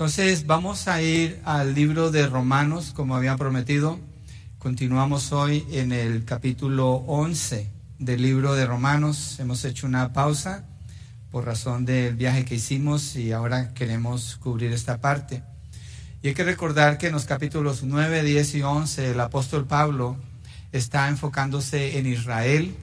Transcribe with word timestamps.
Entonces 0.00 0.46
vamos 0.46 0.88
a 0.88 1.02
ir 1.02 1.42
al 1.44 1.74
libro 1.74 2.10
de 2.10 2.26
Romanos, 2.26 2.94
como 2.96 3.16
había 3.16 3.36
prometido. 3.36 4.00
Continuamos 4.58 5.30
hoy 5.30 5.66
en 5.72 5.92
el 5.92 6.24
capítulo 6.24 6.92
11 7.06 7.70
del 7.98 8.22
libro 8.22 8.54
de 8.54 8.64
Romanos. 8.64 9.38
Hemos 9.40 9.62
hecho 9.66 9.86
una 9.86 10.14
pausa 10.14 10.64
por 11.30 11.44
razón 11.44 11.84
del 11.84 12.16
viaje 12.16 12.46
que 12.46 12.54
hicimos 12.54 13.14
y 13.14 13.32
ahora 13.32 13.74
queremos 13.74 14.36
cubrir 14.36 14.72
esta 14.72 15.02
parte. 15.02 15.42
Y 16.22 16.28
hay 16.28 16.34
que 16.34 16.44
recordar 16.44 16.96
que 16.96 17.08
en 17.08 17.12
los 17.12 17.26
capítulos 17.26 17.82
9, 17.82 18.22
10 18.22 18.54
y 18.54 18.62
11 18.62 19.10
el 19.10 19.20
apóstol 19.20 19.66
Pablo 19.66 20.16
está 20.72 21.10
enfocándose 21.10 21.98
en 21.98 22.06
Israel. 22.06 22.74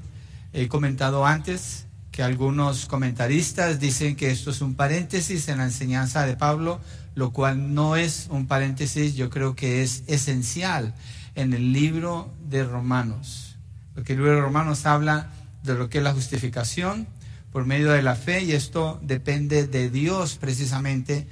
He 0.53 0.67
comentado 0.67 1.25
antes 1.25 1.86
que 2.17 2.23
algunos 2.23 2.87
comentaristas 2.87 3.79
dicen 3.79 4.15
que 4.15 4.31
esto 4.31 4.49
es 4.49 4.61
un 4.61 4.73
paréntesis 4.73 5.47
en 5.49 5.59
la 5.59 5.65
enseñanza 5.65 6.25
de 6.25 6.35
Pablo, 6.35 6.79
lo 7.13 7.31
cual 7.31 7.75
no 7.75 7.95
es 7.95 8.25
un 8.31 8.47
paréntesis, 8.47 9.13
yo 9.13 9.29
creo 9.29 9.55
que 9.55 9.83
es 9.83 10.03
esencial 10.07 10.95
en 11.35 11.53
el 11.53 11.73
libro 11.73 12.33
de 12.49 12.63
Romanos. 12.63 13.57
Porque 13.93 14.13
el 14.13 14.17
libro 14.17 14.33
de 14.33 14.41
Romanos 14.41 14.87
habla 14.87 15.29
de 15.61 15.75
lo 15.75 15.91
que 15.91 15.99
es 15.99 16.03
la 16.03 16.13
justificación 16.13 17.07
por 17.51 17.65
medio 17.67 17.91
de 17.91 18.01
la 18.01 18.15
fe 18.15 18.41
y 18.41 18.53
esto 18.53 18.99
depende 19.03 19.67
de 19.67 19.91
Dios 19.91 20.37
precisamente 20.37 21.27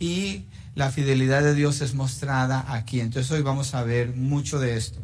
y 0.00 0.46
la 0.74 0.90
fidelidad 0.90 1.44
de 1.44 1.54
Dios 1.54 1.80
es 1.80 1.94
mostrada 1.94 2.64
aquí. 2.74 2.98
Entonces 2.98 3.30
hoy 3.30 3.42
vamos 3.42 3.72
a 3.72 3.84
ver 3.84 4.16
mucho 4.16 4.58
de 4.58 4.76
esto. 4.76 4.98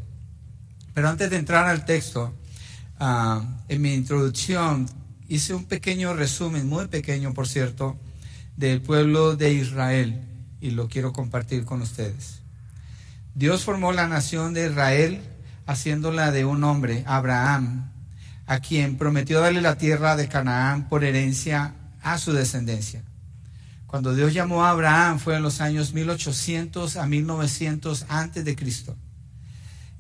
Pero 0.93 1.09
antes 1.09 1.31
de 1.31 1.37
entrar 1.37 1.67
al 1.67 1.85
texto, 1.85 2.35
ah, 2.99 3.45
en 3.69 3.81
mi 3.81 3.95
introducción 3.95 4.89
hice 5.31 5.55
un 5.55 5.65
pequeño 5.65 6.13
resumen, 6.13 6.69
muy 6.69 6.89
pequeño 6.89 7.33
por 7.33 7.47
cierto, 7.47 7.97
del 8.57 8.83
pueblo 8.83 9.37
de 9.37 9.53
Israel 9.55 10.27
y 10.61 10.73
lo 10.73 10.89
quiero 10.89 11.13
compartir 11.13 11.65
con 11.65 11.83
ustedes. 11.83 12.41
Dios 13.37 13.63
formó 13.63 13.93
la 13.93 14.09
nación 14.09 14.55
de 14.55 14.67
Israel 14.67 15.23
haciéndola 15.67 16.33
de 16.33 16.45
un 16.45 16.65
hombre, 16.65 17.05
Abraham, 17.07 17.93
a 18.47 18.59
quien 18.59 18.99
prometió 18.99 19.41
darle 19.41 19.61
la 19.61 19.79
tierra 19.79 20.17
de 20.17 20.29
Canaán 20.29 20.89
por 20.89 21.05
herencia 21.05 21.77
a 22.03 22.19
su 22.19 22.33
descendencia. 22.33 23.05
Cuando 23.87 24.17
Dios 24.17 24.35
llamó 24.35 24.65
a 24.65 24.71
Abraham 24.71 25.21
fue 25.21 25.37
en 25.37 25.45
los 25.45 25.61
años 25.61 25.93
1800 25.93 26.97
a 26.97 27.07
1900 27.07 28.07
antes 28.09 28.45
de 28.45 28.57
Cristo. 28.57 28.97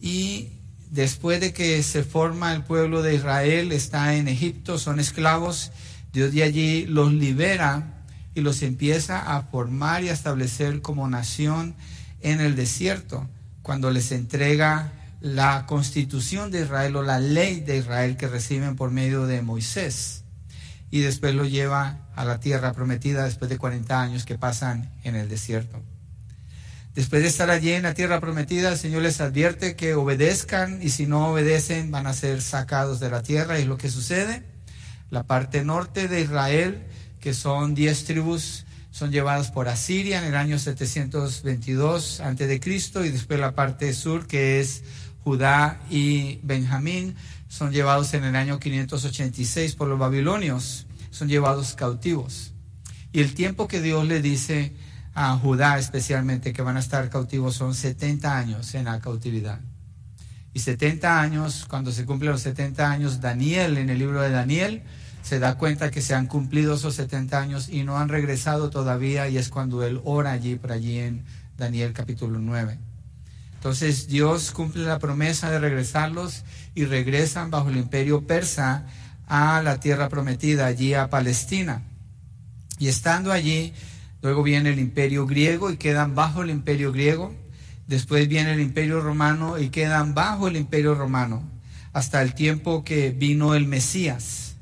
Y 0.00 0.48
después 0.90 1.40
de 1.40 1.52
que 1.52 1.82
se 1.82 2.02
forma 2.02 2.52
el 2.52 2.62
pueblo 2.62 3.02
de 3.02 3.14
Israel, 3.14 3.72
está 3.72 4.14
en 4.16 4.28
Egipto, 4.28 4.78
son 4.78 5.00
esclavos, 5.00 5.70
Dios 6.12 6.32
de 6.32 6.42
allí 6.42 6.86
los 6.86 7.12
libera 7.12 8.04
y 8.34 8.40
los 8.40 8.62
empieza 8.62 9.36
a 9.36 9.42
formar 9.42 10.02
y 10.02 10.08
a 10.08 10.12
establecer 10.12 10.82
como 10.82 11.08
nación 11.08 11.76
en 12.20 12.40
el 12.40 12.56
desierto, 12.56 13.28
cuando 13.62 13.90
les 13.90 14.12
entrega 14.12 14.92
la 15.20 15.66
constitución 15.66 16.50
de 16.50 16.62
Israel 16.62 16.96
o 16.96 17.02
la 17.02 17.20
ley 17.20 17.60
de 17.60 17.76
Israel 17.76 18.16
que 18.16 18.26
reciben 18.26 18.76
por 18.76 18.90
medio 18.90 19.26
de 19.26 19.42
Moisés. 19.42 20.24
Y 20.90 21.00
después 21.00 21.34
lo 21.34 21.44
lleva 21.44 22.08
a 22.16 22.24
la 22.24 22.40
tierra 22.40 22.72
prometida 22.72 23.24
después 23.24 23.48
de 23.48 23.58
40 23.58 24.00
años 24.00 24.24
que 24.24 24.38
pasan 24.38 24.90
en 25.04 25.14
el 25.14 25.28
desierto. 25.28 25.80
Después 26.94 27.22
de 27.22 27.28
estar 27.28 27.50
allí 27.50 27.70
en 27.70 27.84
la 27.84 27.94
tierra 27.94 28.20
prometida, 28.20 28.72
el 28.72 28.78
Señor 28.78 29.02
les 29.02 29.20
advierte 29.20 29.76
que 29.76 29.94
obedezcan 29.94 30.80
y 30.82 30.90
si 30.90 31.06
no 31.06 31.28
obedecen 31.28 31.90
van 31.92 32.08
a 32.08 32.12
ser 32.12 32.42
sacados 32.42 32.98
de 32.98 33.10
la 33.10 33.22
tierra. 33.22 33.58
Y 33.58 33.62
es 33.62 33.68
lo 33.68 33.78
que 33.78 33.90
sucede. 33.90 34.42
La 35.08 35.22
parte 35.22 35.64
norte 35.64 36.08
de 36.08 36.20
Israel, 36.20 36.82
que 37.20 37.32
son 37.32 37.74
diez 37.76 38.04
tribus, 38.04 38.64
son 38.90 39.12
llevadas 39.12 39.52
por 39.52 39.68
Asiria 39.68 40.18
en 40.18 40.24
el 40.24 40.34
año 40.34 40.58
722 40.58 42.20
a.C. 42.20 42.60
y 42.64 43.08
después 43.08 43.38
la 43.38 43.54
parte 43.54 43.92
sur, 43.94 44.26
que 44.26 44.58
es 44.58 44.82
Judá 45.22 45.80
y 45.90 46.40
Benjamín, 46.42 47.14
son 47.48 47.72
llevados 47.72 48.14
en 48.14 48.24
el 48.24 48.34
año 48.34 48.58
586 48.58 49.76
por 49.76 49.86
los 49.86 49.98
babilonios, 49.98 50.86
son 51.10 51.28
llevados 51.28 51.74
cautivos. 51.74 52.52
Y 53.12 53.20
el 53.20 53.34
tiempo 53.34 53.68
que 53.68 53.80
Dios 53.80 54.06
le 54.06 54.20
dice 54.20 54.72
a 55.14 55.36
Judá 55.36 55.78
especialmente 55.78 56.52
que 56.52 56.62
van 56.62 56.76
a 56.76 56.80
estar 56.80 57.08
cautivos 57.10 57.54
son 57.54 57.74
70 57.74 58.36
años 58.36 58.74
en 58.74 58.84
la 58.84 59.00
cautividad. 59.00 59.60
Y 60.52 60.60
70 60.60 61.20
años, 61.20 61.66
cuando 61.68 61.92
se 61.92 62.04
cumplen 62.04 62.32
los 62.32 62.42
70 62.42 62.90
años, 62.90 63.20
Daniel, 63.20 63.78
en 63.78 63.88
el 63.88 63.98
libro 63.98 64.20
de 64.20 64.30
Daniel, 64.30 64.82
se 65.22 65.38
da 65.38 65.56
cuenta 65.56 65.90
que 65.90 66.02
se 66.02 66.14
han 66.14 66.26
cumplido 66.26 66.74
esos 66.74 66.94
70 66.94 67.40
años 67.40 67.68
y 67.68 67.84
no 67.84 67.98
han 67.98 68.08
regresado 68.08 68.70
todavía 68.70 69.28
y 69.28 69.36
es 69.36 69.48
cuando 69.48 69.84
él 69.84 70.00
ora 70.04 70.32
allí, 70.32 70.56
por 70.56 70.72
allí 70.72 70.98
en 70.98 71.24
Daniel 71.56 71.92
capítulo 71.92 72.38
9. 72.38 72.78
Entonces 73.54 74.08
Dios 74.08 74.50
cumple 74.52 74.84
la 74.84 74.98
promesa 74.98 75.50
de 75.50 75.60
regresarlos 75.60 76.44
y 76.74 76.86
regresan 76.86 77.50
bajo 77.50 77.68
el 77.68 77.76
imperio 77.76 78.26
persa 78.26 78.86
a 79.28 79.62
la 79.62 79.78
tierra 79.78 80.08
prometida, 80.08 80.66
allí 80.66 80.94
a 80.94 81.10
Palestina. 81.10 81.82
Y 82.78 82.88
estando 82.88 83.30
allí, 83.30 83.74
Luego 84.22 84.42
viene 84.42 84.70
el 84.70 84.78
imperio 84.78 85.26
griego 85.26 85.70
y 85.70 85.76
quedan 85.76 86.14
bajo 86.14 86.42
el 86.42 86.50
imperio 86.50 86.92
griego. 86.92 87.34
Después 87.86 88.28
viene 88.28 88.52
el 88.52 88.60
imperio 88.60 89.00
romano 89.00 89.58
y 89.58 89.70
quedan 89.70 90.14
bajo 90.14 90.48
el 90.48 90.56
imperio 90.56 90.94
romano 90.94 91.42
hasta 91.92 92.22
el 92.22 92.34
tiempo 92.34 92.84
que 92.84 93.10
vino 93.10 93.54
el 93.54 93.66
Mesías. 93.66 94.54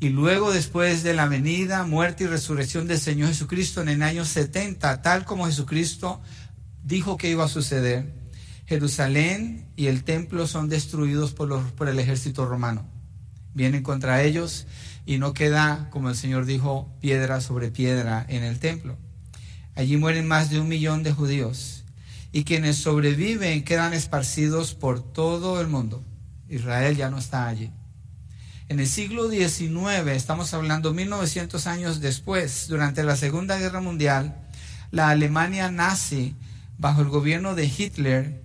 Y 0.00 0.10
luego 0.10 0.52
después 0.52 1.02
de 1.02 1.14
la 1.14 1.26
venida, 1.26 1.84
muerte 1.84 2.24
y 2.24 2.26
resurrección 2.28 2.86
del 2.86 3.00
Señor 3.00 3.28
Jesucristo 3.30 3.82
en 3.82 3.88
el 3.88 4.02
año 4.02 4.24
70, 4.24 5.02
tal 5.02 5.24
como 5.24 5.46
Jesucristo 5.46 6.20
dijo 6.84 7.16
que 7.16 7.30
iba 7.30 7.44
a 7.44 7.48
suceder, 7.48 8.14
Jerusalén 8.66 9.66
y 9.76 9.86
el 9.86 10.04
templo 10.04 10.46
son 10.46 10.68
destruidos 10.68 11.32
por, 11.32 11.88
el 11.88 11.98
ejército 11.98 12.46
romano. 12.46 12.86
Vienen 13.54 13.82
contra 13.82 14.22
ellos 14.22 14.66
y 15.08 15.16
no 15.16 15.32
queda, 15.32 15.88
como 15.88 16.10
el 16.10 16.16
Señor 16.16 16.44
dijo, 16.44 16.94
piedra 17.00 17.40
sobre 17.40 17.70
piedra 17.70 18.26
en 18.28 18.42
el 18.42 18.58
templo. 18.58 18.98
Allí 19.74 19.96
mueren 19.96 20.28
más 20.28 20.50
de 20.50 20.60
un 20.60 20.68
millón 20.68 21.02
de 21.02 21.12
judíos 21.12 21.84
y 22.30 22.44
quienes 22.44 22.76
sobreviven 22.76 23.64
quedan 23.64 23.94
esparcidos 23.94 24.74
por 24.74 25.00
todo 25.00 25.62
el 25.62 25.66
mundo. 25.66 26.04
Israel 26.50 26.94
ya 26.94 27.08
no 27.08 27.16
está 27.16 27.46
allí. 27.46 27.70
En 28.68 28.80
el 28.80 28.86
siglo 28.86 29.30
XIX, 29.30 30.08
estamos 30.08 30.52
hablando 30.52 30.92
1900 30.92 31.66
años 31.66 32.00
después, 32.02 32.66
durante 32.68 33.02
la 33.02 33.16
Segunda 33.16 33.58
Guerra 33.58 33.80
Mundial, 33.80 34.36
la 34.90 35.08
Alemania 35.08 35.70
nazi, 35.70 36.36
bajo 36.76 37.00
el 37.00 37.08
gobierno 37.08 37.54
de 37.54 37.64
Hitler, 37.64 38.42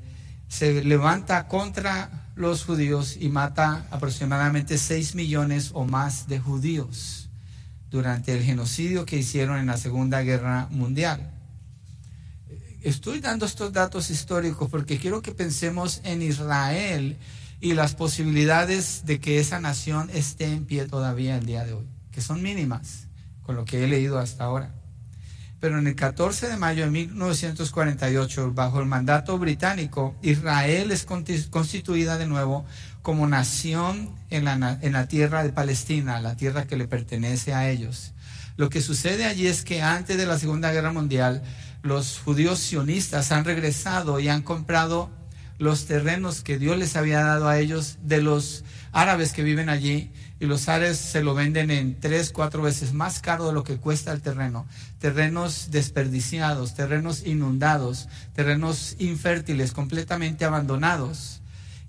se 0.47 0.81
levanta 0.81 1.49
contra 1.49 2.22
los 2.35 2.65
judíos 2.65 3.17
y 3.19 3.29
mata 3.29 3.87
aproximadamente 3.91 4.77
6 4.77 5.15
millones 5.15 5.71
o 5.73 5.85
más 5.85 6.27
de 6.27 6.39
judíos 6.39 7.29
durante 7.89 8.33
el 8.33 8.43
genocidio 8.43 9.05
que 9.05 9.17
hicieron 9.17 9.59
en 9.59 9.67
la 9.67 9.77
Segunda 9.77 10.21
Guerra 10.21 10.67
Mundial. 10.71 11.31
Estoy 12.81 13.19
dando 13.19 13.45
estos 13.45 13.71
datos 13.71 14.09
históricos 14.09 14.69
porque 14.69 14.97
quiero 14.97 15.21
que 15.21 15.31
pensemos 15.31 16.01
en 16.03 16.21
Israel 16.21 17.17
y 17.61 17.75
las 17.75 17.95
posibilidades 17.95 19.05
de 19.05 19.19
que 19.19 19.39
esa 19.39 19.59
nación 19.59 20.09
esté 20.13 20.45
en 20.45 20.65
pie 20.65 20.85
todavía 20.85 21.37
el 21.37 21.45
día 21.45 21.63
de 21.63 21.73
hoy, 21.73 21.87
que 22.11 22.21
son 22.21 22.41
mínimas 22.41 23.07
con 23.43 23.55
lo 23.55 23.63
que 23.63 23.83
he 23.83 23.87
leído 23.87 24.19
hasta 24.19 24.43
ahora. 24.43 24.82
Pero 25.63 25.79
en 25.79 25.87
el 25.87 25.95
14 25.95 26.49
de 26.49 26.57
mayo 26.57 26.83
de 26.83 26.91
1948, 26.91 28.51
bajo 28.53 28.81
el 28.81 28.85
mandato 28.85 29.39
británico, 29.39 30.13
Israel 30.21 30.91
es 30.91 31.05
constituida 31.05 32.17
de 32.17 32.25
nuevo 32.25 32.65
como 33.01 33.29
nación 33.29 34.09
en 34.29 34.43
la, 34.43 34.77
en 34.81 34.91
la 34.91 35.07
tierra 35.07 35.41
de 35.41 35.53
Palestina, 35.53 36.19
la 36.19 36.35
tierra 36.35 36.67
que 36.67 36.75
le 36.75 36.89
pertenece 36.89 37.53
a 37.53 37.69
ellos. 37.69 38.11
Lo 38.57 38.69
que 38.69 38.81
sucede 38.81 39.23
allí 39.23 39.47
es 39.47 39.63
que 39.63 39.81
antes 39.81 40.17
de 40.17 40.25
la 40.25 40.37
Segunda 40.37 40.73
Guerra 40.73 40.91
Mundial, 40.91 41.43
los 41.81 42.19
judíos 42.19 42.59
sionistas 42.59 43.31
han 43.31 43.45
regresado 43.45 44.19
y 44.19 44.27
han 44.27 44.41
comprado 44.41 45.11
los 45.59 45.85
terrenos 45.85 46.41
que 46.41 46.59
Dios 46.59 46.77
les 46.77 46.97
había 46.97 47.23
dado 47.23 47.47
a 47.47 47.57
ellos 47.57 47.99
de 48.01 48.21
los 48.21 48.65
árabes 48.91 49.31
que 49.31 49.43
viven 49.43 49.69
allí 49.69 50.11
y 50.43 50.45
los 50.45 50.67
árabes 50.67 50.97
se 50.97 51.23
lo 51.23 51.33
venden 51.33 51.71
en 51.71 51.97
tres, 51.97 52.33
cuatro 52.33 52.61
veces 52.61 52.91
más 52.91 53.21
caro 53.21 53.47
de 53.47 53.53
lo 53.53 53.63
que 53.63 53.77
cuesta 53.77 54.11
el 54.11 54.21
terreno. 54.21 54.67
Terrenos 54.99 55.71
desperdiciados, 55.71 56.75
terrenos 56.75 57.25
inundados, 57.25 58.09
terrenos 58.35 58.97
infértiles, 58.99 59.71
completamente 59.71 60.43
abandonados. 60.43 61.39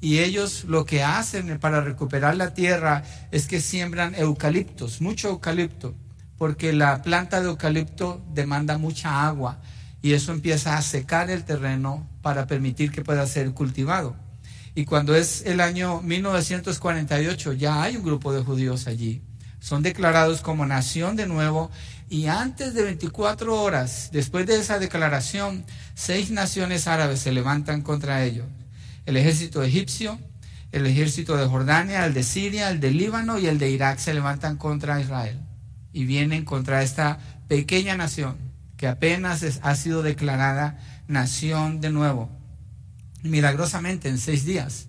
Y 0.01 0.21
ellos 0.21 0.67
lo 0.69 0.85
que 0.85 1.03
hacen 1.03 1.59
para 1.59 1.81
recuperar 1.81 2.37
la 2.37 2.55
tierra 2.55 3.03
es 3.33 3.49
que 3.49 3.61
siembran 3.61 4.15
eucaliptos, 4.15 5.01
mucho 5.01 5.31
eucalipto, 5.31 5.97
porque 6.39 6.73
la 6.73 7.03
planta 7.03 7.41
de 7.41 7.49
eucalipto 7.49 8.25
demanda 8.35 8.79
mucha 8.79 9.27
agua 9.27 9.59
y 10.01 10.13
eso 10.13 10.31
empieza 10.31 10.77
a 10.77 10.83
secar 10.83 11.29
el 11.29 11.43
terreno 11.43 12.09
para 12.23 12.47
permitir 12.47 12.93
que 12.93 13.03
pueda 13.03 13.27
ser 13.27 13.51
cultivado. 13.51 14.15
Y 14.75 14.85
cuando 14.85 15.15
es 15.15 15.43
el 15.47 15.61
año 15.61 16.01
1948, 16.03 17.53
ya 17.53 17.83
hay 17.83 17.97
un 17.97 18.03
grupo 18.03 18.33
de 18.33 18.43
judíos 18.43 18.87
allí. 18.87 19.23
son 19.61 19.83
declarados 19.83 20.43
como 20.43 20.67
nación 20.67 21.17
de 21.17 21.27
nuevo 21.27 21.71
y 22.11 22.27
antes 22.27 22.75
de 22.75 22.83
24 22.83 23.63
horas, 23.63 24.11
después 24.13 24.47
de 24.47 24.59
esa 24.59 24.79
declaración, 24.79 25.65
seis 25.95 26.31
naciones 26.31 26.87
árabes 26.87 27.21
se 27.21 27.33
levantan 27.33 27.81
contra 27.81 28.25
ellos. 28.25 28.47
El 29.07 29.17
ejército 29.17 29.63
egipcio, 29.63 30.19
el 30.71 30.87
ejército 30.87 31.37
de 31.37 31.47
Jordania, 31.47 32.05
el 32.05 32.13
de 32.13 32.25
Siria, 32.25 32.69
el 32.69 32.81
de 32.81 32.91
Líbano 32.91 33.39
y 33.39 33.47
el 33.47 33.59
de 33.59 33.71
Irak 33.71 33.99
se 33.99 34.13
levantan 34.13 34.57
contra 34.57 35.01
Israel 35.01 35.41
y 35.93 36.05
vienen 36.05 36.45
contra 36.45 36.83
esta 36.83 37.19
pequeña 37.49 37.97
nación 37.97 38.37
que 38.77 38.89
apenas 38.89 39.61
ha 39.63 39.75
sido 39.77 40.03
declarada 40.03 40.79
nación 41.07 41.81
de 41.81 41.91
nuevo. 41.91 42.29
Milagrosamente, 43.25 44.11
en 44.11 44.19
seis 44.19 44.45
días, 44.45 44.89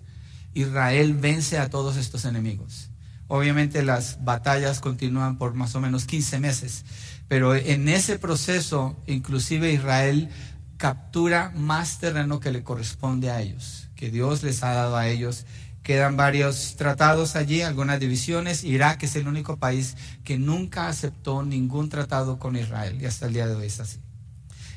Israel 0.52 1.14
vence 1.14 1.58
a 1.58 1.70
todos 1.70 1.96
estos 1.96 2.26
enemigos. 2.26 2.90
Obviamente 3.28 3.82
las 3.82 4.22
batallas 4.24 4.80
continúan 4.80 5.38
por 5.38 5.54
más 5.54 5.74
o 5.74 5.80
menos 5.80 6.04
15 6.04 6.38
meses, 6.38 6.84
pero 7.28 7.56
en 7.56 7.88
ese 7.88 8.18
proceso 8.18 8.94
inclusive 9.06 9.72
Israel 9.72 10.28
captura 10.76 11.50
más 11.56 11.98
terreno 11.98 12.38
que 12.38 12.52
le 12.52 12.62
corresponde 12.62 13.30
a 13.30 13.40
ellos, 13.40 13.88
que 13.96 14.10
Dios 14.10 14.42
les 14.42 14.62
ha 14.62 14.74
dado 14.74 14.96
a 14.96 15.08
ellos. 15.08 15.46
Quedan 15.82 16.18
varios 16.18 16.76
tratados 16.76 17.36
allí, 17.36 17.62
algunas 17.62 18.00
divisiones. 18.00 18.64
Irak 18.64 19.02
es 19.04 19.16
el 19.16 19.28
único 19.28 19.56
país 19.56 19.96
que 20.24 20.38
nunca 20.38 20.88
aceptó 20.88 21.42
ningún 21.42 21.88
tratado 21.88 22.38
con 22.38 22.54
Israel 22.54 22.98
y 23.00 23.06
hasta 23.06 23.26
el 23.26 23.32
día 23.32 23.46
de 23.46 23.54
hoy 23.54 23.66
es 23.66 23.80
así. 23.80 24.05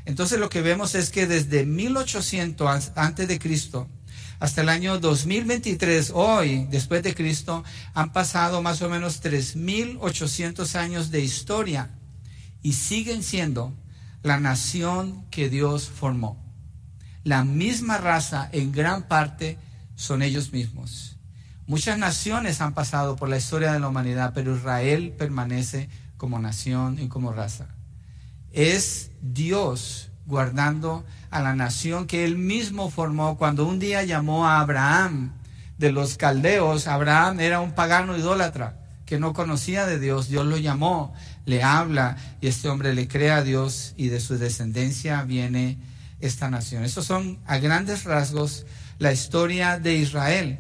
Entonces 0.05 0.39
lo 0.39 0.49
que 0.49 0.61
vemos 0.61 0.95
es 0.95 1.09
que 1.09 1.27
desde 1.27 1.65
1800 1.65 2.91
antes 2.95 3.27
de 3.27 3.39
Cristo 3.39 3.87
hasta 4.39 4.61
el 4.61 4.69
año 4.69 4.99
2023, 4.99 6.11
hoy, 6.13 6.65
después 6.71 7.03
de 7.03 7.13
Cristo, 7.13 7.63
han 7.93 8.13
pasado 8.13 8.61
más 8.61 8.81
o 8.81 8.89
menos 8.89 9.21
3.800 9.21 10.75
años 10.75 11.11
de 11.11 11.19
historia 11.19 11.89
y 12.61 12.73
siguen 12.73 13.21
siendo 13.21 13.73
la 14.23 14.39
nación 14.39 15.25
que 15.29 15.49
Dios 15.49 15.89
formó. 15.89 16.41
La 17.25 17.43
misma 17.43 17.97
raza 17.97 18.49
en 18.53 18.71
gran 18.71 19.09
parte 19.09 19.57
son 19.95 20.21
ellos 20.21 20.53
mismos. 20.53 21.17
Muchas 21.67 21.97
naciones 21.97 22.61
han 22.61 22.73
pasado 22.73 23.17
por 23.17 23.27
la 23.27 23.37
historia 23.37 23.73
de 23.73 23.79
la 23.81 23.89
humanidad, 23.89 24.31
pero 24.33 24.55
Israel 24.55 25.13
permanece 25.17 25.89
como 26.15 26.39
nación 26.39 26.97
y 26.97 27.09
como 27.09 27.33
raza. 27.33 27.67
Es 28.51 29.11
Dios 29.21 30.09
guardando 30.25 31.05
a 31.31 31.41
la 31.41 31.55
nación 31.55 32.07
que 32.07 32.23
él 32.23 32.37
mismo 32.37 32.89
formó 32.89 33.37
cuando 33.37 33.65
un 33.65 33.79
día 33.79 34.03
llamó 34.03 34.47
a 34.47 34.59
Abraham 34.59 35.33
de 35.77 35.91
los 35.91 36.17
caldeos. 36.17 36.87
Abraham 36.87 37.39
era 37.39 37.59
un 37.59 37.73
pagano 37.73 38.17
idólatra 38.17 38.79
que 39.05 39.19
no 39.19 39.33
conocía 39.33 39.85
de 39.85 39.99
Dios. 39.99 40.29
Dios 40.29 40.45
lo 40.45 40.57
llamó, 40.57 41.13
le 41.45 41.63
habla 41.63 42.17
y 42.41 42.47
este 42.47 42.69
hombre 42.69 42.93
le 42.93 43.07
cree 43.07 43.31
a 43.31 43.43
Dios 43.43 43.93
y 43.97 44.09
de 44.09 44.19
su 44.19 44.37
descendencia 44.37 45.23
viene 45.23 45.79
esta 46.19 46.49
nación. 46.49 46.83
Estos 46.83 47.05
son 47.05 47.39
a 47.45 47.57
grandes 47.57 48.03
rasgos 48.03 48.65
la 48.99 49.11
historia 49.11 49.79
de 49.79 49.95
Israel. 49.95 50.59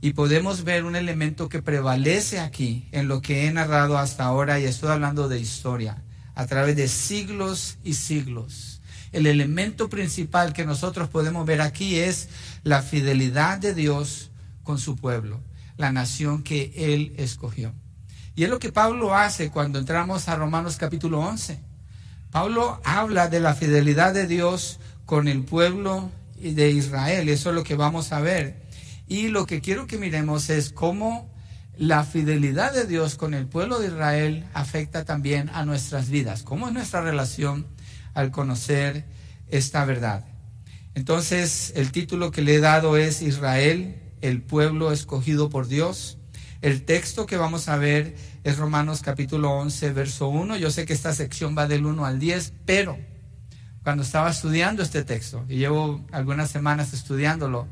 Y 0.00 0.12
podemos 0.12 0.64
ver 0.64 0.84
un 0.84 0.96
elemento 0.96 1.48
que 1.48 1.62
prevalece 1.62 2.38
aquí 2.38 2.88
en 2.92 3.08
lo 3.08 3.22
que 3.22 3.46
he 3.46 3.52
narrado 3.52 3.96
hasta 3.96 4.24
ahora 4.24 4.60
y 4.60 4.64
estoy 4.64 4.90
hablando 4.90 5.28
de 5.28 5.40
historia 5.40 6.02
a 6.34 6.46
través 6.46 6.76
de 6.76 6.88
siglos 6.88 7.78
y 7.84 7.94
siglos 7.94 8.74
el 9.14 9.26
elemento 9.26 9.88
principal 9.88 10.52
que 10.52 10.66
nosotros 10.66 11.08
podemos 11.08 11.46
ver 11.46 11.60
aquí 11.60 12.00
es 12.00 12.28
la 12.64 12.82
fidelidad 12.82 13.58
de 13.58 13.72
Dios 13.72 14.32
con 14.64 14.78
su 14.78 14.96
pueblo, 14.96 15.40
la 15.76 15.92
nación 15.92 16.42
que 16.42 16.72
Él 16.74 17.14
escogió. 17.16 17.72
Y 18.34 18.42
es 18.42 18.50
lo 18.50 18.58
que 18.58 18.72
Pablo 18.72 19.14
hace 19.14 19.50
cuando 19.50 19.78
entramos 19.78 20.28
a 20.28 20.34
Romanos 20.34 20.76
capítulo 20.78 21.20
11. 21.20 21.60
Pablo 22.32 22.80
habla 22.84 23.28
de 23.28 23.38
la 23.38 23.54
fidelidad 23.54 24.12
de 24.12 24.26
Dios 24.26 24.80
con 25.06 25.28
el 25.28 25.44
pueblo 25.44 26.10
de 26.40 26.72
Israel. 26.72 27.28
Eso 27.28 27.50
es 27.50 27.54
lo 27.54 27.62
que 27.62 27.76
vamos 27.76 28.10
a 28.10 28.20
ver. 28.20 28.64
Y 29.06 29.28
lo 29.28 29.46
que 29.46 29.60
quiero 29.60 29.86
que 29.86 29.96
miremos 29.96 30.50
es 30.50 30.70
cómo 30.70 31.32
la 31.78 32.04
fidelidad 32.04 32.72
de 32.72 32.86
Dios 32.86 33.16
con 33.16 33.34
el 33.34 33.46
pueblo 33.46 33.78
de 33.78 33.88
Israel 33.88 34.44
afecta 34.54 35.04
también 35.04 35.50
a 35.54 35.64
nuestras 35.64 36.08
vidas. 36.08 36.42
¿Cómo 36.42 36.68
es 36.68 36.74
nuestra 36.74 37.00
relación 37.00 37.66
al 38.14 38.30
conocer 38.30 39.04
esta 39.48 39.84
verdad. 39.84 40.24
Entonces, 40.94 41.72
el 41.76 41.92
título 41.92 42.30
que 42.30 42.42
le 42.42 42.54
he 42.54 42.60
dado 42.60 42.96
es 42.96 43.20
Israel, 43.20 44.00
el 44.20 44.40
pueblo 44.40 44.92
escogido 44.92 45.50
por 45.50 45.66
Dios. 45.66 46.18
El 46.62 46.84
texto 46.84 47.26
que 47.26 47.36
vamos 47.36 47.68
a 47.68 47.76
ver 47.76 48.14
es 48.44 48.56
Romanos 48.56 49.02
capítulo 49.02 49.50
11, 49.50 49.92
verso 49.92 50.28
1. 50.28 50.56
Yo 50.56 50.70
sé 50.70 50.86
que 50.86 50.92
esta 50.92 51.12
sección 51.12 51.54
va 51.58 51.66
del 51.66 51.84
1 51.84 52.06
al 52.06 52.18
10, 52.18 52.54
pero 52.64 52.96
cuando 53.82 54.02
estaba 54.02 54.30
estudiando 54.30 54.82
este 54.82 55.04
texto, 55.04 55.44
y 55.48 55.56
llevo 55.56 56.06
algunas 56.10 56.50
semanas 56.50 56.94
estudiándolo, 56.94 57.66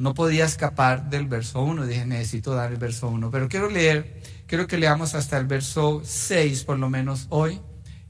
no 0.00 0.14
podía 0.14 0.46
escapar 0.46 1.10
del 1.10 1.26
verso 1.26 1.60
1. 1.60 1.84
Dije, 1.86 2.06
necesito 2.06 2.54
dar 2.54 2.72
el 2.72 2.78
verso 2.78 3.08
1. 3.08 3.30
Pero 3.30 3.50
quiero 3.50 3.68
leer, 3.68 4.22
quiero 4.46 4.66
que 4.66 4.78
leamos 4.78 5.14
hasta 5.14 5.36
el 5.36 5.44
verso 5.46 6.00
6 6.02 6.64
por 6.64 6.78
lo 6.78 6.88
menos 6.88 7.26
hoy 7.28 7.60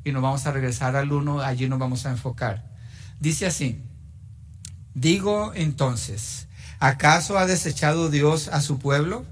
y 0.05 0.13
nos 0.13 0.23
vamos 0.23 0.47
a 0.47 0.53
regresar 0.53 0.95
al 0.95 1.11
1, 1.11 1.41
allí 1.41 1.69
nos 1.69 1.81
vamos 1.81 2.07
a 2.07 2.11
enfocar. 2.11 2.71
Dice 3.19 3.45
así, 3.45 3.83
digo 4.95 5.51
entonces, 5.57 6.47
¿acaso 6.79 7.37
ha 7.37 7.47
desechado 7.47 8.09
Dios 8.09 8.47
a 8.47 8.61
su 8.61 8.79
pueblo? 8.79 9.27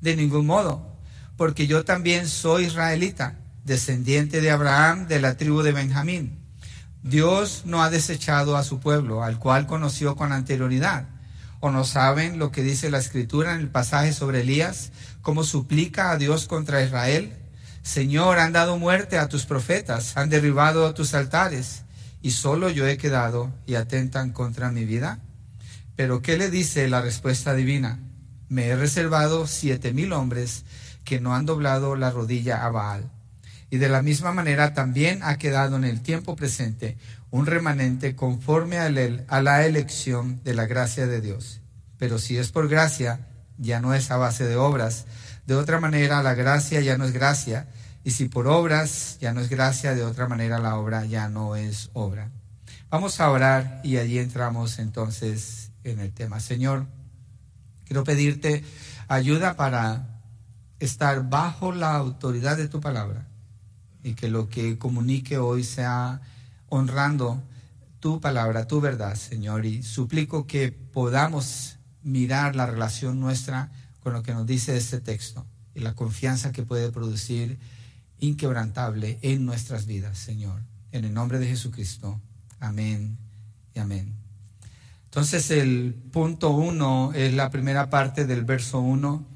De 0.00 0.16
ningún 0.16 0.46
modo, 0.46 0.98
porque 1.36 1.68
yo 1.68 1.84
también 1.84 2.26
soy 2.26 2.64
israelita, 2.64 3.38
descendiente 3.64 4.40
de 4.40 4.50
Abraham, 4.50 5.06
de 5.06 5.20
la 5.20 5.36
tribu 5.36 5.62
de 5.62 5.70
Benjamín. 5.70 6.40
Dios 7.04 7.62
no 7.66 7.84
ha 7.84 7.88
desechado 7.88 8.56
a 8.56 8.64
su 8.64 8.80
pueblo, 8.80 9.22
al 9.22 9.38
cual 9.38 9.68
conoció 9.68 10.16
con 10.16 10.32
anterioridad. 10.32 11.13
¿O 11.64 11.70
no 11.70 11.84
saben 11.84 12.38
lo 12.38 12.52
que 12.52 12.62
dice 12.62 12.90
la 12.90 12.98
escritura 12.98 13.54
en 13.54 13.60
el 13.60 13.70
pasaje 13.70 14.12
sobre 14.12 14.42
Elías, 14.42 14.92
cómo 15.22 15.44
suplica 15.44 16.10
a 16.10 16.18
Dios 16.18 16.46
contra 16.46 16.84
Israel? 16.84 17.32
Señor, 17.82 18.38
han 18.38 18.52
dado 18.52 18.76
muerte 18.76 19.16
a 19.16 19.28
tus 19.28 19.46
profetas, 19.46 20.18
han 20.18 20.28
derribado 20.28 20.86
a 20.86 20.92
tus 20.92 21.14
altares, 21.14 21.84
y 22.20 22.32
solo 22.32 22.68
yo 22.68 22.86
he 22.86 22.98
quedado 22.98 23.50
y 23.64 23.76
atentan 23.76 24.30
contra 24.32 24.70
mi 24.70 24.84
vida. 24.84 25.20
Pero 25.96 26.20
¿qué 26.20 26.36
le 26.36 26.50
dice 26.50 26.86
la 26.86 27.00
respuesta 27.00 27.54
divina? 27.54 27.98
Me 28.50 28.66
he 28.66 28.76
reservado 28.76 29.46
siete 29.46 29.94
mil 29.94 30.12
hombres 30.12 30.66
que 31.02 31.18
no 31.18 31.34
han 31.34 31.46
doblado 31.46 31.96
la 31.96 32.10
rodilla 32.10 32.66
a 32.66 32.68
Baal. 32.68 33.10
Y 33.70 33.78
de 33.78 33.88
la 33.88 34.02
misma 34.02 34.32
manera 34.32 34.74
también 34.74 35.22
ha 35.22 35.38
quedado 35.38 35.76
en 35.76 35.84
el 35.84 36.02
tiempo 36.02 36.36
presente 36.36 36.98
un 37.34 37.46
remanente 37.46 38.14
conforme 38.14 38.78
a 38.78 38.88
la 38.88 39.66
elección 39.66 40.40
de 40.44 40.54
la 40.54 40.66
gracia 40.66 41.08
de 41.08 41.20
Dios. 41.20 41.62
Pero 41.98 42.20
si 42.20 42.38
es 42.38 42.52
por 42.52 42.68
gracia, 42.68 43.26
ya 43.58 43.80
no 43.80 43.92
es 43.92 44.12
a 44.12 44.18
base 44.18 44.46
de 44.46 44.54
obras, 44.54 45.06
de 45.44 45.56
otra 45.56 45.80
manera, 45.80 46.22
la 46.22 46.34
gracia 46.34 46.80
ya 46.80 46.96
no 46.96 47.04
es 47.04 47.12
gracia. 47.12 47.66
Y 48.04 48.12
si 48.12 48.26
por 48.26 48.46
obras 48.46 49.18
ya 49.20 49.32
no 49.32 49.40
es 49.40 49.48
gracia, 49.48 49.96
de 49.96 50.04
otra 50.04 50.28
manera 50.28 50.60
la 50.60 50.76
obra 50.76 51.06
ya 51.06 51.28
no 51.28 51.56
es 51.56 51.90
obra. 51.92 52.30
Vamos 52.88 53.18
a 53.18 53.28
orar 53.28 53.80
y 53.82 53.96
allí 53.96 54.20
entramos 54.20 54.78
entonces 54.78 55.72
en 55.82 55.98
el 55.98 56.12
tema. 56.12 56.38
Señor, 56.38 56.86
quiero 57.84 58.04
pedirte 58.04 58.62
ayuda 59.08 59.56
para 59.56 60.20
estar 60.78 61.28
bajo 61.28 61.72
la 61.72 61.96
autoridad 61.96 62.56
de 62.56 62.68
tu 62.68 62.80
palabra 62.80 63.26
y 64.04 64.14
que 64.14 64.28
lo 64.28 64.48
que 64.48 64.78
comunique 64.78 65.38
hoy 65.38 65.64
sea 65.64 66.20
honrando 66.68 67.42
tu 68.00 68.20
palabra, 68.20 68.66
tu 68.66 68.80
verdad, 68.80 69.14
Señor. 69.14 69.66
Y 69.66 69.82
suplico 69.82 70.46
que 70.46 70.72
podamos 70.72 71.78
mirar 72.02 72.54
la 72.54 72.66
relación 72.66 73.20
nuestra 73.20 73.72
con 74.00 74.12
lo 74.12 74.22
que 74.22 74.34
nos 74.34 74.46
dice 74.46 74.76
este 74.76 75.00
texto 75.00 75.46
y 75.74 75.80
la 75.80 75.94
confianza 75.94 76.52
que 76.52 76.62
puede 76.62 76.92
producir 76.92 77.58
inquebrantable 78.20 79.18
en 79.22 79.44
nuestras 79.44 79.86
vidas, 79.86 80.18
Señor. 80.18 80.62
En 80.92 81.04
el 81.04 81.14
nombre 81.14 81.38
de 81.38 81.46
Jesucristo. 81.46 82.20
Amén 82.60 83.18
y 83.74 83.80
amén. 83.80 84.14
Entonces 85.04 85.50
el 85.50 85.94
punto 86.12 86.50
uno 86.50 87.12
es 87.14 87.34
la 87.34 87.50
primera 87.50 87.88
parte 87.88 88.24
del 88.26 88.44
verso 88.44 88.80
uno. 88.80 89.26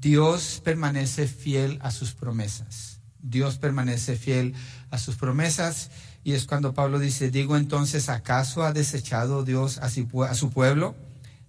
Dios 0.00 0.60
permanece 0.64 1.26
fiel 1.26 1.78
a 1.82 1.90
sus 1.90 2.14
promesas. 2.14 3.00
Dios 3.20 3.58
permanece 3.58 4.16
fiel 4.16 4.54
a 4.90 4.98
sus 4.98 5.16
promesas. 5.16 5.90
Y 6.24 6.32
es 6.32 6.46
cuando 6.46 6.74
Pablo 6.74 6.98
dice, 6.98 7.30
digo 7.30 7.56
entonces, 7.56 8.08
¿acaso 8.08 8.64
ha 8.64 8.72
desechado 8.72 9.44
Dios 9.44 9.78
a 9.78 9.90
su 9.90 10.50
pueblo? 10.50 10.96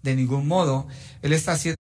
De 0.03 0.15
ningún 0.15 0.47
modo. 0.47 0.87
Él 1.21 1.33
está 1.33 1.53
haciendo 1.53 1.77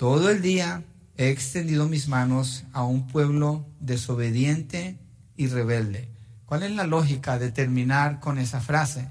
todo 0.00 0.30
el 0.30 0.40
día 0.40 0.82
he 1.20 1.28
extendido 1.28 1.86
mis 1.86 2.08
manos 2.08 2.64
a 2.72 2.82
un 2.82 3.06
pueblo 3.06 3.66
desobediente 3.78 4.98
y 5.36 5.48
rebelde. 5.48 6.08
¿Cuál 6.46 6.62
es 6.62 6.70
la 6.70 6.86
lógica 6.86 7.38
de 7.38 7.52
terminar 7.52 8.20
con 8.20 8.38
esa 8.38 8.62
frase? 8.62 9.06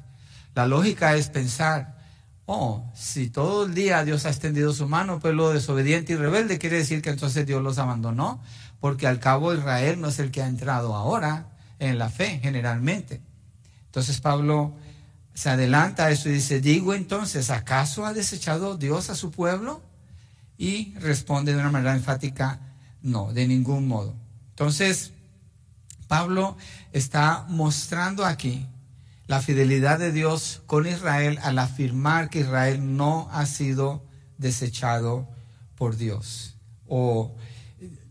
La 0.56 0.66
lógica 0.66 1.16
es 1.16 1.30
pensar, 1.30 2.00
oh, 2.48 2.84
si 2.96 3.30
todo 3.30 3.68
el 3.68 3.76
día 3.76 4.04
Dios 4.04 4.26
ha 4.26 4.30
extendido 4.30 4.74
su 4.74 4.88
mano, 4.88 5.20
pueblo 5.20 5.54
desobediente 5.54 6.14
y 6.14 6.16
rebelde, 6.16 6.58
quiere 6.58 6.78
decir 6.78 7.04
que 7.04 7.12
entonces 7.12 7.46
Dios 7.46 7.62
los 7.62 7.78
abandonó, 7.78 8.42
porque 8.80 9.06
al 9.06 9.20
cabo 9.20 9.54
Israel 9.54 10.02
no 10.02 10.08
es 10.08 10.18
el 10.18 10.32
que 10.32 10.42
ha 10.42 10.48
entrado 10.48 10.96
ahora 10.96 11.52
en 11.78 12.00
la 12.00 12.10
fe 12.10 12.40
generalmente. 12.42 13.22
Entonces 13.86 14.20
Pablo 14.20 14.74
se 15.36 15.52
adelanta 15.52 16.06
a 16.06 16.10
eso 16.10 16.28
y 16.28 16.32
dice, 16.32 16.60
digo 16.60 16.96
entonces, 16.96 17.52
¿acaso 17.52 18.04
ha 18.08 18.16
desechado 18.16 18.78
Dios 18.78 19.12
a 19.12 19.16
su 19.16 19.30
pueblo? 19.30 19.84
Y 20.60 20.94
responde 20.96 21.54
de 21.54 21.60
una 21.60 21.72
manera 21.72 21.96
enfática, 21.96 22.60
no, 23.02 23.32
de 23.32 23.48
ningún 23.48 23.88
modo. 23.88 24.14
Entonces, 24.50 25.14
Pablo 26.10 26.58
está 26.92 27.46
mostrando 27.48 28.26
aquí 28.26 28.68
la 29.26 29.42
fidelidad 29.42 30.00
de 30.00 30.12
Dios 30.12 30.62
con 30.66 30.86
Israel 30.86 31.40
al 31.44 31.60
afirmar 31.60 32.30
que 32.30 32.42
Israel 32.42 32.98
no 32.98 33.30
ha 33.32 33.46
sido 33.46 34.04
desechado 34.38 35.30
por 35.76 35.96
Dios. 35.96 36.56
O 36.88 37.36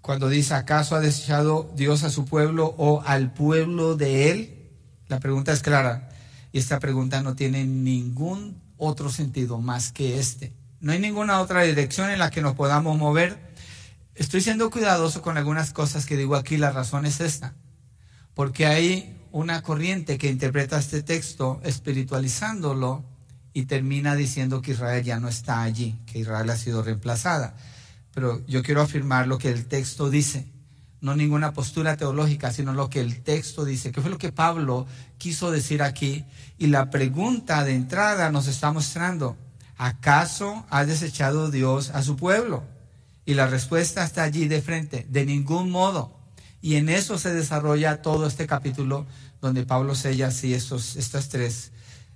cuando 0.01 0.31
dice, 0.31 0.55
¿acaso 0.55 0.97
ha 0.97 1.01
desechado 1.01 1.71
Dios 1.77 2.03
a 2.03 2.09
su 2.09 2.25
pueblo 2.25 2.75
o 2.79 3.03
al 3.03 3.31
pueblo 3.35 3.95
de 3.95 4.31
él? 4.31 4.71
La 5.09 5.21
pregunta 5.21 5.53
es 5.53 5.61
clara. 5.61 6.09
Y 6.51 6.61
esta 6.61 6.81
pregunta 6.81 7.21
no 7.21 7.37
tiene 7.37 7.67
ningún 7.67 8.63
otro 8.79 9.11
sentido 9.11 9.61
más 9.61 9.93
que 9.93 10.19
este. 10.19 10.55
No 10.81 10.93
hay 10.93 11.01
ninguna 11.01 11.41
otra 11.41 11.63
dirección 11.63 12.11
en 12.11 12.21
la 12.21 12.31
que 12.31 12.41
nos 12.41 12.55
podamos 12.55 12.97
mover. 12.97 13.53
Estoy 14.15 14.41
siendo 14.41 14.71
cuidadoso 14.71 15.23
con 15.23 15.37
algunas 15.37 15.73
cosas 15.73 16.07
que 16.07 16.17
digo 16.17 16.37
aquí. 16.37 16.57
La 16.57 16.71
razón 16.71 17.05
es 17.05 17.21
esta. 17.21 17.55
Porque 18.35 18.67
hay 18.67 19.17
una 19.33 19.63
corriente 19.63 20.19
que 20.19 20.29
interpreta 20.29 20.79
este 20.79 21.03
texto 21.03 21.61
espiritualizándolo 21.65 23.05
y 23.53 23.65
termina 23.65 24.15
diciendo 24.15 24.63
que 24.63 24.71
Israel 24.73 25.03
ya 25.03 25.19
no 25.19 25.29
está 25.29 25.63
allí, 25.63 25.99
que 26.07 26.21
Israel 26.21 26.49
ha 26.49 26.57
sido 26.57 26.83
reemplazada. 26.83 27.57
Pero 28.15 28.47
yo 28.47 28.63
quiero 28.63 28.81
afirmar 28.81 29.27
lo 29.27 29.39
que 29.39 29.51
el 29.51 29.67
texto 29.67 30.11
dice, 30.11 30.47
no 31.01 31.17
ninguna 31.17 31.53
postura 31.53 31.97
teológica, 31.97 32.53
sino 32.53 32.73
lo 32.73 32.89
que 32.89 33.01
el 33.01 33.23
texto 33.23 33.65
dice, 33.65 33.91
que 33.91 34.01
fue 34.01 34.11
lo 34.11 34.19
que 34.19 34.31
Pablo 34.31 34.87
quiso 35.19 35.51
decir 35.51 35.83
aquí. 35.83 36.25
Y 36.57 36.69
la 36.69 36.91
pregunta 36.91 37.65
de 37.65 37.75
entrada 37.75 38.31
nos 38.31 38.47
está 38.47 38.71
mostrando, 38.73 39.37
¿acaso 39.79 40.67
ha 40.69 40.85
desechado 40.85 41.51
Dios 41.51 41.91
a 41.91 42.03
su 42.03 42.17
pueblo? 42.17 42.65
Y 43.25 43.35
la 43.35 43.47
respuesta 43.47 44.05
está 44.05 44.25
allí 44.25 44.49
de 44.49 44.61
frente, 44.61 45.07
de 45.09 45.25
ningún 45.25 45.71
modo. 45.71 46.19
Y 46.61 46.75
en 46.77 46.89
eso 46.89 47.19
se 47.19 47.33
desarrolla 47.33 48.03
todo 48.03 48.27
este 48.27 48.47
capítulo 48.47 49.07
donde 49.41 49.65
Pablo 49.65 49.95
sella 49.95 50.29
así 50.29 50.53
estos, 50.53 50.97
tres 51.31 51.71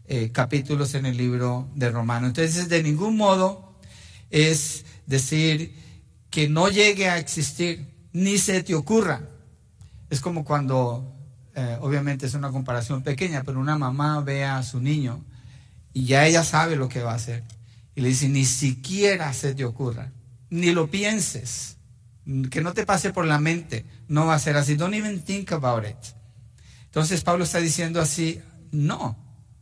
eh, 0.07 0.31
capítulos 0.33 0.95
en 0.95 1.07
el 1.07 1.16
libro 1.16 1.69
de 1.75 1.90
Romanos. 1.90 2.28
Entonces, 2.28 2.69
de 2.69 2.83
ningún 2.83 3.16
modo 3.16 3.78
es 4.31 4.85
decir 5.07 5.78
que 6.31 6.49
no 6.49 6.69
llegue 6.69 7.09
a 7.09 7.19
existir, 7.19 7.87
ni 8.12 8.38
se 8.38 8.62
te 8.62 8.75
ocurra. 8.75 9.28
Es 10.11 10.21
como 10.21 10.45
cuando, 10.45 11.14
eh, 11.54 11.78
obviamente 11.81 12.26
es 12.26 12.35
una 12.35 12.50
comparación 12.50 13.02
pequeña, 13.02 13.42
pero 13.45 13.61
una 13.61 13.76
mamá 13.76 14.21
ve 14.21 14.45
a 14.45 14.62
su 14.62 14.81
niño 14.81 15.25
y 15.93 16.07
ya 16.07 16.27
ella 16.27 16.45
sabe 16.45 16.77
lo 16.77 16.89
que 16.89 17.03
va 17.03 17.13
a 17.13 17.17
hacer. 17.17 17.43
Y 17.95 18.01
le 18.01 18.09
dice, 18.09 18.29
ni 18.29 18.45
siquiera 18.45 19.33
se 19.33 19.55
te 19.55 19.65
ocurra, 19.65 20.11
ni 20.51 20.73
lo 20.73 20.91
pienses 20.91 21.77
que 22.51 22.61
no 22.61 22.73
te 22.73 22.87
pase 22.87 23.13
por 23.13 23.27
la 23.27 23.39
mente, 23.39 23.85
no 24.09 24.27
va 24.27 24.35
a 24.35 24.39
ser 24.39 24.57
así. 24.57 24.77
Don't 24.77 24.95
even 24.95 25.23
think 25.23 25.53
about 25.53 25.85
it. 25.85 25.97
Entonces 26.85 27.23
Pablo 27.23 27.45
está 27.45 27.59
diciendo 27.59 28.01
así, 28.01 28.41
no, 28.71 29.17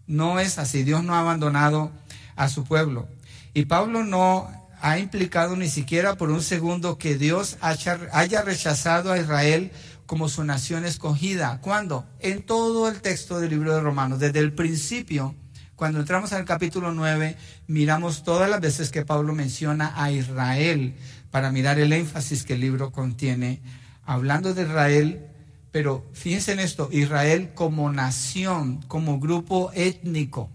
no 0.07 0.41
es 0.41 0.59
así. 0.59 0.83
Dios 0.83 1.03
no 1.05 1.15
ha 1.15 1.21
abandonado 1.21 1.91
a 2.37 2.49
su 2.49 2.65
pueblo. 2.65 3.09
Y 3.55 3.65
Pablo 3.65 4.05
no 4.05 4.51
ha 4.81 4.99
implicado 4.99 5.57
ni 5.57 5.69
siquiera 5.69 6.17
por 6.17 6.31
un 6.31 6.43
segundo 6.43 6.99
que 6.99 7.17
Dios 7.17 7.57
haya 7.61 8.43
rechazado 8.43 9.13
a 9.13 9.19
Israel 9.19 9.71
como 10.07 10.29
su 10.29 10.45
nación 10.45 10.85
escogida. 10.85 11.61
¿Cuándo? 11.61 12.05
En 12.19 12.43
todo 12.43 12.89
el 12.89 13.01
texto 13.01 13.41
del 13.41 13.51
libro 13.51 13.75
de 13.75 13.81
Romanos, 13.81 14.19
desde 14.19 14.41
el 14.41 14.53
principio. 14.53 15.35
Cuando 15.81 16.01
entramos 16.01 16.35
al 16.35 16.45
capítulo 16.45 16.93
9, 16.93 17.39
miramos 17.67 18.23
todas 18.23 18.51
las 18.51 18.61
veces 18.61 18.91
que 18.91 19.07
Pablo 19.07 19.33
menciona 19.33 19.95
a 19.97 20.13
Israel 20.13 20.95
para 21.31 21.51
mirar 21.51 21.79
el 21.79 21.95
énfasis 21.95 22.45
que 22.45 22.53
el 22.53 22.61
libro 22.61 22.93
contiene, 22.93 23.63
hablando 24.05 24.53
de 24.53 24.65
Israel, 24.65 25.25
pero 25.73 26.07
fíjense 26.13 26.53
en 26.53 26.61
esto, 26.61 26.91
Israel 26.93 27.53
como 27.55 27.91
nación, 27.91 28.83
como 28.89 29.19
grupo 29.19 29.71
étnico. 29.73 30.51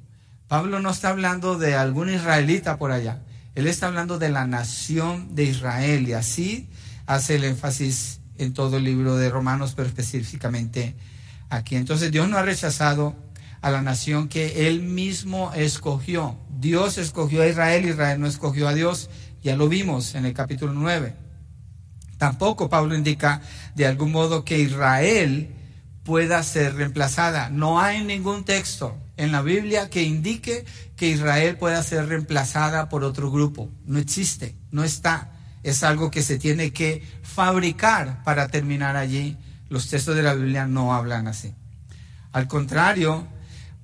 Pablo 0.48 0.80
no 0.80 0.92
está 0.92 1.10
hablando 1.10 1.58
de 1.58 1.74
algún 1.74 2.12
israelita 2.12 2.78
por 2.78 2.92
allá, 2.92 3.24
él 3.56 3.66
está 3.66 3.88
hablando 3.88 4.20
de 4.20 4.30
la 4.30 4.46
nación 4.46 5.34
de 5.34 5.46
Israel 5.46 6.08
y 6.08 6.14
así 6.14 6.70
hace 7.08 7.38
el 7.38 7.46
énfasis 7.46 8.20
en 8.38 8.54
todo 8.54 8.78
el 8.78 8.84
libro 8.84 9.16
de 9.18 9.32
Romanos, 9.32 9.74
pero 9.76 9.88
específicamente 9.88 10.96
aquí. 11.50 11.78
Entonces 11.78 12.12
Dios 12.12 12.30
no 12.30 12.38
ha 12.38 12.44
rechazado 12.44 13.25
a 13.66 13.72
la 13.72 13.82
nación 13.82 14.28
que 14.28 14.68
él 14.68 14.84
mismo 14.84 15.52
escogió. 15.56 16.38
Dios 16.60 17.00
escogió 17.00 17.42
a 17.42 17.48
Israel, 17.48 17.90
Israel 17.90 18.22
no 18.22 18.28
escogió 18.28 18.68
a 18.68 18.76
Dios. 18.76 19.10
Ya 19.42 19.56
lo 19.56 19.68
vimos 19.68 20.14
en 20.14 20.26
el 20.26 20.36
capítulo 20.36 20.72
9. 20.72 21.16
Tampoco 22.20 22.70
Pablo 22.70 22.94
indica 22.94 23.42
de 23.74 23.88
algún 23.88 24.12
modo 24.12 24.46
que 24.46 24.60
Israel 24.60 25.50
pueda 26.04 26.44
ser 26.44 26.76
reemplazada. 26.76 27.50
No 27.50 27.82
hay 27.82 28.04
ningún 28.04 28.46
texto 28.46 28.96
en 29.18 29.32
la 29.32 29.42
Biblia 29.42 29.90
que 29.90 30.04
indique 30.04 30.64
que 30.96 31.10
Israel 31.10 31.58
pueda 31.58 31.82
ser 31.82 32.08
reemplazada 32.08 32.88
por 32.88 33.04
otro 33.04 33.32
grupo. 33.32 33.72
No 33.84 33.98
existe, 33.98 34.56
no 34.70 34.84
está. 34.84 35.32
Es 35.64 35.82
algo 35.84 36.12
que 36.12 36.22
se 36.22 36.38
tiene 36.38 36.72
que 36.72 37.02
fabricar 37.24 38.24
para 38.24 38.48
terminar 38.48 38.96
allí. 38.96 39.38
Los 39.70 39.90
textos 39.90 40.16
de 40.16 40.22
la 40.22 40.36
Biblia 40.36 40.68
no 40.68 40.94
hablan 40.94 41.28
así. 41.28 41.56
Al 42.32 42.48
contrario, 42.48 43.28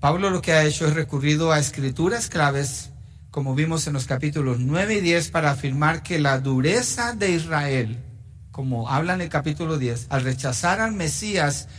Pablo 0.01 0.31
lo 0.31 0.41
que 0.41 0.51
ha 0.51 0.65
hecho 0.65 0.88
es 0.88 0.96
recurrido 0.96 1.51
a 1.51 1.60
escrituras 1.60 2.27
claves 2.27 2.89
como 3.29 3.55
vimos 3.55 3.86
en 3.86 3.93
los 3.93 4.05
capítulos 4.05 4.60
9 4.60 4.96
y 4.96 5.00
10, 5.00 5.29
para 5.29 5.51
afirmar 5.51 6.01
que 6.03 6.20
la 6.20 6.39
dureza 6.39 7.13
de 7.13 7.31
Israel, 7.31 8.03
como 8.51 8.89
habla 8.89 9.13
en 9.13 9.22
el 9.22 9.29
capítulo 9.29 9.77
10, 9.77 10.08
al 10.10 10.24
rechazar 10.24 10.81
al 10.81 10.91
Mesías, 10.91 11.70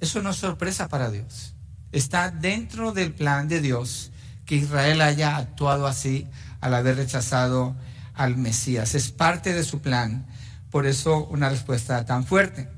eso 0.00 0.22
no 0.22 0.30
es 0.30 0.36
sorpresa 0.36 0.88
para 0.88 1.10
Dios. 1.10 1.56
Está 1.92 2.30
dentro 2.30 2.92
del 2.92 3.12
plan 3.12 3.48
de 3.48 3.60
Dios 3.60 4.12
que 4.46 4.54
Israel 4.54 5.02
haya 5.02 5.36
actuado 5.36 5.88
así 5.88 6.26
al 6.60 6.74
haber 6.74 6.96
rechazado 6.96 7.74
al 8.14 8.36
Mesías. 8.36 8.94
Es 8.94 9.10
parte 9.10 9.52
de 9.52 9.64
su 9.64 9.80
plan. 9.80 10.26
Por 10.70 10.86
eso 10.86 11.26
una 11.26 11.50
respuesta 11.50 12.04
tan 12.06 12.24
fuerte. 12.24 12.68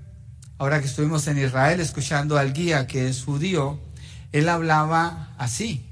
Ahora 0.59 0.81
que 0.81 0.87
estuvimos 0.87 1.27
en 1.29 1.39
Israel 1.39 1.81
escuchando 1.81 2.39
al 2.39 2.55
guía 2.55 2.87
que 2.87 3.09
es 3.09 3.23
judío, 3.23 3.79
él 4.33 4.49
hablaba 4.49 5.35
así 5.39 5.87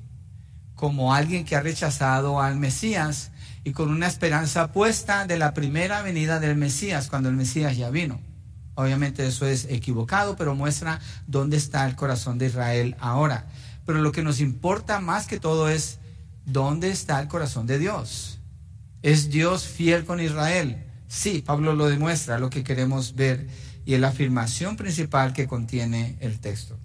como 0.74 1.14
alguien 1.14 1.44
que 1.44 1.56
ha 1.56 1.60
rechazado 1.60 2.40
al 2.40 2.56
Mesías 2.56 3.30
y 3.64 3.72
con 3.72 3.90
una 3.90 4.06
esperanza 4.06 4.72
puesta 4.72 5.26
de 5.26 5.38
la 5.38 5.54
primera 5.54 6.02
venida 6.02 6.40
del 6.40 6.56
Mesías, 6.56 7.08
cuando 7.08 7.28
el 7.28 7.36
Mesías 7.36 7.76
ya 7.76 7.90
vino. 7.90 8.20
Obviamente 8.74 9.26
eso 9.26 9.46
es 9.46 9.66
equivocado, 9.70 10.36
pero 10.36 10.54
muestra 10.54 11.00
dónde 11.26 11.56
está 11.56 11.86
el 11.86 11.96
corazón 11.96 12.38
de 12.38 12.46
Israel 12.46 12.96
ahora. 12.98 13.46
Pero 13.86 14.00
lo 14.00 14.12
que 14.12 14.22
nos 14.22 14.40
importa 14.40 15.00
más 15.00 15.26
que 15.26 15.38
todo 15.38 15.68
es 15.68 15.98
dónde 16.44 16.90
está 16.90 17.20
el 17.20 17.28
corazón 17.28 17.66
de 17.66 17.78
Dios. 17.78 18.40
¿Es 19.02 19.30
Dios 19.30 19.66
fiel 19.66 20.04
con 20.04 20.20
Israel? 20.20 20.84
Sí, 21.08 21.42
Pablo 21.46 21.74
lo 21.74 21.86
demuestra, 21.86 22.38
lo 22.38 22.50
que 22.50 22.64
queremos 22.64 23.14
ver 23.14 23.46
y 23.86 23.94
es 23.94 24.00
la 24.00 24.08
afirmación 24.08 24.76
principal 24.76 25.32
que 25.32 25.46
contiene 25.46 26.16
el 26.20 26.40
texto. 26.40 26.78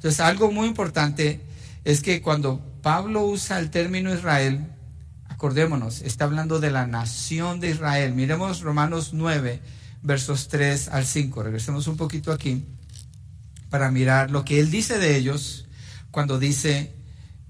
Entonces, 0.00 0.20
algo 0.20 0.50
muy 0.50 0.66
importante 0.66 1.42
es 1.84 2.00
que 2.00 2.22
cuando 2.22 2.58
Pablo 2.80 3.22
usa 3.26 3.58
el 3.58 3.68
término 3.68 4.14
Israel, 4.14 4.66
acordémonos, 5.28 6.00
está 6.00 6.24
hablando 6.24 6.58
de 6.58 6.70
la 6.70 6.86
nación 6.86 7.60
de 7.60 7.68
Israel. 7.68 8.14
Miremos 8.14 8.62
Romanos 8.62 9.10
9, 9.12 9.60
versos 10.02 10.48
3 10.48 10.88
al 10.88 11.04
5. 11.04 11.42
Regresemos 11.42 11.86
un 11.86 11.98
poquito 11.98 12.32
aquí 12.32 12.64
para 13.68 13.90
mirar 13.90 14.30
lo 14.30 14.42
que 14.42 14.58
él 14.58 14.70
dice 14.70 14.98
de 14.98 15.18
ellos 15.18 15.66
cuando 16.10 16.38
dice 16.38 16.94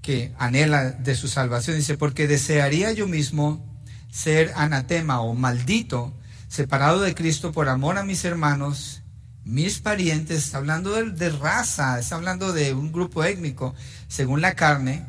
que 0.01 0.33
anhela 0.37 0.91
de 0.91 1.15
su 1.15 1.29
salvación. 1.29 1.77
Dice, 1.77 1.97
porque 1.97 2.27
desearía 2.27 2.91
yo 2.91 3.07
mismo 3.07 3.65
ser 4.11 4.51
anatema 4.57 5.21
o 5.21 5.35
maldito, 5.35 6.13
separado 6.49 6.99
de 6.99 7.15
Cristo 7.15 7.53
por 7.53 7.69
amor 7.69 7.97
a 7.97 8.03
mis 8.03 8.25
hermanos, 8.25 9.00
mis 9.43 9.79
parientes, 9.79 10.45
está 10.45 10.57
hablando 10.57 10.91
de, 10.91 11.11
de 11.11 11.29
raza, 11.29 11.99
está 11.99 12.15
hablando 12.15 12.53
de 12.53 12.73
un 12.73 12.91
grupo 12.91 13.23
étnico, 13.23 13.73
según 14.07 14.41
la 14.41 14.53
carne, 14.53 15.05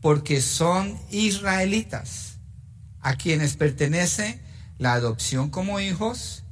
porque 0.00 0.40
son 0.40 0.98
israelitas, 1.10 2.38
a 3.00 3.16
quienes 3.16 3.56
pertenece 3.56 4.40
la 4.78 4.94
adopción 4.94 5.50
como 5.50 5.80
hijos, 5.80 6.44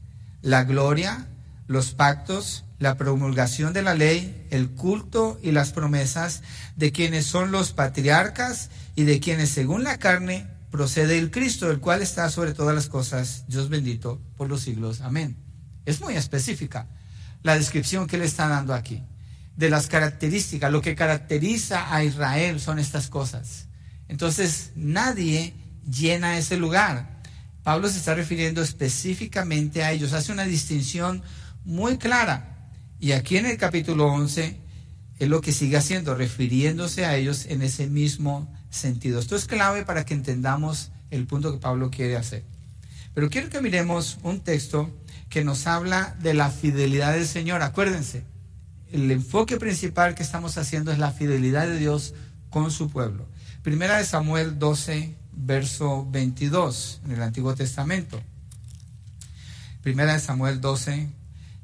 la 0.43 0.65
gloria, 0.65 1.27
los 1.67 1.93
pactos, 1.93 2.65
la 2.79 2.97
promulgación 2.97 3.73
de 3.73 3.83
la 3.83 3.95
ley, 3.95 4.47
el 4.51 4.71
culto 4.71 5.39
y 5.43 5.51
las 5.51 5.73
promesas 5.73 6.43
de 6.77 6.93
quienes 6.93 7.27
son 7.27 7.51
los 7.51 7.73
patriarcas 7.73 8.71
y 8.95 9.05
de 9.05 9.19
quienes 9.19 9.51
según 9.51 9.83
la 9.83 9.99
carne 9.99 10.47
procede 10.71 11.19
el 11.19 11.31
Cristo, 11.31 11.71
el 11.71 11.81
cual 11.81 12.03
está 12.03 12.31
sobre 12.31 12.55
todas 12.55 12.75
las 12.75 12.89
cosas, 12.89 13.45
Dios 13.49 13.69
bendito 13.69 14.21
por 14.37 14.49
los 14.49 14.63
siglos. 14.63 15.01
Amén. 15.01 15.37
Es 15.87 16.01
muy 16.01 16.15
específica 16.15 16.87
la 17.49 17.57
descripción 17.57 18.07
que 18.07 18.19
le 18.19 18.27
está 18.27 18.47
dando 18.47 18.75
aquí. 18.75 19.03
De 19.57 19.71
las 19.71 19.87
características, 19.87 20.71
lo 20.71 20.83
que 20.83 20.95
caracteriza 20.95 21.95
a 21.95 22.05
Israel 22.05 22.61
son 22.61 22.79
estas 22.79 23.09
cosas. 23.09 23.69
Entonces, 24.07 24.73
nadie 24.77 25.55
llena 25.91 26.37
ese 26.37 26.59
lugar. 26.59 27.23
Pablo 27.63 27.89
se 27.89 27.97
está 27.97 28.15
refiriendo 28.15 28.61
específicamente 28.61 29.83
a 29.83 29.93
ellos, 29.93 30.13
hace 30.13 30.31
una 30.31 30.45
distinción 30.45 31.23
muy 31.65 31.97
clara. 31.97 32.69
Y 33.01 33.13
aquí 33.13 33.39
en 33.39 33.47
el 33.47 33.57
capítulo 33.57 34.09
11 34.09 34.61
es 35.19 35.29
lo 35.29 35.41
que 35.41 35.53
sigue 35.53 35.79
haciendo, 35.79 36.15
refiriéndose 36.15 37.07
a 37.07 37.17
ellos 37.17 37.47
en 37.47 37.63
ese 37.63 37.87
mismo 37.87 38.55
sentido. 38.69 39.19
Esto 39.21 39.37
es 39.37 39.47
clave 39.47 39.87
para 39.87 40.05
que 40.05 40.13
entendamos 40.13 40.91
el 41.11 41.27
punto 41.27 41.51
que 41.51 41.59
Pablo 41.59 41.91
quiere 41.91 42.19
hacer. 42.19 42.45
Pero 43.15 43.31
quiero 43.31 43.49
que 43.49 43.63
miremos 43.63 44.19
un 44.23 44.41
texto 44.41 44.95
que 45.29 45.45
nos 45.45 45.67
habla 45.67 46.17
de 46.21 46.35
la 46.35 46.51
fidelidad 46.51 47.13
del 47.13 47.27
Señor. 47.27 47.63
Acuérdense, 47.63 48.25
el 48.93 49.11
enfoque 49.11 49.59
principal 49.59 50.15
que 50.15 50.23
estamos 50.23 50.57
haciendo 50.57 50.93
es 50.93 50.99
la 50.99 51.13
fidelidad 51.13 51.67
de 51.67 51.79
Dios 51.79 52.15
con 52.51 52.71
su 52.71 52.89
pueblo. 52.91 53.27
Primera 53.63 53.99
de 53.99 54.05
Samuel 54.05 54.59
12, 54.59 55.15
verso 55.33 56.07
22, 56.11 57.01
en 57.05 57.13
el 57.13 57.23
Antiguo 57.23 57.55
Testamento. 57.55 58.21
Primera 59.83 60.15
de 60.15 60.21
Samuel 60.21 60.61
12, 60.61 61.09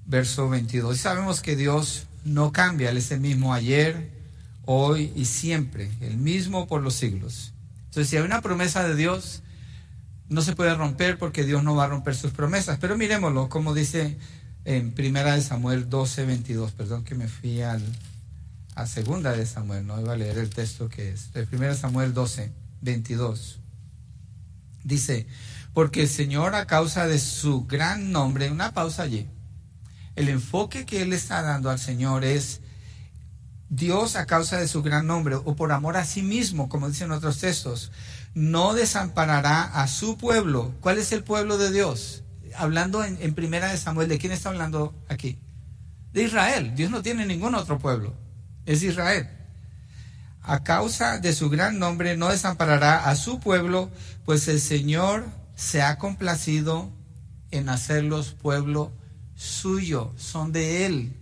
verso 0.07 0.49
22. 0.49 0.97
Y 0.97 0.99
sabemos 0.99 1.41
que 1.41 1.57
Dios 1.57 2.07
no 2.25 2.53
cambia, 2.53 2.91
Él 2.91 2.99
es 2.99 3.11
el 3.11 3.21
mismo 3.21 3.55
ayer, 3.55 4.11
hoy 4.67 5.13
y 5.17 5.25
siempre, 5.25 5.91
el 6.01 6.17
mismo 6.17 6.67
por 6.67 6.83
los 6.83 6.95
siglos. 6.95 7.53
Entonces, 7.87 8.11
si 8.11 8.17
hay 8.17 8.23
una 8.23 8.43
promesa 8.43 8.87
de 8.87 8.97
Dios, 8.97 9.43
no 10.29 10.43
se 10.43 10.55
puede 10.55 10.75
romper 10.75 11.19
porque 11.19 11.45
Dios 11.45 11.63
no 11.63 11.75
va 11.75 11.85
a 11.85 11.89
romper 11.89 12.15
sus 12.15 12.33
promesas. 12.33 12.79
Pero 12.81 12.97
miremoslo, 12.97 13.49
como 13.49 13.75
dice 13.75 14.17
en 14.65 14.93
Primera 14.93 15.35
de 15.35 15.43
Samuel 15.43 15.89
12, 15.89 16.25
22. 16.25 16.73
Perdón 16.73 17.05
que 17.05 17.15
me 17.15 17.29
fui 17.29 17.63
al, 17.63 17.83
a 18.75 18.87
Segunda 18.87 19.33
de 19.33 19.47
Samuel, 19.47 19.87
no 19.87 20.01
iba 20.01 20.15
a 20.15 20.17
leer 20.17 20.39
el 20.39 20.51
texto 20.51 20.89
que 20.89 21.11
es. 21.11 21.33
De 21.33 21.47
Primera 21.47 21.75
Samuel 21.75 22.15
12, 22.15 22.53
22. 22.81 23.61
Dice, 24.83 25.27
porque 25.73 26.03
el 26.03 26.09
Señor 26.09 26.55
a 26.55 26.67
causa 26.67 27.07
de 27.07 27.19
su 27.19 27.67
gran 27.67 28.13
nombre, 28.13 28.51
una 28.51 28.73
pausa 28.73 29.03
allí, 29.03 29.27
el 30.17 30.29
enfoque 30.29 30.87
que 30.87 31.03
Él 31.03 31.13
está 31.13 31.43
dando 31.43 31.71
al 31.71 31.79
Señor 31.79 32.25
es 32.25 32.61
Dios 33.69 34.15
a 34.15 34.27
causa 34.27 34.59
de 34.59 34.69
su 34.69 34.83
gran 34.83 35.07
nombre 35.07 35.35
o 35.35 35.57
por 35.57 35.73
amor 35.73 35.97
a 35.97 36.05
sí 36.05 36.23
mismo, 36.23 36.69
como 36.69 36.89
dicen 36.89 37.11
otros 37.11 37.39
textos, 37.39 37.91
no 38.35 38.75
desamparará 38.75 39.63
a 39.63 39.87
su 39.87 40.19
pueblo. 40.19 40.75
¿Cuál 40.81 40.99
es 40.99 41.13
el 41.13 41.23
pueblo 41.23 41.57
de 41.57 41.73
Dios? 41.73 42.23
Hablando 42.57 43.05
en, 43.05 43.35
primera 43.35 43.71
de 43.71 43.79
Samuel, 43.79 44.09
¿de 44.09 44.19
quién 44.19 44.33
está 44.33 44.49
hablando 44.49 44.95
aquí? 45.09 45.39
De 46.13 46.23
Israel. 46.25 46.75
Dios 46.75 46.91
no 46.91 47.03
tiene 47.03 47.27
ningún 47.27 47.55
otro 47.55 47.79
pueblo. 47.79 48.15
Es 48.67 48.83
Israel. 48.83 49.29
A 50.43 50.63
causa 50.63 51.19
de 51.19 51.33
su 51.33 51.49
gran 51.49 51.79
nombre 51.79 52.17
no 52.17 52.29
desamparará 52.29 53.09
a 53.09 53.17
su 53.17 53.41
pueblo, 53.41 53.91
pues 54.25 54.47
el 54.49 54.61
Señor 54.61 55.25
se 55.57 55.83
ha 55.83 55.99
complacido 55.99 56.93
en 57.51 57.69
hacerlos 57.69 58.33
pueblo 58.33 58.93
suyo, 59.37 60.13
son 60.17 60.53
de 60.53 60.87
Él. 60.87 61.17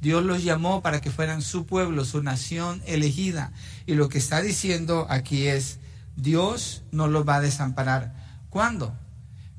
Dios 0.00 0.24
los 0.24 0.44
llamó 0.44 0.82
para 0.82 1.00
que 1.00 1.10
fueran 1.10 1.42
su 1.42 1.66
pueblo, 1.66 2.04
su 2.04 2.22
nación 2.22 2.82
elegida. 2.86 3.52
Y 3.86 3.94
lo 3.94 4.08
que 4.08 4.18
está 4.18 4.42
diciendo 4.42 5.06
aquí 5.08 5.48
es, 5.48 5.78
Dios 6.18 6.82
no 6.90 7.06
los 7.06 7.26
va 7.26 7.36
a 7.36 7.40
desamparar. 7.40 8.12
¿Cuándo? 8.50 8.92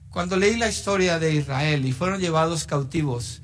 Cuando 0.10 0.36
leí 0.36 0.58
la 0.58 0.68
historia 0.68 1.18
de 1.18 1.34
Israel 1.34 1.86
y 1.86 1.94
fueron 1.94 2.20
llevados 2.20 2.66
cautivos 2.66 3.42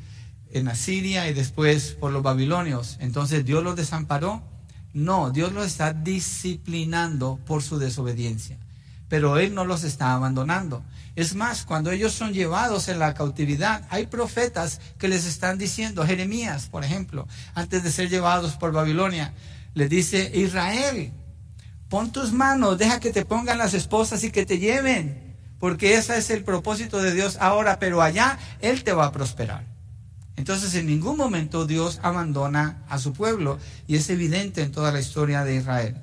en 0.52 0.68
Asiria 0.68 1.30
y 1.30 1.34
después 1.34 1.94
por 1.94 2.12
los 2.12 2.24
babilonios, 2.24 2.98
entonces 3.00 3.46
Dios 3.46 3.64
los 3.64 3.78
desamparó. 3.78 4.44
No, 4.94 5.32
Dios 5.32 5.54
los 5.54 5.66
está 5.66 5.94
disciplinando 5.94 7.40
por 7.46 7.64
su 7.64 7.78
desobediencia, 7.80 8.58
pero 9.08 9.38
Él 9.38 9.54
no 9.54 9.64
los 9.64 9.84
está 9.86 10.14
abandonando. 10.14 10.84
Es 11.16 11.36
más, 11.36 11.64
cuando 11.64 11.92
ellos 11.92 12.12
son 12.12 12.34
llevados 12.34 12.90
en 12.90 13.00
la 13.00 13.14
cautividad, 13.14 13.86
hay 13.90 14.08
profetas 14.08 14.82
que 14.98 15.08
les 15.08 15.26
están 15.26 15.58
diciendo, 15.58 16.06
Jeremías, 16.06 16.68
por 16.68 16.84
ejemplo, 16.84 17.28
antes 17.54 17.84
de 17.84 17.92
ser 17.92 18.10
llevados 18.10 18.56
por 18.56 18.74
Babilonia, 18.74 19.34
le 19.74 19.88
dice, 19.88 20.32
Israel, 20.34 21.14
pon 21.90 22.12
tus 22.12 22.32
manos, 22.32 22.78
deja 22.78 23.00
que 23.00 23.12
te 23.12 23.26
pongan 23.26 23.58
las 23.58 23.74
esposas 23.74 24.24
y 24.24 24.32
que 24.32 24.46
te 24.46 24.60
lleven, 24.60 25.36
porque 25.60 25.96
ese 25.96 26.18
es 26.18 26.30
el 26.30 26.44
propósito 26.44 27.02
de 27.02 27.14
Dios 27.14 27.38
ahora, 27.40 27.80
pero 27.80 28.02
allá 28.02 28.40
Él 28.62 28.84
te 28.84 28.94
va 28.94 29.06
a 29.06 29.12
prosperar. 29.12 29.66
Entonces 30.38 30.76
en 30.76 30.88
ningún 30.88 31.18
momento 31.18 31.66
Dios 31.66 32.00
abandona 32.04 32.84
a 32.90 33.00
su 33.00 33.14
pueblo 33.14 33.58
y 33.88 33.96
es 33.96 34.10
evidente 34.10 34.62
en 34.62 34.72
toda 34.72 34.92
la 34.92 35.00
historia 35.00 35.44
de 35.44 35.56
Israel. 35.56 35.98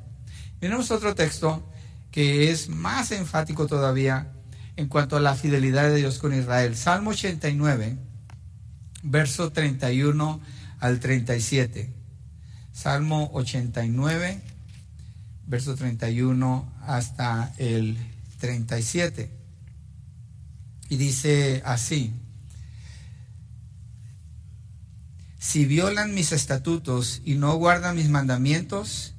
Tenemos 0.58 0.90
otro 0.90 1.14
texto 1.14 1.68
que 2.10 2.50
es 2.50 2.68
más 2.68 3.10
enfático 3.12 3.66
todavía 3.66 4.32
en 4.76 4.88
cuanto 4.88 5.16
a 5.16 5.20
la 5.20 5.34
fidelidad 5.34 5.84
de 5.88 5.96
Dios 5.96 6.18
con 6.18 6.32
Israel. 6.34 6.76
Salmo 6.76 7.10
89, 7.10 7.98
verso 9.02 9.52
31 9.52 10.40
al 10.78 11.00
37. 11.00 11.92
Salmo 12.72 13.30
89, 13.34 14.40
verso 15.52 15.74
31 15.74 16.72
hasta 16.86 17.52
el 17.58 17.98
37. 18.38 19.30
Y 20.88 20.96
dice 20.96 21.60
así, 21.66 22.14
si 25.38 25.66
violan 25.66 26.14
mis 26.14 26.32
estatutos 26.32 27.20
y 27.26 27.34
no 27.34 27.54
guardan 27.56 27.96
mis 27.96 28.08
mandamientos, 28.08 29.12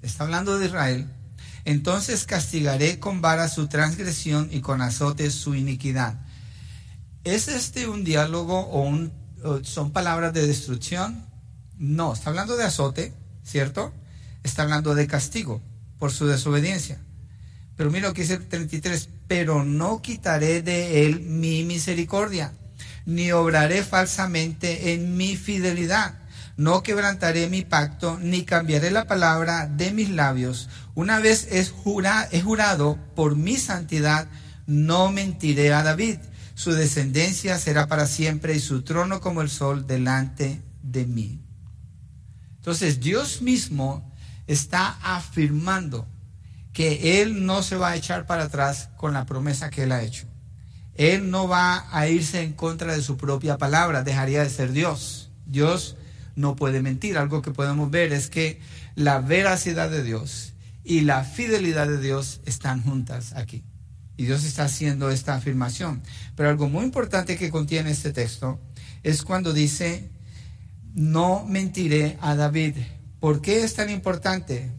está 0.00 0.24
hablando 0.24 0.58
de 0.58 0.68
Israel, 0.68 1.06
entonces 1.66 2.24
castigaré 2.24 2.98
con 2.98 3.20
vara 3.20 3.46
su 3.48 3.66
transgresión 3.66 4.48
y 4.50 4.62
con 4.62 4.80
azotes 4.80 5.34
su 5.34 5.54
iniquidad. 5.54 6.18
¿Es 7.24 7.48
este 7.48 7.88
un 7.88 8.04
diálogo 8.04 8.58
o, 8.58 8.84
un, 8.84 9.12
son 9.64 9.90
palabras 9.90 10.32
de 10.32 10.46
destrucción? 10.46 11.26
No, 11.76 12.14
está 12.14 12.30
hablando 12.30 12.56
de 12.56 12.64
azote, 12.64 13.12
¿cierto? 13.44 13.92
Está 14.44 14.62
hablando 14.62 14.94
de 14.94 15.06
castigo 15.06 15.60
por 16.04 16.12
su 16.12 16.26
desobediencia. 16.26 16.98
Pero 17.78 17.90
mira 17.90 18.08
lo 18.08 18.12
que 18.12 18.20
dice 18.20 18.34
el 18.34 18.46
33, 18.46 19.08
pero 19.26 19.64
no 19.64 20.02
quitaré 20.02 20.60
de 20.60 21.06
él 21.06 21.20
mi 21.20 21.64
misericordia, 21.64 22.52
ni 23.06 23.32
obraré 23.32 23.82
falsamente 23.82 24.92
en 24.92 25.16
mi 25.16 25.34
fidelidad 25.34 26.16
no 26.58 26.82
quebrantaré 26.82 27.48
mi 27.48 27.62
pacto, 27.62 28.18
ni 28.20 28.44
cambiaré 28.44 28.90
la 28.90 29.06
palabra 29.06 29.66
de 29.66 29.92
mis 29.92 30.10
labios. 30.10 30.68
Una 30.94 31.20
vez 31.20 31.48
es 31.50 31.74
he 32.32 32.42
jurado 32.42 32.98
por 33.16 33.34
mi 33.34 33.56
santidad, 33.56 34.28
no 34.66 35.10
mentiré 35.10 35.72
a 35.72 35.82
David. 35.82 36.18
Su 36.54 36.72
descendencia 36.72 37.58
será 37.58 37.86
para 37.86 38.06
siempre 38.06 38.54
y 38.54 38.60
su 38.60 38.82
trono 38.82 39.22
como 39.22 39.40
el 39.40 39.48
sol 39.48 39.86
delante 39.86 40.60
de 40.82 41.06
mí. 41.06 41.40
Entonces 42.58 43.00
Dios 43.00 43.40
mismo 43.40 44.13
está 44.46 44.98
afirmando 45.02 46.06
que 46.72 47.22
Él 47.22 47.46
no 47.46 47.62
se 47.62 47.76
va 47.76 47.90
a 47.90 47.96
echar 47.96 48.26
para 48.26 48.44
atrás 48.44 48.90
con 48.96 49.12
la 49.12 49.26
promesa 49.26 49.70
que 49.70 49.84
Él 49.84 49.92
ha 49.92 50.02
hecho. 50.02 50.26
Él 50.94 51.30
no 51.30 51.48
va 51.48 51.86
a 51.90 52.08
irse 52.08 52.42
en 52.42 52.52
contra 52.52 52.94
de 52.94 53.02
su 53.02 53.16
propia 53.16 53.58
palabra, 53.58 54.02
dejaría 54.02 54.42
de 54.42 54.50
ser 54.50 54.72
Dios. 54.72 55.30
Dios 55.46 55.96
no 56.36 56.56
puede 56.56 56.82
mentir. 56.82 57.18
Algo 57.18 57.42
que 57.42 57.50
podemos 57.50 57.90
ver 57.90 58.12
es 58.12 58.28
que 58.28 58.60
la 58.94 59.20
veracidad 59.20 59.90
de 59.90 60.02
Dios 60.02 60.54
y 60.84 61.00
la 61.00 61.24
fidelidad 61.24 61.88
de 61.88 62.00
Dios 62.00 62.40
están 62.44 62.82
juntas 62.82 63.32
aquí. 63.34 63.64
Y 64.16 64.26
Dios 64.26 64.44
está 64.44 64.64
haciendo 64.64 65.10
esta 65.10 65.34
afirmación. 65.34 66.02
Pero 66.36 66.48
algo 66.48 66.68
muy 66.68 66.84
importante 66.84 67.36
que 67.36 67.50
contiene 67.50 67.90
este 67.90 68.12
texto 68.12 68.60
es 69.02 69.22
cuando 69.22 69.52
dice, 69.52 70.10
no 70.94 71.44
mentiré 71.44 72.16
a 72.20 72.36
David. 72.36 72.76
¿Por 73.24 73.40
qué 73.40 73.64
es 73.64 73.72
tan 73.72 73.88
importante? 73.88 74.70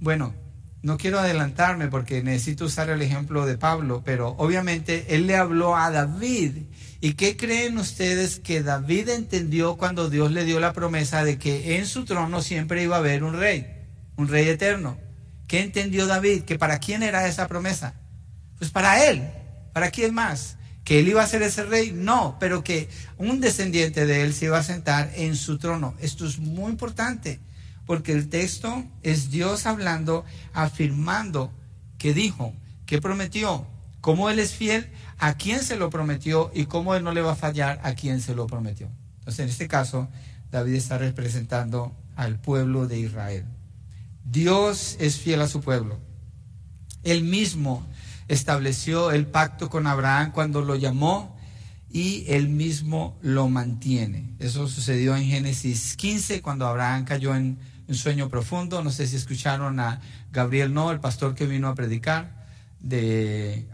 Bueno, 0.00 0.34
no 0.82 0.98
quiero 0.98 1.20
adelantarme 1.20 1.86
porque 1.86 2.24
necesito 2.24 2.64
usar 2.64 2.90
el 2.90 3.02
ejemplo 3.02 3.46
de 3.46 3.56
Pablo, 3.56 4.02
pero 4.04 4.30
obviamente 4.30 5.14
él 5.14 5.28
le 5.28 5.36
habló 5.36 5.76
a 5.76 5.88
David 5.92 6.64
¿Y 7.00 7.12
qué 7.12 7.36
creen 7.36 7.78
ustedes 7.78 8.40
que 8.40 8.64
David 8.64 9.10
entendió 9.10 9.76
cuando 9.76 10.10
Dios 10.10 10.32
le 10.32 10.44
dio 10.44 10.58
la 10.58 10.72
promesa 10.72 11.22
de 11.22 11.38
que 11.38 11.76
en 11.76 11.86
su 11.86 12.04
trono 12.04 12.42
siempre 12.42 12.82
iba 12.82 12.96
a 12.96 12.98
haber 12.98 13.22
un 13.22 13.38
rey, 13.38 13.68
un 14.16 14.26
rey 14.26 14.48
eterno? 14.48 14.98
¿Qué 15.46 15.60
entendió 15.60 16.08
David? 16.08 16.42
¿Que 16.42 16.58
para 16.58 16.80
quién 16.80 17.04
era 17.04 17.28
esa 17.28 17.46
promesa? 17.46 17.94
Pues 18.58 18.72
para 18.72 19.08
él, 19.08 19.22
¿Para 19.72 19.92
quién 19.92 20.14
más? 20.14 20.56
¿Que 20.82 20.98
él 20.98 21.06
iba 21.06 21.22
a 21.22 21.28
ser 21.28 21.42
ese 21.42 21.62
rey? 21.62 21.92
No, 21.92 22.38
pero 22.40 22.64
que 22.64 22.88
un 23.18 23.40
descendiente 23.40 24.04
de 24.04 24.22
él 24.22 24.34
se 24.34 24.46
iba 24.46 24.58
a 24.58 24.64
sentar 24.64 25.12
en 25.14 25.36
su 25.36 25.58
trono. 25.58 25.94
Esto 26.00 26.26
es 26.26 26.40
muy 26.40 26.72
importante, 26.72 27.38
porque 27.88 28.12
el 28.12 28.28
texto 28.28 28.84
es 29.02 29.30
Dios 29.30 29.64
hablando, 29.64 30.26
afirmando 30.52 31.50
que 31.96 32.12
dijo, 32.12 32.52
que 32.84 33.00
prometió, 33.00 33.66
cómo 34.02 34.28
él 34.28 34.38
es 34.40 34.52
fiel, 34.52 34.90
a 35.16 35.38
quién 35.38 35.62
se 35.62 35.76
lo 35.76 35.88
prometió 35.88 36.50
y 36.54 36.66
cómo 36.66 36.94
él 36.94 37.02
no 37.02 37.12
le 37.12 37.22
va 37.22 37.32
a 37.32 37.36
fallar 37.36 37.80
a 37.82 37.94
quien 37.94 38.20
se 38.20 38.34
lo 38.34 38.46
prometió. 38.46 38.90
Entonces, 39.20 39.40
en 39.40 39.48
este 39.48 39.68
caso, 39.68 40.06
David 40.50 40.74
está 40.74 40.98
representando 40.98 41.96
al 42.14 42.38
pueblo 42.38 42.86
de 42.86 42.98
Israel. 42.98 43.46
Dios 44.22 44.98
es 45.00 45.16
fiel 45.16 45.40
a 45.40 45.48
su 45.48 45.62
pueblo. 45.62 45.98
Él 47.04 47.24
mismo 47.24 47.86
estableció 48.28 49.12
el 49.12 49.26
pacto 49.26 49.70
con 49.70 49.86
Abraham 49.86 50.32
cuando 50.32 50.60
lo 50.60 50.76
llamó 50.76 51.38
y 51.90 52.26
él 52.28 52.50
mismo 52.50 53.16
lo 53.22 53.48
mantiene. 53.48 54.34
Eso 54.38 54.68
sucedió 54.68 55.16
en 55.16 55.24
Génesis 55.24 55.96
15 55.96 56.42
cuando 56.42 56.66
Abraham 56.66 57.06
cayó 57.06 57.34
en 57.34 57.58
un 57.88 57.94
sueño 57.94 58.28
profundo. 58.28 58.82
No 58.82 58.90
sé 58.90 59.06
si 59.06 59.16
escucharon 59.16 59.80
a 59.80 60.00
Gabriel 60.30 60.72
No, 60.72 60.90
el 60.90 61.00
pastor 61.00 61.34
que 61.34 61.46
vino 61.46 61.68
a 61.68 61.74
predicar 61.74 62.46
de 62.80 63.66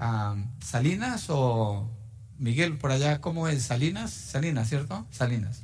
Salinas 0.61 1.27
o 1.29 1.91
Miguel, 2.39 2.79
por 2.79 2.91
allá, 2.91 3.21
¿cómo 3.21 3.49
es? 3.49 3.65
Salinas, 3.65 4.11
Salinas, 4.13 4.69
¿cierto? 4.69 5.07
Salinas. 5.11 5.63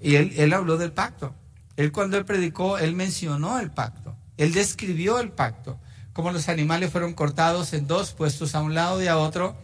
Y 0.00 0.14
él, 0.14 0.32
él 0.36 0.52
habló 0.52 0.78
del 0.78 0.92
pacto. 0.92 1.34
Él 1.76 1.92
cuando 1.92 2.16
él 2.16 2.24
predicó, 2.24 2.78
él 2.78 2.94
mencionó 2.94 3.58
el 3.58 3.70
pacto. 3.70 4.16
Él 4.36 4.52
describió 4.52 5.18
el 5.18 5.30
pacto 5.30 5.78
como 6.16 6.32
los 6.32 6.48
animales 6.48 6.90
fueron 6.90 7.12
cortados 7.12 7.74
en 7.74 7.86
dos, 7.86 8.14
puestos 8.14 8.54
a 8.54 8.62
un 8.62 8.72
lado 8.72 9.02
y 9.02 9.06
a 9.06 9.18
otro, 9.18 9.54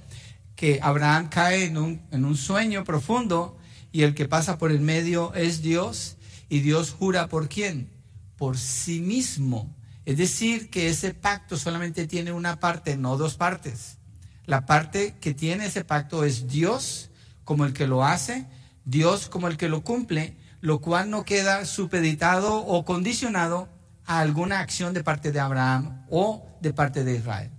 que 0.54 0.80
Abraham 0.82 1.30
cae 1.30 1.64
en 1.64 1.78
un, 1.78 2.02
en 2.10 2.26
un 2.26 2.36
sueño 2.36 2.84
profundo 2.84 3.56
y 3.90 4.02
el 4.02 4.14
que 4.14 4.28
pasa 4.28 4.58
por 4.58 4.70
el 4.70 4.80
medio 4.80 5.32
es 5.32 5.62
Dios 5.62 6.18
y 6.52 6.60
Dios 6.60 6.90
jura 6.90 7.28
por 7.28 7.48
quién? 7.48 7.88
Por 8.36 8.58
sí 8.58 9.00
mismo. 9.00 9.74
Es 10.04 10.18
decir, 10.18 10.68
que 10.68 10.90
ese 10.90 11.14
pacto 11.14 11.56
solamente 11.56 12.06
tiene 12.06 12.30
una 12.30 12.60
parte, 12.60 12.98
no 12.98 13.16
dos 13.16 13.36
partes. 13.36 13.96
La 14.44 14.66
parte 14.66 15.14
que 15.18 15.32
tiene 15.32 15.64
ese 15.64 15.82
pacto 15.82 16.24
es 16.24 16.48
Dios 16.48 17.08
como 17.44 17.64
el 17.64 17.72
que 17.72 17.86
lo 17.86 18.04
hace, 18.04 18.46
Dios 18.84 19.30
como 19.30 19.48
el 19.48 19.56
que 19.56 19.70
lo 19.70 19.82
cumple, 19.82 20.36
lo 20.60 20.82
cual 20.82 21.08
no 21.08 21.24
queda 21.24 21.64
supeditado 21.64 22.58
o 22.58 22.84
condicionado 22.84 23.70
a 24.04 24.20
alguna 24.20 24.60
acción 24.60 24.92
de 24.92 25.02
parte 25.02 25.32
de 25.32 25.40
Abraham 25.40 26.04
o 26.10 26.46
de 26.60 26.74
parte 26.74 27.02
de 27.02 27.16
Israel. 27.16 27.50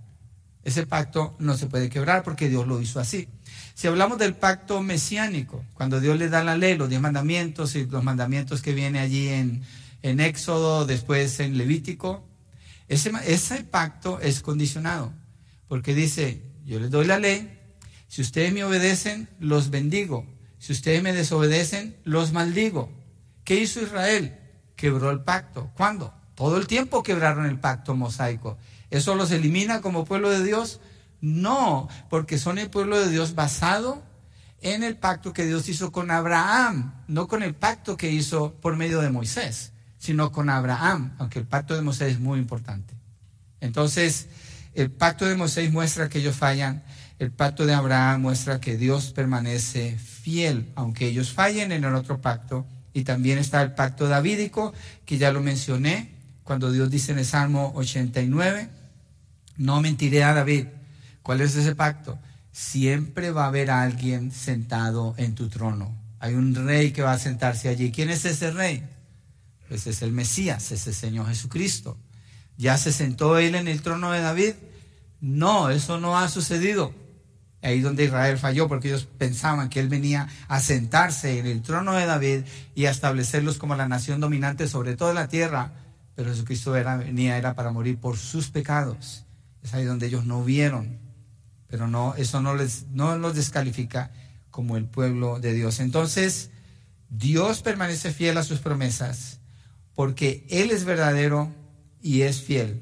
Ese 0.62 0.86
pacto 0.86 1.34
no 1.40 1.56
se 1.56 1.66
puede 1.66 1.88
quebrar 1.88 2.22
porque 2.22 2.48
Dios 2.48 2.64
lo 2.68 2.80
hizo 2.80 3.00
así. 3.00 3.28
Si 3.74 3.88
hablamos 3.88 4.18
del 4.18 4.34
pacto 4.34 4.80
mesiánico, 4.82 5.64
cuando 5.74 6.00
Dios 6.00 6.16
le 6.16 6.28
da 6.28 6.44
la 6.44 6.56
ley, 6.56 6.76
los 6.76 6.88
diez 6.88 7.00
mandamientos 7.00 7.74
y 7.74 7.86
los 7.86 8.04
mandamientos 8.04 8.62
que 8.62 8.72
viene 8.72 9.00
allí 9.00 9.28
en, 9.28 9.62
en 10.02 10.20
Éxodo, 10.20 10.86
después 10.86 11.40
en 11.40 11.58
Levítico, 11.58 12.24
ese, 12.88 13.10
ese 13.26 13.64
pacto 13.64 14.20
es 14.20 14.40
condicionado, 14.40 15.12
porque 15.66 15.94
dice, 15.94 16.42
yo 16.64 16.78
les 16.78 16.90
doy 16.90 17.06
la 17.06 17.18
ley, 17.18 17.58
si 18.06 18.22
ustedes 18.22 18.52
me 18.52 18.62
obedecen, 18.62 19.28
los 19.40 19.70
bendigo, 19.70 20.24
si 20.58 20.72
ustedes 20.72 21.02
me 21.02 21.12
desobedecen, 21.12 21.96
los 22.04 22.32
maldigo. 22.32 22.92
¿Qué 23.42 23.56
hizo 23.56 23.82
Israel? 23.82 24.38
Quebró 24.76 25.10
el 25.10 25.20
pacto. 25.20 25.70
¿Cuándo? 25.76 26.14
Todo 26.36 26.56
el 26.56 26.66
tiempo 26.66 27.02
quebraron 27.02 27.46
el 27.46 27.58
pacto 27.58 27.94
mosaico. 27.94 28.56
¿Eso 28.90 29.14
los 29.16 29.32
elimina 29.32 29.80
como 29.80 30.04
pueblo 30.04 30.30
de 30.30 30.44
Dios? 30.44 30.80
No, 31.24 31.88
porque 32.10 32.36
son 32.36 32.58
el 32.58 32.68
pueblo 32.68 33.00
de 33.00 33.08
Dios 33.08 33.34
basado 33.34 34.02
en 34.60 34.82
el 34.82 34.98
pacto 34.98 35.32
que 35.32 35.46
Dios 35.46 35.66
hizo 35.70 35.90
con 35.90 36.10
Abraham, 36.10 36.92
no 37.08 37.28
con 37.28 37.42
el 37.42 37.54
pacto 37.54 37.96
que 37.96 38.10
hizo 38.10 38.52
por 38.60 38.76
medio 38.76 39.00
de 39.00 39.08
Moisés, 39.08 39.72
sino 39.96 40.32
con 40.32 40.50
Abraham, 40.50 41.14
aunque 41.16 41.38
el 41.38 41.46
pacto 41.46 41.74
de 41.74 41.80
Moisés 41.80 42.12
es 42.12 42.20
muy 42.20 42.38
importante. 42.38 42.92
Entonces, 43.62 44.28
el 44.74 44.90
pacto 44.90 45.24
de 45.24 45.34
Moisés 45.34 45.72
muestra 45.72 46.10
que 46.10 46.18
ellos 46.18 46.36
fallan, 46.36 46.84
el 47.18 47.32
pacto 47.32 47.64
de 47.64 47.72
Abraham 47.72 48.20
muestra 48.20 48.60
que 48.60 48.76
Dios 48.76 49.12
permanece 49.12 49.96
fiel, 49.96 50.72
aunque 50.74 51.06
ellos 51.06 51.32
fallen 51.32 51.72
en 51.72 51.84
el 51.84 51.94
otro 51.94 52.20
pacto. 52.20 52.66
Y 52.92 53.04
también 53.04 53.38
está 53.38 53.62
el 53.62 53.72
pacto 53.72 54.08
davídico, 54.08 54.74
que 55.06 55.16
ya 55.16 55.32
lo 55.32 55.40
mencioné, 55.40 56.16
cuando 56.42 56.70
Dios 56.70 56.90
dice 56.90 57.12
en 57.12 57.18
el 57.18 57.24
Salmo 57.24 57.72
89, 57.76 58.68
no 59.56 59.80
mentiré 59.80 60.22
a 60.22 60.34
David. 60.34 60.66
¿Cuál 61.24 61.40
es 61.40 61.56
ese 61.56 61.74
pacto? 61.74 62.16
Siempre 62.52 63.32
va 63.32 63.46
a 63.46 63.48
haber 63.48 63.72
alguien 63.72 64.30
sentado 64.30 65.16
en 65.16 65.34
tu 65.34 65.48
trono. 65.48 65.92
Hay 66.20 66.34
un 66.34 66.54
rey 66.54 66.92
que 66.92 67.02
va 67.02 67.10
a 67.10 67.18
sentarse 67.18 67.68
allí. 67.68 67.90
¿Quién 67.90 68.10
es 68.10 68.24
ese 68.24 68.52
rey? 68.52 68.84
Pues 69.68 69.88
es 69.88 70.02
el 70.02 70.12
Mesías, 70.12 70.70
es 70.70 70.86
el 70.86 70.94
Señor 70.94 71.26
Jesucristo. 71.26 71.98
¿Ya 72.56 72.78
se 72.78 72.92
sentó 72.92 73.38
él 73.38 73.56
en 73.56 73.66
el 73.66 73.82
trono 73.82 74.12
de 74.12 74.20
David? 74.20 74.52
No, 75.20 75.70
eso 75.70 75.98
no 75.98 76.16
ha 76.16 76.28
sucedido. 76.28 76.94
Ahí 77.60 77.80
donde 77.80 78.04
Israel 78.04 78.38
falló, 78.38 78.68
porque 78.68 78.86
ellos 78.86 79.08
pensaban 79.18 79.68
que 79.68 79.80
él 79.80 79.88
venía 79.88 80.28
a 80.46 80.60
sentarse 80.60 81.40
en 81.40 81.46
el 81.46 81.62
trono 81.62 81.94
de 81.94 82.06
David 82.06 82.44
y 82.76 82.84
a 82.84 82.92
establecerlos 82.92 83.58
como 83.58 83.74
la 83.74 83.88
nación 83.88 84.20
dominante 84.20 84.68
sobre 84.68 84.94
toda 84.94 85.12
la 85.12 85.26
tierra 85.26 85.72
pero 86.14 86.30
Jesucristo 86.30 86.76
era, 86.76 86.96
venía 86.96 87.36
era 87.36 87.54
para 87.54 87.70
morir 87.70 87.98
por 87.98 88.16
sus 88.16 88.50
pecados. 88.50 89.24
Es 89.62 89.74
ahí 89.74 89.84
donde 89.84 90.06
ellos 90.06 90.26
no 90.26 90.44
vieron, 90.44 90.98
pero 91.74 91.88
no, 91.88 92.14
eso 92.14 92.40
no 92.40 92.54
les 92.54 92.86
no 92.92 93.18
los 93.18 93.34
descalifica 93.34 94.12
como 94.52 94.76
el 94.76 94.84
pueblo 94.84 95.40
de 95.40 95.52
Dios. 95.52 95.80
Entonces, 95.80 96.50
Dios 97.10 97.62
permanece 97.62 98.12
fiel 98.12 98.38
a 98.38 98.44
sus 98.44 98.60
promesas 98.60 99.40
porque 99.96 100.46
Él 100.50 100.70
es 100.70 100.84
verdadero 100.84 101.52
y 102.00 102.22
es 102.22 102.40
fiel. 102.40 102.80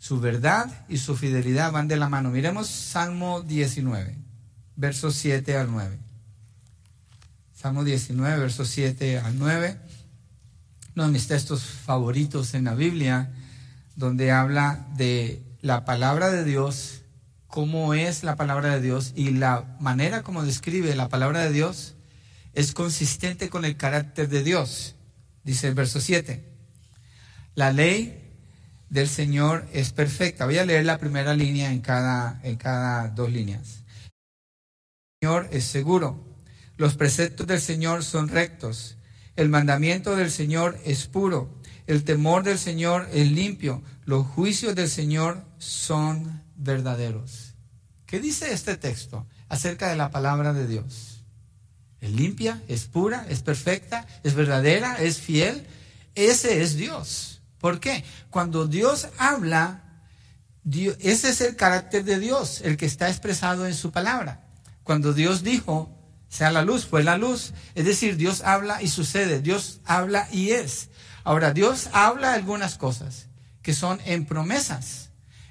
Su 0.00 0.18
verdad 0.18 0.84
y 0.88 0.98
su 0.98 1.16
fidelidad 1.16 1.70
van 1.70 1.86
de 1.86 1.96
la 1.96 2.08
mano. 2.08 2.30
Miremos 2.30 2.66
Salmo 2.66 3.42
19, 3.42 4.18
versos 4.74 5.14
7 5.14 5.56
al 5.56 5.70
9. 5.70 5.96
Salmo 7.54 7.84
19, 7.84 8.40
versos 8.40 8.66
7 8.66 9.20
al 9.20 9.38
9 9.38 9.86
uno 10.96 11.04
de 11.04 11.12
mis 11.12 11.28
textos 11.28 11.62
favoritos 11.62 12.54
en 12.54 12.64
la 12.64 12.74
Biblia, 12.74 13.30
donde 13.94 14.32
habla 14.32 14.86
de 14.96 15.42
la 15.60 15.84
palabra 15.84 16.30
de 16.30 16.42
Dios, 16.42 16.95
cómo 17.56 17.94
es 17.94 18.22
la 18.22 18.36
palabra 18.36 18.74
de 18.74 18.82
Dios 18.82 19.14
y 19.16 19.30
la 19.30 19.78
manera 19.80 20.22
como 20.22 20.44
describe 20.44 20.94
la 20.94 21.08
palabra 21.08 21.40
de 21.40 21.52
Dios 21.52 21.94
es 22.52 22.74
consistente 22.74 23.48
con 23.48 23.64
el 23.64 23.78
carácter 23.78 24.28
de 24.28 24.44
Dios. 24.44 24.94
Dice 25.42 25.68
el 25.68 25.74
verso 25.74 25.98
7. 26.02 26.44
La 27.54 27.72
ley 27.72 28.30
del 28.90 29.08
Señor 29.08 29.66
es 29.72 29.94
perfecta. 29.94 30.44
Voy 30.44 30.58
a 30.58 30.66
leer 30.66 30.84
la 30.84 30.98
primera 30.98 31.32
línea 31.32 31.72
en 31.72 31.80
cada, 31.80 32.42
en 32.42 32.56
cada 32.56 33.08
dos 33.08 33.32
líneas. 33.32 33.84
El 35.22 35.28
Señor 35.28 35.48
es 35.50 35.64
seguro. 35.64 36.22
Los 36.76 36.94
preceptos 36.94 37.46
del 37.46 37.62
Señor 37.62 38.04
son 38.04 38.28
rectos. 38.28 38.98
El 39.34 39.48
mandamiento 39.48 40.14
del 40.14 40.30
Señor 40.30 40.78
es 40.84 41.06
puro. 41.06 41.58
El 41.86 42.04
temor 42.04 42.42
del 42.42 42.58
Señor 42.58 43.08
es 43.14 43.32
limpio. 43.32 43.82
Los 44.04 44.26
juicios 44.26 44.74
del 44.74 44.90
Señor 44.90 45.42
son 45.56 46.42
verdaderos. 46.54 47.45
¿Qué 48.06 48.20
dice 48.20 48.52
este 48.52 48.76
texto 48.76 49.26
acerca 49.48 49.88
de 49.88 49.96
la 49.96 50.10
palabra 50.10 50.52
de 50.52 50.66
Dios? 50.66 51.24
Es 52.00 52.10
limpia, 52.10 52.62
es 52.68 52.84
pura, 52.84 53.26
es 53.28 53.42
perfecta, 53.42 54.06
es 54.22 54.34
verdadera, 54.34 54.96
es 54.96 55.18
fiel. 55.18 55.66
Ese 56.14 56.62
es 56.62 56.76
Dios. 56.76 57.42
¿Por 57.58 57.80
qué? 57.80 58.04
Cuando 58.30 58.66
Dios 58.66 59.08
habla, 59.18 59.82
ese 61.00 61.30
es 61.30 61.40
el 61.40 61.56
carácter 61.56 62.04
de 62.04 62.18
Dios, 62.18 62.60
el 62.62 62.76
que 62.76 62.86
está 62.86 63.08
expresado 63.08 63.66
en 63.66 63.74
su 63.74 63.90
palabra. 63.90 64.44
Cuando 64.84 65.12
Dios 65.12 65.42
dijo, 65.42 65.90
sea 66.28 66.50
la 66.50 66.62
luz, 66.62 66.86
fue 66.86 67.02
la 67.02 67.16
luz. 67.16 67.54
Es 67.74 67.86
decir, 67.86 68.16
Dios 68.16 68.42
habla 68.42 68.82
y 68.82 68.88
sucede, 68.88 69.40
Dios 69.40 69.80
habla 69.84 70.28
y 70.30 70.50
es. 70.50 70.90
Ahora, 71.24 71.52
Dios 71.52 71.88
habla 71.92 72.34
algunas 72.34 72.76
cosas 72.76 73.26
que 73.62 73.74
son 73.74 74.00
en 74.04 74.26
promesas. 74.26 75.05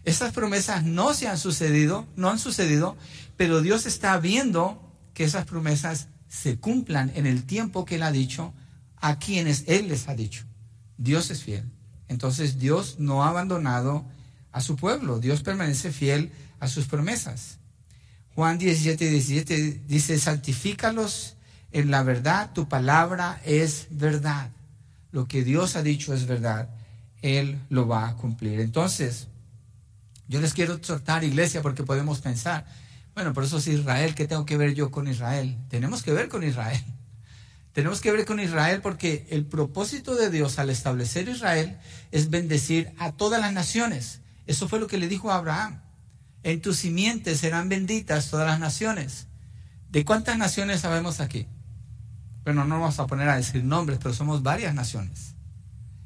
Estas 0.05 0.33
promesas 0.33 0.83
no 0.83 1.13
se 1.15 1.27
han 1.27 1.39
sucedido, 1.39 2.07
no 2.15 2.29
han 2.29 2.39
sucedido, 2.39 2.95
pero 3.37 3.61
Dios 3.61 3.87
está 3.87 4.17
viendo 4.19 4.81
que 5.15 5.23
esas 5.23 5.45
promesas 5.45 6.07
se 6.29 6.57
cumplan 6.57 7.11
en 7.15 7.25
el 7.25 7.43
tiempo 7.43 7.85
que 7.85 7.95
Él 7.95 8.03
ha 8.03 8.11
dicho 8.11 8.53
a 8.97 9.17
quienes 9.17 9.63
Él 9.67 9.87
les 9.87 10.07
ha 10.07 10.15
dicho. 10.15 10.45
Dios 10.97 11.31
es 11.31 11.41
fiel. 11.41 11.63
Entonces 12.07 12.59
Dios 12.59 12.97
no 12.99 13.23
ha 13.23 13.29
abandonado 13.29 14.05
a 14.51 14.61
su 14.61 14.75
pueblo, 14.75 15.19
Dios 15.19 15.41
permanece 15.41 15.91
fiel 15.91 16.31
a 16.59 16.67
sus 16.67 16.85
promesas. 16.85 17.57
Juan 18.35 18.57
17, 18.57 19.09
17 19.09 19.81
dice, 19.87 20.19
santifícalos 20.19 21.35
en 21.71 21.89
la 21.89 22.03
verdad, 22.03 22.51
tu 22.53 22.69
palabra 22.69 23.41
es 23.43 23.87
verdad. 23.89 24.51
Lo 25.11 25.27
que 25.27 25.43
Dios 25.43 25.75
ha 25.75 25.83
dicho 25.83 26.13
es 26.13 26.27
verdad, 26.27 26.69
Él 27.21 27.59
lo 27.69 27.87
va 27.87 28.07
a 28.07 28.15
cumplir. 28.15 28.59
Entonces, 28.59 29.27
yo 30.27 30.41
les 30.41 30.53
quiero 30.53 30.79
tratar, 30.79 31.23
iglesia, 31.23 31.61
porque 31.61 31.83
podemos 31.83 32.21
pensar, 32.21 32.65
Bueno, 33.13 33.31
por 33.33 33.45
eso 33.45 33.59
es 33.59 33.67
Israel, 33.67 34.13
¿qué 34.13 34.27
tengo 34.27 34.45
que 34.45 34.57
ver 34.57 34.73
yo 34.73 34.91
con 34.91 35.07
Israel? 35.07 35.57
Tenemos 35.69 36.03
que 36.03 36.11
ver 36.11 36.27
con 36.27 36.43
Israel. 36.43 36.83
Tenemos 37.71 38.01
que 38.01 38.11
ver 38.11 38.25
con 38.25 38.39
Israel 38.39 38.81
porque 38.81 39.25
el 39.29 39.45
propósito 39.45 40.15
de 40.15 40.29
Dios 40.29 40.59
al 40.59 40.69
establecer 40.69 41.29
Israel 41.29 41.77
es 42.11 42.29
bendecir 42.29 42.93
a 42.97 43.13
todas 43.13 43.39
las 43.39 43.53
naciones. 43.53 44.21
Eso 44.47 44.67
fue 44.67 44.79
lo 44.79 44.87
que 44.87 44.97
le 44.97 45.07
dijo 45.07 45.31
a 45.31 45.35
Abraham. 45.35 45.81
En 46.43 46.61
tu 46.61 46.73
simiente 46.73 47.35
serán 47.35 47.69
benditas 47.69 48.29
todas 48.29 48.47
las 48.47 48.59
naciones. 48.59 49.27
¿De 49.89 50.05
cuántas 50.05 50.37
naciones 50.37 50.81
sabemos 50.81 51.19
aquí? 51.19 51.47
Bueno, 52.43 52.65
no 52.65 52.79
vamos 52.79 52.99
a 52.99 53.07
poner 53.07 53.27
a 53.29 53.37
decir 53.37 53.63
nombres, 53.63 53.97
pero 54.01 54.13
somos 54.13 54.43
varias 54.43 54.75
naciones. 54.75 55.35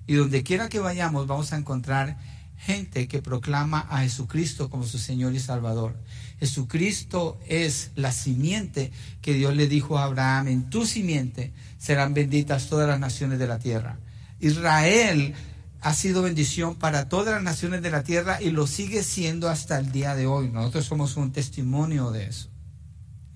Y 0.07 0.13
donde 0.13 0.41
quiera 0.43 0.69
que 0.69 0.79
vayamos 0.79 1.27
vamos 1.27 1.53
a 1.53 1.57
encontrar 1.57 2.17
gente 2.59 3.07
que 3.07 3.21
proclama 3.21 3.87
a 3.89 4.01
Jesucristo 4.01 4.69
como 4.69 4.85
su 4.85 4.99
Señor 4.99 5.33
y 5.33 5.39
Salvador. 5.39 5.95
Jesucristo 6.39 7.39
es 7.47 7.91
la 7.95 8.11
simiente 8.11 8.91
que 9.21 9.33
Dios 9.33 9.55
le 9.55 9.67
dijo 9.67 9.97
a 9.97 10.03
Abraham, 10.03 10.49
en 10.49 10.69
tu 10.69 10.85
simiente 10.85 11.53
serán 11.77 12.13
benditas 12.13 12.67
todas 12.67 12.87
las 12.87 12.99
naciones 12.99 13.39
de 13.39 13.47
la 13.47 13.59
tierra. 13.59 13.97
Israel 14.39 15.33
ha 15.81 15.93
sido 15.93 16.21
bendición 16.21 16.75
para 16.75 17.07
todas 17.07 17.33
las 17.33 17.43
naciones 17.43 17.81
de 17.81 17.91
la 17.91 18.03
tierra 18.03 18.41
y 18.41 18.49
lo 18.49 18.67
sigue 18.67 19.03
siendo 19.03 19.49
hasta 19.49 19.79
el 19.79 19.91
día 19.91 20.15
de 20.15 20.27
hoy. 20.27 20.49
Nosotros 20.49 20.85
somos 20.85 21.15
un 21.15 21.31
testimonio 21.31 22.11
de 22.11 22.25
eso. 22.25 22.49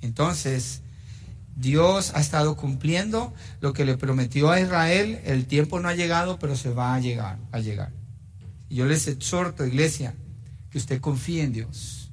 Entonces, 0.01 0.81
Dios 1.55 2.11
ha 2.13 2.19
estado 2.19 2.57
cumpliendo 2.57 3.33
lo 3.61 3.71
que 3.71 3.85
le 3.85 3.97
prometió 3.97 4.51
a 4.51 4.59
Israel. 4.59 5.21
El 5.23 5.45
tiempo 5.45 5.79
no 5.79 5.87
ha 5.87 5.95
llegado, 5.95 6.39
pero 6.39 6.57
se 6.57 6.71
va 6.71 6.93
a 6.93 6.99
llegar, 6.99 7.37
a 7.53 7.59
llegar. 7.59 8.02
Yo 8.73 8.87
les 8.87 9.07
exhorto, 9.07 9.67
iglesia, 9.67 10.15
que 10.71 10.79
usted 10.79 10.99
confíe 10.99 11.43
en 11.43 11.53
Dios. 11.53 12.09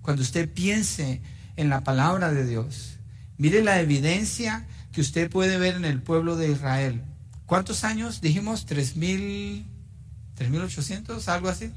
Cuando 0.00 0.22
usted 0.22 0.50
piense 0.50 1.20
en 1.56 1.68
la 1.68 1.84
palabra 1.84 2.32
de 2.32 2.46
Dios, 2.46 2.96
mire 3.36 3.62
la 3.62 3.78
evidencia 3.82 4.66
que 4.92 5.02
usted 5.02 5.28
puede 5.28 5.58
ver 5.58 5.74
en 5.74 5.84
el 5.84 6.00
pueblo 6.00 6.36
de 6.36 6.50
Israel. 6.50 7.02
¿Cuántos 7.44 7.84
años? 7.84 8.22
Dijimos 8.22 8.64
tres 8.64 8.96
mil, 8.96 9.66
tres 10.34 10.48
mil 10.48 10.62
ochocientos, 10.62 11.28
algo 11.28 11.50
así. 11.50 11.70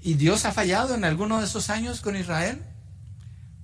¿Y 0.00 0.14
Dios 0.14 0.46
ha 0.46 0.52
fallado 0.52 0.94
en 0.94 1.04
alguno 1.04 1.40
de 1.40 1.44
esos 1.44 1.68
años 1.68 2.00
con 2.00 2.16
Israel? 2.16 2.62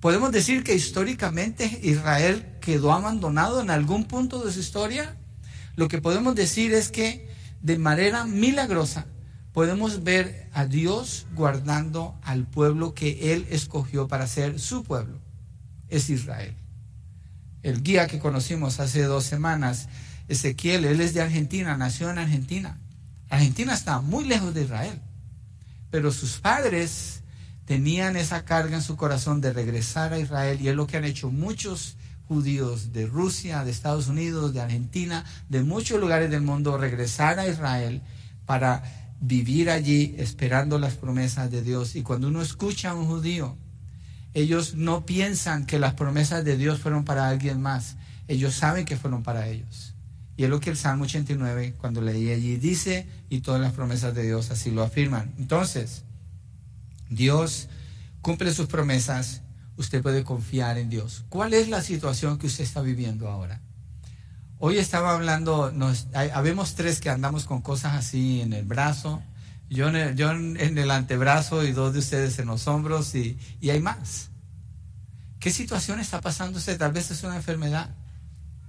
¿Podemos 0.01 0.31
decir 0.31 0.63
que 0.63 0.75
históricamente 0.75 1.79
Israel 1.81 2.45
quedó 2.61 2.93
abandonado 2.93 3.59
en 3.59 3.71
algún 3.71 4.05
punto 4.05 4.45
de 4.45 4.53
su 4.53 4.59
historia? 4.59 5.17
Lo 5.75 5.87
que 5.87 5.99
podemos 5.99 6.35
decir 6.35 6.75
es 6.75 6.91
que 6.91 7.35
de 7.61 7.77
manera 7.77 8.25
milagrosa 8.25 9.05
podemos 9.53 10.03
ver 10.03 10.49
a 10.53 10.65
Dios 10.65 11.25
guardando 11.33 12.15
al 12.21 12.45
pueblo 12.45 12.93
que 12.93 13.33
Él 13.33 13.47
escogió 13.49 14.07
para 14.07 14.27
ser 14.27 14.59
su 14.59 14.83
pueblo. 14.83 15.19
Es 15.89 16.09
Israel. 16.09 16.55
El 17.63 17.81
guía 17.81 18.07
que 18.07 18.19
conocimos 18.19 18.79
hace 18.79 19.03
dos 19.03 19.23
semanas, 19.23 19.89
Ezequiel, 20.27 20.85
él 20.85 21.01
es 21.01 21.13
de 21.13 21.21
Argentina, 21.21 21.75
nació 21.75 22.09
en 22.09 22.19
Argentina. 22.19 22.77
Argentina 23.29 23.73
está 23.73 23.99
muy 23.99 24.25
lejos 24.25 24.53
de 24.53 24.63
Israel, 24.63 25.01
pero 25.89 26.11
sus 26.11 26.37
padres 26.37 27.23
tenían 27.65 28.15
esa 28.15 28.45
carga 28.45 28.75
en 28.75 28.81
su 28.81 28.95
corazón 28.95 29.41
de 29.41 29.53
regresar 29.53 30.13
a 30.13 30.19
Israel 30.19 30.61
y 30.61 30.69
es 30.69 30.75
lo 30.75 30.87
que 30.87 30.97
han 30.97 31.03
hecho 31.03 31.31
muchos 31.31 31.97
judíos 32.27 32.93
de 32.93 33.07
Rusia, 33.07 33.63
de 33.63 33.71
Estados 33.71 34.07
Unidos, 34.07 34.53
de 34.53 34.61
Argentina, 34.61 35.25
de 35.49 35.63
muchos 35.63 35.99
lugares 35.99 36.29
del 36.29 36.41
mundo, 36.41 36.77
regresar 36.77 37.39
a 37.39 37.47
Israel 37.47 38.01
para 38.45 38.83
vivir 39.19 39.69
allí 39.69 40.15
esperando 40.17 40.77
las 40.77 40.95
promesas 40.95 41.49
de 41.51 41.61
Dios. 41.61 41.95
Y 41.95 42.03
cuando 42.03 42.27
uno 42.27 42.41
escucha 42.41 42.91
a 42.91 42.95
un 42.95 43.07
judío, 43.07 43.57
ellos 44.33 44.75
no 44.75 45.05
piensan 45.05 45.65
que 45.65 45.79
las 45.79 45.93
promesas 45.93 46.43
de 46.43 46.57
Dios 46.57 46.79
fueron 46.79 47.05
para 47.05 47.27
alguien 47.27 47.61
más. 47.61 47.95
Ellos 48.27 48.53
saben 48.53 48.85
que 48.85 48.97
fueron 48.97 49.23
para 49.23 49.47
ellos. 49.47 49.93
Y 50.35 50.43
es 50.43 50.49
lo 50.49 50.59
que 50.59 50.69
el 50.69 50.77
Salmo 50.77 51.05
89, 51.05 51.73
cuando 51.79 52.01
leí 52.01 52.31
allí, 52.31 52.57
dice, 52.57 53.07
y 53.29 53.39
todas 53.39 53.59
las 53.59 53.73
promesas 53.73 54.13
de 54.13 54.23
Dios 54.23 54.51
así 54.51 54.69
lo 54.69 54.83
afirman. 54.83 55.33
Entonces, 55.39 56.03
Dios 57.09 57.69
cumple 58.21 58.53
sus 58.53 58.67
promesas 58.67 59.41
usted 59.77 60.01
puede 60.01 60.23
confiar 60.23 60.77
en 60.77 60.89
Dios. 60.89 61.23
¿Cuál 61.29 61.53
es 61.53 61.69
la 61.69 61.81
situación 61.81 62.37
que 62.37 62.47
usted 62.47 62.63
está 62.63 62.81
viviendo 62.81 63.29
ahora? 63.29 63.61
Hoy 64.59 64.79
estaba 64.79 65.13
hablando, 65.13 65.71
nos, 65.71 66.07
habemos 66.13 66.75
tres 66.75 66.99
que 66.99 67.09
andamos 67.09 67.45
con 67.45 67.61
cosas 67.61 67.93
así 67.93 68.41
en 68.41 68.53
el 68.53 68.65
brazo, 68.65 69.21
yo 69.69 69.89
en 69.89 69.95
el, 69.95 70.15
yo 70.15 70.31
en 70.31 70.77
el 70.77 70.91
antebrazo 70.91 71.63
y 71.63 71.73
dos 71.73 71.93
de 71.93 71.99
ustedes 71.99 72.39
en 72.39 72.47
los 72.47 72.67
hombros 72.67 73.13
y, 73.13 73.37
y 73.61 73.69
hay 73.69 73.79
más. 73.79 74.29
¿Qué 75.39 75.51
situación 75.51 75.99
está 75.99 76.21
pasando 76.21 76.57
usted? 76.57 76.77
Tal 76.77 76.91
vez 76.91 77.11
es 77.11 77.23
una 77.23 77.35
enfermedad, 77.35 77.95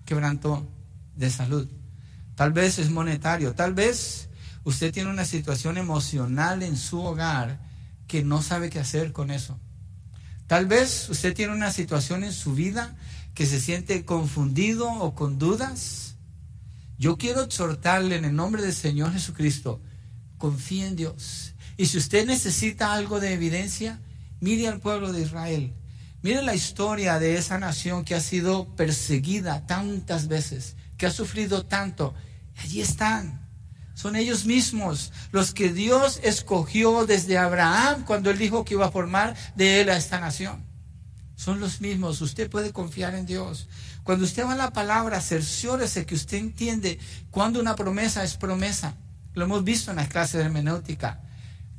quebranto 0.04 0.68
de 1.16 1.30
salud. 1.30 1.68
Tal 2.34 2.52
vez 2.52 2.78
es 2.78 2.90
monetario. 2.90 3.54
Tal 3.54 3.72
vez 3.72 4.28
usted 4.64 4.92
tiene 4.92 5.10
una 5.10 5.24
situación 5.24 5.78
emocional 5.78 6.62
en 6.62 6.76
su 6.76 7.00
hogar 7.00 7.60
que 8.06 8.22
no 8.22 8.42
sabe 8.42 8.68
qué 8.68 8.78
hacer 8.78 9.12
con 9.12 9.30
eso. 9.30 9.58
Tal 10.48 10.64
vez 10.64 11.10
usted 11.10 11.34
tiene 11.34 11.52
una 11.52 11.70
situación 11.70 12.24
en 12.24 12.32
su 12.32 12.54
vida 12.54 12.96
que 13.34 13.44
se 13.44 13.60
siente 13.60 14.06
confundido 14.06 14.90
o 14.90 15.14
con 15.14 15.38
dudas. 15.38 16.16
Yo 16.98 17.18
quiero 17.18 17.42
exhortarle 17.42 18.16
en 18.16 18.24
el 18.24 18.34
nombre 18.34 18.62
del 18.62 18.74
Señor 18.74 19.12
Jesucristo, 19.12 19.80
confíe 20.38 20.86
en 20.86 20.96
Dios. 20.96 21.54
Y 21.76 21.86
si 21.86 21.98
usted 21.98 22.26
necesita 22.26 22.94
algo 22.94 23.20
de 23.20 23.34
evidencia, 23.34 24.00
mire 24.40 24.68
al 24.68 24.80
pueblo 24.80 25.12
de 25.12 25.20
Israel. 25.20 25.74
Mire 26.22 26.42
la 26.42 26.54
historia 26.54 27.18
de 27.18 27.36
esa 27.36 27.58
nación 27.58 28.04
que 28.04 28.14
ha 28.14 28.20
sido 28.20 28.74
perseguida 28.74 29.66
tantas 29.66 30.28
veces, 30.28 30.76
que 30.96 31.04
ha 31.04 31.10
sufrido 31.10 31.66
tanto. 31.66 32.14
Allí 32.56 32.80
están. 32.80 33.47
Son 33.98 34.14
ellos 34.14 34.44
mismos 34.44 35.12
los 35.32 35.52
que 35.52 35.72
Dios 35.72 36.20
escogió 36.22 37.04
desde 37.04 37.36
Abraham 37.36 38.04
cuando 38.04 38.30
él 38.30 38.38
dijo 38.38 38.64
que 38.64 38.74
iba 38.74 38.86
a 38.86 38.92
formar 38.92 39.34
de 39.56 39.80
él 39.80 39.90
a 39.90 39.96
esta 39.96 40.20
nación. 40.20 40.64
Son 41.34 41.58
los 41.58 41.80
mismos. 41.80 42.20
Usted 42.20 42.48
puede 42.48 42.72
confiar 42.72 43.16
en 43.16 43.26
Dios. 43.26 43.66
Cuando 44.04 44.24
usted 44.24 44.46
va 44.46 44.52
a 44.52 44.56
la 44.56 44.72
palabra, 44.72 45.20
cerciórese 45.20 46.06
que 46.06 46.14
usted 46.14 46.36
entiende 46.36 47.00
cuando 47.32 47.58
una 47.58 47.74
promesa 47.74 48.22
es 48.22 48.36
promesa. 48.36 48.94
Lo 49.34 49.46
hemos 49.46 49.64
visto 49.64 49.90
en 49.90 49.96
las 49.96 50.06
clases 50.06 50.34
de 50.34 50.44
hermenéutica. 50.44 51.20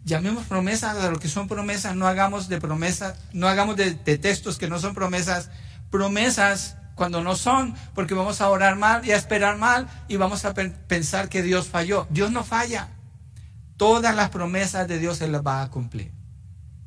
Llamemos 0.03 0.45
promesas 0.45 0.97
a 0.97 1.09
lo 1.09 1.19
que 1.19 1.29
son 1.29 1.47
promesas, 1.47 1.95
no 1.95 2.05
hagamos 2.05 2.49
de 2.49 2.59
promesas, 2.59 3.15
no 3.31 3.47
hagamos 3.47 3.77
de, 3.77 3.91
de 3.91 4.17
textos 4.17 4.57
que 4.57 4.67
no 4.67 4.77
son 4.79 4.93
promesas, 4.93 5.51
promesas 5.89 6.75
cuando 6.99 7.23
no 7.23 7.37
son, 7.37 7.73
porque 7.95 8.13
vamos 8.13 8.41
a 8.41 8.49
orar 8.49 8.75
mal 8.75 9.05
y 9.07 9.11
a 9.11 9.15
esperar 9.15 9.57
mal 9.57 9.87
y 10.09 10.17
vamos 10.17 10.43
a 10.43 10.53
pensar 10.53 11.29
que 11.29 11.41
Dios 11.41 11.69
falló. 11.69 12.05
Dios 12.09 12.29
no 12.29 12.43
falla. 12.43 12.89
Todas 13.77 14.13
las 14.13 14.29
promesas 14.31 14.85
de 14.89 14.99
Dios 14.99 15.19
se 15.19 15.29
las 15.29 15.41
va 15.41 15.63
a 15.63 15.69
cumplir. 15.71 16.11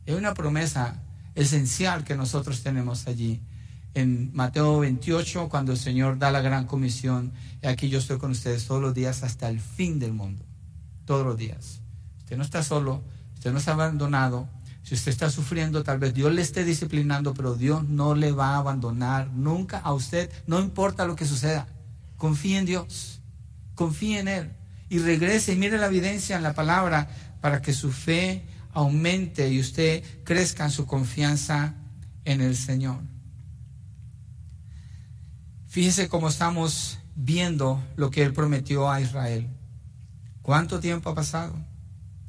Es 0.05 0.15
una 0.15 0.35
promesa 0.35 1.03
esencial 1.35 2.05
que 2.05 2.15
nosotros 2.15 2.63
tenemos 2.63 3.07
allí. 3.07 3.41
En 3.95 4.31
Mateo 4.35 4.81
28, 4.81 5.49
cuando 5.49 5.73
el 5.73 5.79
Señor 5.79 6.19
da 6.19 6.31
la 6.31 6.43
gran 6.43 6.67
comisión, 6.67 7.33
aquí 7.65 7.89
yo 7.89 7.99
estoy 7.99 8.19
con 8.19 8.33
ustedes 8.33 8.67
todos 8.67 8.83
los 8.83 8.93
días 8.93 9.23
hasta 9.23 9.49
el 9.49 9.61
fin 9.61 9.99
del 9.99 10.13
mundo. 10.13 10.45
Todos 11.07 11.25
los 11.25 11.39
días. 11.39 11.81
Usted 12.19 12.37
no 12.37 12.43
está 12.43 12.63
solo, 12.63 13.03
usted 13.33 13.51
no 13.51 13.59
está 13.59 13.73
abandonado, 13.73 14.47
si 14.83 14.95
usted 14.95 15.13
está 15.13 15.31
sufriendo, 15.31 15.85
tal 15.85 15.99
vez 15.99 16.13
Dios 16.13 16.33
le 16.33 16.43
esté 16.43 16.65
disciplinando, 16.65 17.35
pero 17.35 17.55
Dios 17.55 17.89
no 17.89 18.15
le 18.15 18.33
va 18.33 18.55
a 18.55 18.59
abandonar 18.59 19.31
nunca 19.31 19.79
a 19.79 19.93
usted, 19.93 20.31
no 20.47 20.61
importa 20.61 21.07
lo 21.07 21.15
que 21.17 21.25
suceda. 21.25 21.69
Confíe 22.17 22.59
en 22.59 22.67
Dios, 22.67 23.21
confíe 23.75 24.19
en 24.19 24.29
Él 24.29 24.53
y 24.89 24.99
regrese 24.99 25.53
y 25.53 25.57
mire 25.57 25.79
la 25.79 25.87
evidencia 25.87 26.37
en 26.37 26.43
la 26.43 26.55
palabra 26.55 27.09
para 27.41 27.63
que 27.63 27.73
su 27.73 27.93
fe 27.93 28.45
aumente 28.73 29.49
y 29.49 29.61
usted 29.61 30.03
crezca 30.25 30.65
en 30.65 30.71
su 30.71 30.87
confianza 30.87 31.75
en 32.25 32.41
el 32.41 32.57
Señor. 32.57 33.01
Fíjese 35.69 36.09
cómo 36.09 36.29
estamos 36.29 36.99
viendo 37.15 37.83
lo 37.97 38.11
que 38.11 38.23
Él 38.23 38.33
prometió 38.33 38.91
a 38.91 39.01
Israel. 39.01 39.49
¿Cuánto 40.43 40.81
tiempo 40.81 41.11
ha 41.11 41.15
pasado? 41.15 41.55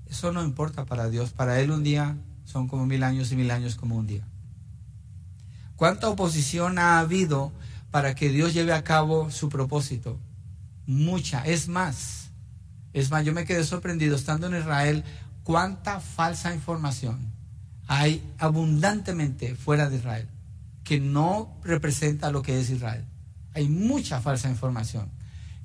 Eso 0.06 0.32
no 0.32 0.44
importa 0.44 0.86
para 0.86 1.10
Dios. 1.10 1.32
Para 1.32 1.60
Él 1.60 1.72
un 1.72 1.84
día 1.84 2.16
son 2.54 2.68
como 2.68 2.86
mil 2.86 3.04
años 3.04 3.32
y 3.32 3.36
mil 3.36 3.50
años 3.50 3.76
como 3.76 3.96
un 3.96 4.06
día. 4.06 4.28
¿Cuánta 5.76 6.08
oposición 6.08 6.78
ha 6.78 7.00
habido 7.00 7.52
para 7.90 8.14
que 8.14 8.30
Dios 8.30 8.54
lleve 8.54 8.74
a 8.74 8.84
cabo 8.84 9.32
su 9.32 9.50
propósito? 9.50 10.20
Mucha, 10.86 11.44
es 11.48 11.68
más. 11.68 12.30
Es 12.94 13.10
más, 13.10 13.26
yo 13.26 13.34
me 13.34 13.46
quedé 13.46 13.64
sorprendido 13.64 14.16
estando 14.16 14.46
en 14.46 14.56
Israel 14.56 15.04
cuánta 15.44 16.00
falsa 16.00 16.54
información 16.54 17.34
hay 17.88 18.24
abundantemente 18.38 19.56
fuera 19.56 19.90
de 19.90 19.98
Israel 19.98 20.30
que 20.84 21.00
no 21.00 21.60
representa 21.64 22.30
lo 22.30 22.44
que 22.44 22.60
es 22.60 22.70
Israel. 22.70 23.04
Hay 23.56 23.68
mucha 23.68 24.22
falsa 24.22 24.48
información. 24.48 25.10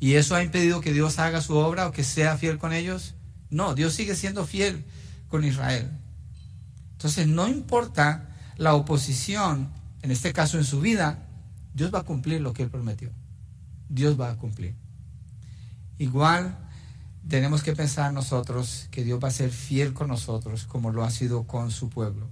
¿Y 0.00 0.14
eso 0.14 0.34
ha 0.34 0.42
impedido 0.42 0.80
que 0.80 0.94
Dios 0.94 1.18
haga 1.18 1.42
su 1.42 1.54
obra 1.56 1.86
o 1.86 1.92
que 1.92 2.04
sea 2.04 2.38
fiel 2.38 2.56
con 2.56 2.72
ellos? 2.72 3.14
No, 3.50 3.74
Dios 3.74 3.92
sigue 3.92 4.16
siendo 4.16 4.46
fiel 4.46 4.86
con 5.28 5.44
Israel. 5.44 5.90
Entonces, 6.98 7.28
no 7.28 7.46
importa 7.46 8.28
la 8.56 8.74
oposición, 8.74 9.70
en 10.02 10.10
este 10.10 10.32
caso 10.32 10.58
en 10.58 10.64
su 10.64 10.80
vida, 10.80 11.28
Dios 11.72 11.94
va 11.94 12.00
a 12.00 12.02
cumplir 12.02 12.40
lo 12.40 12.52
que 12.52 12.64
Él 12.64 12.70
prometió. 12.70 13.12
Dios 13.88 14.20
va 14.20 14.32
a 14.32 14.36
cumplir. 14.36 14.74
Igual 15.96 16.58
tenemos 17.28 17.62
que 17.62 17.72
pensar 17.72 18.12
nosotros 18.12 18.88
que 18.90 19.04
Dios 19.04 19.22
va 19.22 19.28
a 19.28 19.30
ser 19.30 19.50
fiel 19.50 19.94
con 19.94 20.08
nosotros 20.08 20.64
como 20.64 20.90
lo 20.90 21.04
ha 21.04 21.10
sido 21.12 21.44
con 21.44 21.70
su 21.70 21.88
pueblo. 21.88 22.28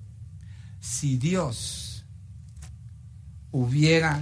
Si 0.80 1.16
Dios 1.16 2.04
hubiera, 3.52 4.20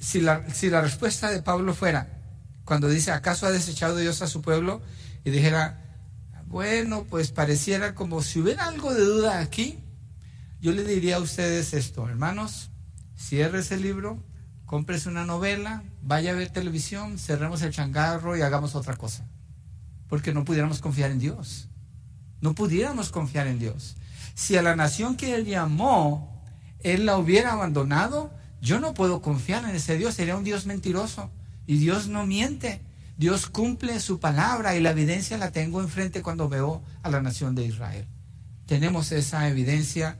si 0.00 0.20
la, 0.20 0.52
si 0.52 0.68
la 0.68 0.82
respuesta 0.82 1.30
de 1.30 1.40
Pablo 1.40 1.72
fuera, 1.72 2.08
cuando 2.66 2.90
dice, 2.90 3.10
¿acaso 3.10 3.46
ha 3.46 3.50
desechado 3.50 3.96
Dios 3.96 4.20
a 4.20 4.26
su 4.26 4.42
pueblo? 4.42 4.82
Y 5.24 5.30
dijera, 5.30 5.89
bueno, 6.50 7.04
pues 7.08 7.32
pareciera 7.32 7.94
como 7.94 8.22
si 8.22 8.40
hubiera 8.40 8.66
algo 8.66 8.92
de 8.92 9.04
duda 9.04 9.40
aquí, 9.40 9.78
yo 10.60 10.72
le 10.72 10.84
diría 10.84 11.16
a 11.16 11.20
ustedes 11.20 11.72
esto, 11.72 12.06
hermanos, 12.06 12.70
cierre 13.16 13.60
ese 13.60 13.78
libro, 13.78 14.22
cómprese 14.66 15.08
una 15.08 15.24
novela, 15.24 15.82
vaya 16.02 16.32
a 16.32 16.34
ver 16.34 16.50
televisión, 16.50 17.18
cerremos 17.18 17.62
el 17.62 17.72
changarro 17.72 18.36
y 18.36 18.42
hagamos 18.42 18.74
otra 18.74 18.96
cosa 18.96 19.26
porque 20.10 20.34
no 20.34 20.44
pudiéramos 20.44 20.80
confiar 20.80 21.12
en 21.12 21.20
Dios. 21.20 21.68
No 22.40 22.54
pudiéramos 22.54 23.10
confiar 23.10 23.46
en 23.46 23.60
Dios. 23.60 23.96
Si 24.34 24.56
a 24.56 24.62
la 24.62 24.74
nación 24.74 25.16
que 25.16 25.36
Él 25.36 25.46
llamó, 25.46 26.42
Él 26.80 27.06
la 27.06 27.16
hubiera 27.16 27.52
abandonado, 27.52 28.34
yo 28.60 28.80
no 28.80 28.92
puedo 28.92 29.22
confiar 29.22 29.64
en 29.64 29.76
ese 29.76 29.96
Dios. 29.96 30.14
Sería 30.14 30.36
un 30.36 30.42
Dios 30.42 30.66
mentiroso. 30.66 31.30
Y 31.66 31.78
Dios 31.78 32.08
no 32.08 32.26
miente. 32.26 32.82
Dios 33.20 33.48
cumple 33.48 34.00
su 34.00 34.18
palabra 34.18 34.74
y 34.76 34.80
la 34.80 34.92
evidencia 34.92 35.36
la 35.36 35.52
tengo 35.52 35.82
enfrente 35.82 36.22
cuando 36.22 36.48
veo 36.48 36.82
a 37.02 37.10
la 37.10 37.20
nación 37.20 37.54
de 37.54 37.66
Israel. 37.66 38.06
Tenemos 38.64 39.12
esa 39.12 39.46
evidencia. 39.46 40.16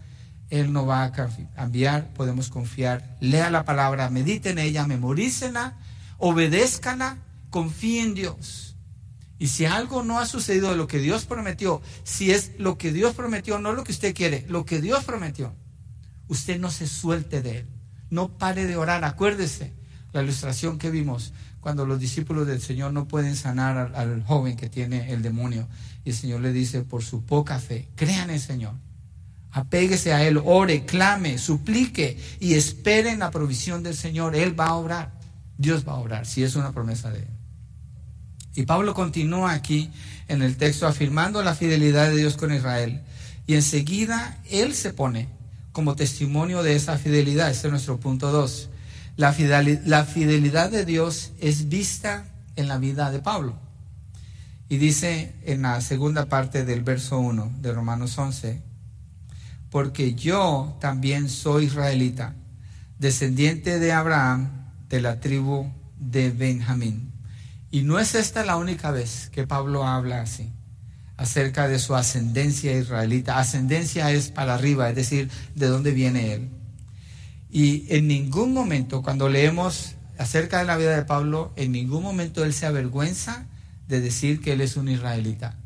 Él 0.51 0.71
no 0.71 0.85
va 0.85 1.05
a 1.05 1.13
cambiar, 1.13 2.13
podemos 2.13 2.51
confiar. 2.51 3.17
Lea 3.21 3.49
la 3.49 3.65
palabra, 3.65 4.11
medite 4.11 4.51
en 4.51 4.59
ella, 4.59 4.87
memorícela, 4.87 5.79
obedézcala, 6.19 7.17
confíe 7.49 8.03
en 8.03 8.13
Dios. 8.13 8.77
Y 9.39 9.47
si 9.47 9.65
algo 9.65 10.03
no 10.03 10.19
ha 10.19 10.27
sucedido 10.27 10.69
de 10.69 10.77
lo 10.77 10.87
que 10.87 10.99
Dios 10.99 11.25
prometió, 11.25 11.81
si 12.05 12.33
es 12.33 12.51
lo 12.59 12.77
que 12.77 12.93
Dios 12.93 13.15
prometió, 13.15 13.59
no 13.59 13.73
lo 13.73 13.83
que 13.83 13.93
usted 13.93 14.15
quiere, 14.15 14.45
lo 14.47 14.67
que 14.67 14.83
Dios 14.83 15.05
prometió, 15.05 15.55
usted 16.29 16.61
no 16.61 16.71
se 16.71 16.87
suelte 16.87 17.41
de 17.41 17.61
él. 17.61 17.69
No 18.11 18.37
pare 18.37 18.67
de 18.67 18.77
orar. 18.77 19.05
Acuérdese 19.05 19.73
la 20.13 20.23
ilustración 20.23 20.77
que 20.77 20.91
vimos 20.91 21.33
cuando 21.61 21.87
los 21.87 22.01
discípulos 22.01 22.47
del 22.47 22.61
Señor 22.61 22.93
no 22.93 23.07
pueden 23.07 23.37
sanar 23.37 23.93
al, 23.95 24.25
joven 24.25 24.57
que 24.57 24.69
tiene 24.69 25.13
el 25.13 25.23
demonio. 25.23 25.69
Y 26.05 26.11
el 26.11 26.17
Señor 26.17 26.41
le 26.41 26.53
dice, 26.53 26.83
por 26.83 27.03
su 27.03 27.25
poca 27.25 27.59
fe, 27.59 27.89
crean 27.97 28.31
en 28.31 28.37
el 28.37 28.41
Señor. 28.41 28.75
Apéguese 29.53 30.13
a 30.13 30.27
Él, 30.27 30.41
ore, 30.45 30.85
clame, 30.85 31.39
suplique 31.39 32.19
y 32.39 32.55
esperen 32.55 33.19
la 33.19 33.31
provisión 33.31 33.83
del 33.83 33.95
Señor. 33.95 34.35
Él 34.35 34.59
va 34.59 34.69
a 34.69 34.75
obrar. 34.75 35.13
Dios 35.59 35.87
va 35.87 35.93
a 35.93 35.97
obrar, 35.97 36.25
si 36.25 36.43
es 36.43 36.57
una 36.57 36.73
promesa 36.73 37.11
de 37.11 37.21
Él. 37.21 37.29
Y 38.55 38.65
Pablo 38.65 38.95
continúa 38.95 39.53
aquí 39.53 39.91
en 40.29 40.43
el 40.43 40.57
texto 40.57 40.87
afirmando 40.87 41.43
la 41.43 41.55
fidelidad 41.55 42.09
de 42.09 42.17
Dios 42.17 42.37
con 42.37 42.55
Israel. 42.55 43.03
Y 43.47 43.55
enseguida 43.55 44.39
él 44.49 44.75
se 44.75 44.93
pone 44.93 45.29
como 45.73 45.97
testimonio 45.97 46.63
de 46.63 46.77
esa 46.77 46.99
fidelidad. 46.99 47.51
Este 47.51 47.69
es 47.69 47.71
nuestro 47.71 47.99
punto 47.99 48.31
2. 48.31 48.71
La, 49.17 49.33
fidelidad 49.33 50.71
de 50.71 50.85
Dios 50.85 51.33
es 51.41 51.69
vista 51.69 52.25
en 52.57 52.69
la 52.69 52.79
vida 52.79 53.11
de 53.11 53.21
Pablo. 53.21 53.59
Y 54.69 54.77
dice 54.77 55.35
en 55.45 55.63
la 55.63 55.81
segunda 55.81 56.27
parte 56.27 56.65
del 56.65 56.83
verso 56.83 57.19
1 57.19 57.59
de 57.61 57.73
Romanos 57.73 58.17
11, 58.17 58.63
porque 59.71 60.15
yo 60.15 60.77
también 60.81 61.29
soy 61.29 61.67
israelita, 61.67 62.35
descendiente 62.99 63.79
de 63.79 63.93
Abraham, 63.93 64.51
de 64.89 65.01
la 65.01 65.21
tribu 65.21 65.71
de 65.99 66.31
Benjamín. 66.31 67.13
Y 67.71 67.83
no 67.83 67.99
es 67.99 68.15
esta 68.15 68.45
la 68.45 68.57
única 68.57 68.91
vez 68.91 69.31
que 69.33 69.47
Pablo 69.47 69.87
habla 69.87 70.23
así, 70.23 70.53
acerca 71.17 71.69
de 71.69 71.79
su 71.79 71.95
ascendencia 71.95 72.77
israelita. 72.77 73.39
Ascendencia 73.39 74.11
es 74.11 74.31
para 74.31 74.55
arriba, 74.55 74.89
es 74.89 74.97
decir, 74.97 75.31
de 75.55 75.67
dónde 75.67 75.93
viene 75.93 76.33
él. 76.33 76.60
Y 77.51 77.87
en 77.95 78.07
ningún 78.09 78.53
momento, 78.53 79.03
cuando 79.03 79.29
leemos 79.29 79.95
acerca 80.19 80.59
de 80.59 80.65
la 80.65 80.77
vida 80.77 80.95
de 80.95 81.05
Pablo, 81.05 81.53
en 81.57 81.73
ningún 81.73 82.03
momento 82.03 82.45
él 82.45 82.53
se 82.53 82.67
avergüenza 82.67 83.47
de 83.89 84.01
decir 84.01 84.41
que 84.41 84.53
él 84.53 84.61
es 84.61 84.77
un 84.77 84.89
israelita. 84.89 85.57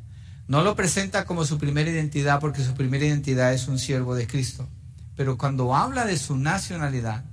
No 0.46 0.62
lo 0.62 0.76
presenta 0.76 1.24
como 1.24 1.44
su 1.44 1.58
primera 1.58 1.90
identidad 1.90 2.40
porque 2.40 2.64
su 2.64 2.74
primera 2.74 3.04
identidad 3.04 3.52
es 3.52 3.68
un 3.68 3.78
siervo 3.78 4.14
de 4.14 4.26
Cristo. 4.26 4.68
Pero 5.16 5.38
cuando 5.38 5.74
habla 5.74 6.04
de 6.04 6.18
su 6.18 6.36
nacionalidad, 6.36 7.24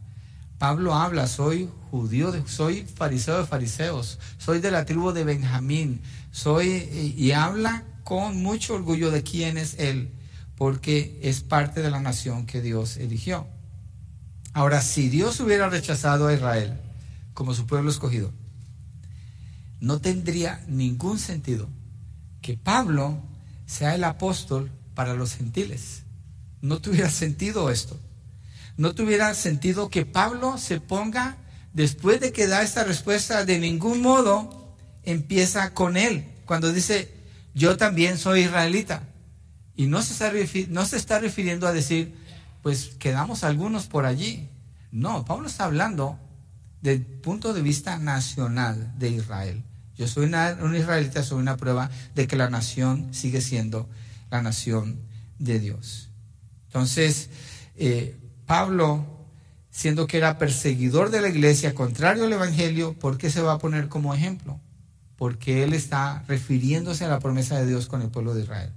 Pablo 0.57 0.93
habla, 0.93 1.27
soy 1.27 1.69
judío, 1.89 2.33
soy 2.47 2.85
fariseo 2.85 3.39
de 3.39 3.47
fariseos, 3.47 4.19
soy 4.37 4.59
de 4.59 4.71
la 4.71 4.85
tribu 4.85 5.11
de 5.11 5.23
Benjamín, 5.23 6.01
soy 6.31 6.67
y 7.17 7.31
habla 7.31 7.83
con 8.03 8.41
mucho 8.41 8.75
orgullo 8.75 9.11
de 9.11 9.23
quién 9.23 9.57
es 9.57 9.79
él, 9.79 10.11
porque 10.55 11.19
es 11.23 11.41
parte 11.41 11.81
de 11.81 11.89
la 11.89 11.99
nación 11.99 12.45
que 12.45 12.61
Dios 12.61 12.97
eligió. 12.97 13.47
Ahora, 14.53 14.81
si 14.81 15.09
Dios 15.09 15.39
hubiera 15.39 15.69
rechazado 15.69 16.27
a 16.27 16.33
Israel 16.33 16.77
como 17.33 17.53
su 17.53 17.65
pueblo 17.65 17.89
escogido, 17.89 18.31
no 19.79 19.99
tendría 19.99 20.63
ningún 20.67 21.19
sentido 21.19 21.69
que 22.41 22.57
Pablo 22.57 23.19
sea 23.65 23.95
el 23.95 24.03
apóstol 24.03 24.69
para 24.93 25.13
los 25.13 25.35
gentiles. 25.35 26.03
No 26.61 26.79
tuviera 26.79 27.09
sentido 27.09 27.69
esto 27.69 27.99
no 28.77 28.95
tuviera 28.95 29.33
sentido 29.33 29.89
que 29.89 30.05
Pablo 30.05 30.57
se 30.57 30.79
ponga, 30.79 31.37
después 31.73 32.19
de 32.19 32.31
que 32.31 32.47
da 32.47 32.63
esta 32.63 32.83
respuesta, 32.83 33.45
de 33.45 33.59
ningún 33.59 34.01
modo 34.01 34.75
empieza 35.03 35.73
con 35.73 35.97
él, 35.97 36.25
cuando 36.45 36.73
dice, 36.73 37.13
yo 37.53 37.77
también 37.77 38.17
soy 38.17 38.41
israelita. 38.41 39.03
Y 39.75 39.85
no 39.85 40.01
se 40.01 40.13
está, 40.13 40.31
no 40.69 40.85
se 40.85 40.97
está 40.97 41.19
refiriendo 41.19 41.67
a 41.67 41.73
decir, 41.73 42.15
pues 42.61 42.95
quedamos 42.99 43.43
algunos 43.43 43.87
por 43.87 44.05
allí. 44.05 44.49
No, 44.91 45.25
Pablo 45.25 45.47
está 45.47 45.65
hablando 45.65 46.19
del 46.81 47.05
punto 47.05 47.53
de 47.53 47.61
vista 47.61 47.97
nacional 47.97 48.93
de 48.97 49.09
Israel. 49.09 49.63
Yo 49.95 50.07
soy 50.07 50.25
un 50.25 50.75
israelita, 50.75 51.23
soy 51.23 51.39
una 51.39 51.57
prueba 51.57 51.89
de 52.15 52.27
que 52.27 52.35
la 52.35 52.49
nación 52.49 53.13
sigue 53.13 53.41
siendo 53.41 53.87
la 54.31 54.41
nación 54.41 54.99
de 55.37 55.59
Dios. 55.59 56.09
Entonces, 56.67 57.29
eh, 57.75 58.17
Pablo, 58.45 59.05
siendo 59.69 60.07
que 60.07 60.17
era 60.17 60.37
perseguidor 60.37 61.11
de 61.11 61.21
la 61.21 61.29
iglesia, 61.29 61.75
contrario 61.75 62.25
al 62.25 62.33
Evangelio, 62.33 62.93
¿por 62.93 63.17
qué 63.17 63.29
se 63.29 63.41
va 63.41 63.53
a 63.53 63.57
poner 63.59 63.89
como 63.89 64.13
ejemplo? 64.13 64.59
Porque 65.17 65.63
él 65.63 65.73
está 65.73 66.23
refiriéndose 66.27 67.05
a 67.05 67.09
la 67.09 67.19
promesa 67.19 67.59
de 67.59 67.67
Dios 67.67 67.87
con 67.87 68.01
el 68.01 68.09
pueblo 68.09 68.33
de 68.33 68.41
Israel. 68.41 68.71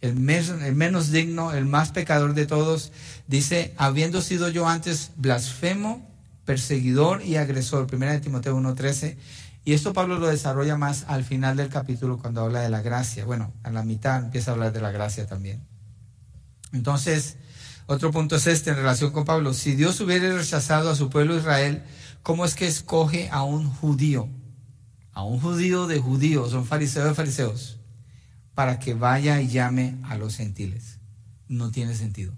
El, 0.00 0.14
menos 0.16 1.10
digno, 1.10 1.52
el 1.52 1.66
más 1.66 1.90
pecador 1.92 2.34
de 2.34 2.46
todos, 2.46 2.92
dice, 3.26 3.74
habiendo 3.76 4.22
sido 4.22 4.48
yo 4.48 4.66
antes 4.66 5.10
blasfemo, 5.16 6.08
perseguidor 6.44 7.22
y 7.22 7.36
agresor. 7.36 7.86
Primera 7.86 8.12
de 8.12 8.20
Timoteo 8.20 8.56
1.13. 8.56 9.16
Y 9.64 9.74
esto 9.74 9.92
Pablo 9.92 10.18
lo 10.18 10.28
desarrolla 10.28 10.76
más 10.76 11.04
al 11.06 11.22
final 11.24 11.56
del 11.56 11.68
capítulo 11.68 12.18
cuando 12.18 12.42
habla 12.42 12.60
de 12.60 12.70
la 12.70 12.80
gracia. 12.80 13.24
Bueno, 13.24 13.52
a 13.62 13.70
la 13.70 13.82
mitad 13.82 14.24
empieza 14.24 14.50
a 14.50 14.54
hablar 14.54 14.72
de 14.72 14.80
la 14.80 14.90
gracia 14.90 15.26
también. 15.26 15.60
Entonces, 16.72 17.36
otro 17.86 18.12
punto 18.12 18.36
es 18.36 18.46
este 18.46 18.70
en 18.70 18.76
relación 18.76 19.10
con 19.10 19.24
Pablo. 19.24 19.52
Si 19.52 19.74
Dios 19.74 20.00
hubiera 20.00 20.32
rechazado 20.32 20.90
a 20.90 20.94
su 20.94 21.10
pueblo 21.10 21.36
Israel, 21.36 21.82
¿cómo 22.22 22.44
es 22.44 22.54
que 22.54 22.68
escoge 22.68 23.28
a 23.30 23.42
un 23.42 23.68
judío? 23.68 24.28
A 25.12 25.24
un 25.24 25.40
judío 25.40 25.88
de 25.88 25.98
judíos, 25.98 26.52
un 26.52 26.66
fariseo 26.66 27.04
de 27.04 27.14
fariseos, 27.14 27.79
para 28.60 28.78
que 28.78 28.92
vaya 28.92 29.40
y 29.40 29.48
llame 29.48 29.96
a 30.02 30.18
los 30.18 30.36
gentiles. 30.36 30.98
No 31.48 31.70
tiene 31.70 31.94
sentido. 31.94 32.34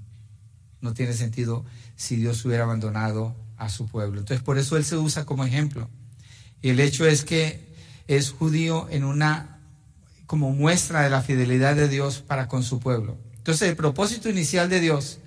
No 0.80 0.94
tiene 0.94 1.14
sentido 1.14 1.64
si 1.96 2.14
Dios 2.14 2.44
hubiera 2.44 2.62
abandonado 2.62 3.34
a 3.56 3.68
su 3.68 3.88
pueblo. 3.88 4.20
Entonces, 4.20 4.40
por 4.40 4.56
eso 4.56 4.76
él 4.76 4.84
se 4.84 4.96
usa 4.96 5.24
como 5.26 5.44
ejemplo. 5.44 5.90
Y 6.62 6.68
el 6.68 6.78
hecho 6.78 7.08
es 7.08 7.24
que 7.24 7.74
es 8.06 8.30
judío 8.30 8.86
en 8.88 9.02
una, 9.02 9.58
como 10.26 10.52
muestra 10.52 11.02
de 11.02 11.10
la 11.10 11.22
fidelidad 11.22 11.74
de 11.74 11.88
Dios 11.88 12.20
para 12.20 12.46
con 12.46 12.62
su 12.62 12.78
pueblo. 12.78 13.18
Entonces, 13.38 13.68
el 13.68 13.74
propósito 13.74 14.30
inicial 14.30 14.68
de 14.68 14.78
Dios 14.78 15.18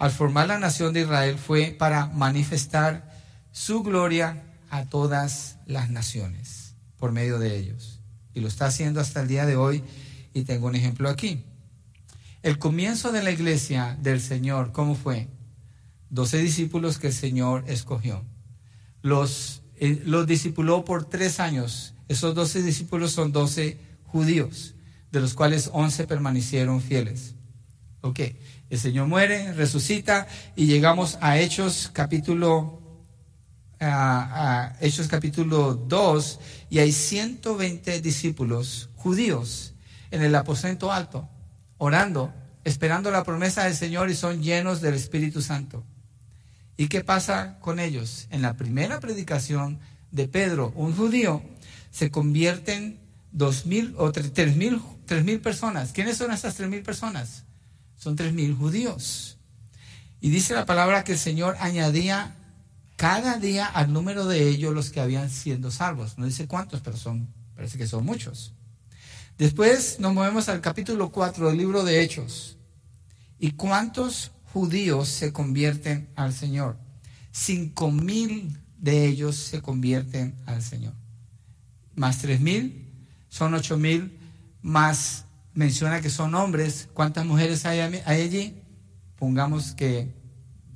al 0.00 0.10
formar 0.10 0.48
la 0.48 0.58
nación 0.58 0.92
de 0.92 1.02
Israel 1.02 1.38
fue 1.38 1.76
para 1.78 2.08
manifestar 2.08 3.16
su 3.52 3.84
gloria 3.84 4.42
a 4.70 4.86
todas 4.86 5.58
las 5.66 5.88
naciones 5.88 6.74
por 6.96 7.12
medio 7.12 7.38
de 7.38 7.56
ellos. 7.56 8.00
Y 8.34 8.40
lo 8.40 8.48
está 8.48 8.66
haciendo 8.66 9.00
hasta 9.00 9.22
el 9.22 9.28
día 9.28 9.46
de 9.46 9.54
hoy 9.54 9.84
y 10.34 10.44
tengo 10.44 10.66
un 10.66 10.74
ejemplo 10.74 11.08
aquí. 11.08 11.44
El 12.42 12.58
comienzo 12.58 13.12
de 13.12 13.22
la 13.22 13.30
iglesia 13.30 13.96
del 14.00 14.20
Señor, 14.20 14.72
¿cómo 14.72 14.94
fue? 14.94 15.28
Doce 16.10 16.38
discípulos 16.38 16.98
que 16.98 17.08
el 17.08 17.12
Señor 17.12 17.64
escogió. 17.68 18.24
Los, 19.00 19.62
eh, 19.76 20.02
los 20.04 20.26
discipuló 20.26 20.84
por 20.84 21.04
tres 21.04 21.40
años. 21.40 21.94
Esos 22.08 22.34
doce 22.34 22.62
discípulos 22.62 23.12
son 23.12 23.32
doce 23.32 23.78
judíos, 24.04 24.74
de 25.10 25.20
los 25.20 25.34
cuales 25.34 25.70
once 25.72 26.06
permanecieron 26.06 26.80
fieles. 26.80 27.34
Ok, 28.00 28.20
el 28.68 28.78
Señor 28.78 29.06
muere, 29.06 29.52
resucita 29.52 30.26
y 30.56 30.66
llegamos 30.66 31.18
a 31.20 31.38
Hechos 31.38 31.90
capítulo 31.92 32.80
a, 33.78 34.76
Hechos 34.80 35.08
capítulo 35.08 35.74
2 35.74 36.40
y 36.70 36.78
hay 36.78 36.92
120 36.92 38.00
discípulos 38.00 38.90
judíos 38.96 39.74
en 40.12 40.22
el 40.22 40.34
aposento 40.34 40.92
alto, 40.92 41.28
orando, 41.78 42.32
esperando 42.64 43.10
la 43.10 43.24
promesa 43.24 43.64
del 43.64 43.74
Señor 43.74 44.10
y 44.10 44.14
son 44.14 44.42
llenos 44.42 44.80
del 44.80 44.94
Espíritu 44.94 45.42
Santo. 45.42 45.82
¿Y 46.76 46.88
qué 46.88 47.02
pasa 47.02 47.58
con 47.60 47.80
ellos? 47.80 48.28
En 48.30 48.42
la 48.42 48.54
primera 48.54 49.00
predicación 49.00 49.80
de 50.10 50.28
Pedro, 50.28 50.72
un 50.76 50.94
judío, 50.94 51.42
se 51.90 52.10
convierten 52.10 53.00
dos 53.32 53.66
mil 53.66 53.94
o 53.98 54.12
tres 54.12 54.56
mil, 54.56 54.80
tres 55.06 55.24
mil 55.24 55.40
personas. 55.40 55.92
¿Quiénes 55.92 56.18
son 56.18 56.30
esas 56.30 56.54
tres 56.54 56.68
mil 56.68 56.82
personas? 56.82 57.44
Son 57.98 58.14
tres 58.14 58.32
mil 58.32 58.54
judíos. 58.54 59.38
Y 60.20 60.30
dice 60.30 60.54
la 60.54 60.66
palabra 60.66 61.04
que 61.04 61.12
el 61.12 61.18
Señor 61.18 61.56
añadía 61.58 62.36
cada 62.96 63.38
día 63.38 63.66
al 63.66 63.92
número 63.92 64.26
de 64.26 64.48
ellos 64.48 64.74
los 64.74 64.90
que 64.90 65.00
habían 65.00 65.30
siendo 65.30 65.70
salvos. 65.70 66.18
No 66.18 66.26
dice 66.26 66.46
cuántos, 66.46 66.80
pero 66.80 66.96
son, 66.96 67.28
parece 67.56 67.78
que 67.78 67.86
son 67.86 68.04
muchos. 68.04 68.52
Después 69.42 69.98
nos 69.98 70.14
movemos 70.14 70.48
al 70.48 70.60
capítulo 70.60 71.10
4 71.10 71.48
del 71.48 71.58
libro 71.58 71.82
de 71.82 72.00
Hechos. 72.00 72.58
¿Y 73.40 73.50
cuántos 73.50 74.30
judíos 74.52 75.08
se 75.08 75.32
convierten 75.32 76.08
al 76.14 76.32
Señor? 76.32 76.76
Cinco 77.32 77.90
mil 77.90 78.56
de 78.78 79.04
ellos 79.04 79.34
se 79.34 79.60
convierten 79.60 80.36
al 80.46 80.62
Señor. 80.62 80.92
Más 81.96 82.18
tres 82.18 82.40
mil, 82.40 82.86
son 83.28 83.54
ocho 83.54 83.76
mil, 83.76 84.16
más 84.60 85.24
menciona 85.54 86.00
que 86.00 86.08
son 86.08 86.36
hombres. 86.36 86.88
¿Cuántas 86.94 87.26
mujeres 87.26 87.66
hay, 87.66 87.80
allí? 87.80 88.62
Pongamos 89.16 89.72
que 89.72 90.14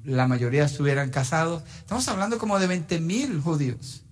la 0.02 0.26
mayoría 0.26 0.64
estuvieran 0.64 1.10
casados. 1.10 1.62
Estamos 1.78 2.08
hablando 2.08 2.36
como 2.36 2.58
de 2.58 2.66
20 2.66 2.98
mil 2.98 3.40
judíos, 3.40 4.02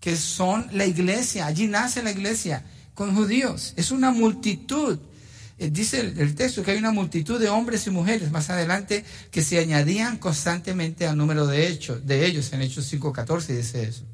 que 0.00 0.16
son 0.16 0.66
la 0.72 0.86
iglesia. 0.86 1.46
Allí 1.46 1.68
nace 1.68 2.02
la 2.02 2.10
iglesia 2.10 2.64
judíos. 3.10 3.74
Es 3.76 3.90
una 3.90 4.10
multitud. 4.10 4.98
Eh, 5.58 5.70
dice 5.70 6.00
el, 6.00 6.34
texto 6.34 6.62
que 6.62 6.70
hay 6.70 6.78
una 6.78 6.92
multitud 6.92 7.40
de 7.40 7.48
hombres 7.48 7.86
y 7.86 7.90
mujeres 7.90 8.30
más 8.30 8.50
adelante 8.50 9.04
que 9.30 9.42
se 9.42 9.58
añadían 9.58 10.18
constantemente 10.18 11.06
al 11.06 11.16
número 11.16 11.46
de, 11.46 11.68
hechos, 11.68 12.06
de 12.06 12.26
ellos. 12.26 12.52
En 12.52 12.62
Hechos 12.62 12.92
5.14 12.92 13.56
dice 13.56 13.82
eso. 13.84 14.04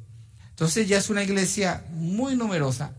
Entonces 0.51 0.89
ya 0.89 0.99
es 0.99 1.11
una 1.11 1.23
iglesia 1.23 1.85
muy 1.93 2.35
numerosa 2.35 2.93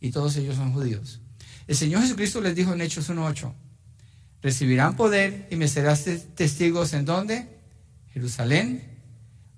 y 0.00 0.10
todos 0.10 0.36
ellos 0.36 0.56
son 0.56 0.72
judíos. 0.72 1.20
El 1.66 1.76
Señor 1.76 2.02
Jesucristo 2.02 2.40
les 2.40 2.54
dijo 2.54 2.72
en 2.72 2.80
Hechos 2.82 3.08
1.8, 3.10 3.52
recibirán 4.42 4.94
poder 4.96 5.48
y 5.50 5.56
me 5.56 5.66
serás 5.66 6.04
testigos 6.34 6.92
en 6.92 7.04
dónde? 7.04 7.48
Jerusalén, 8.12 8.94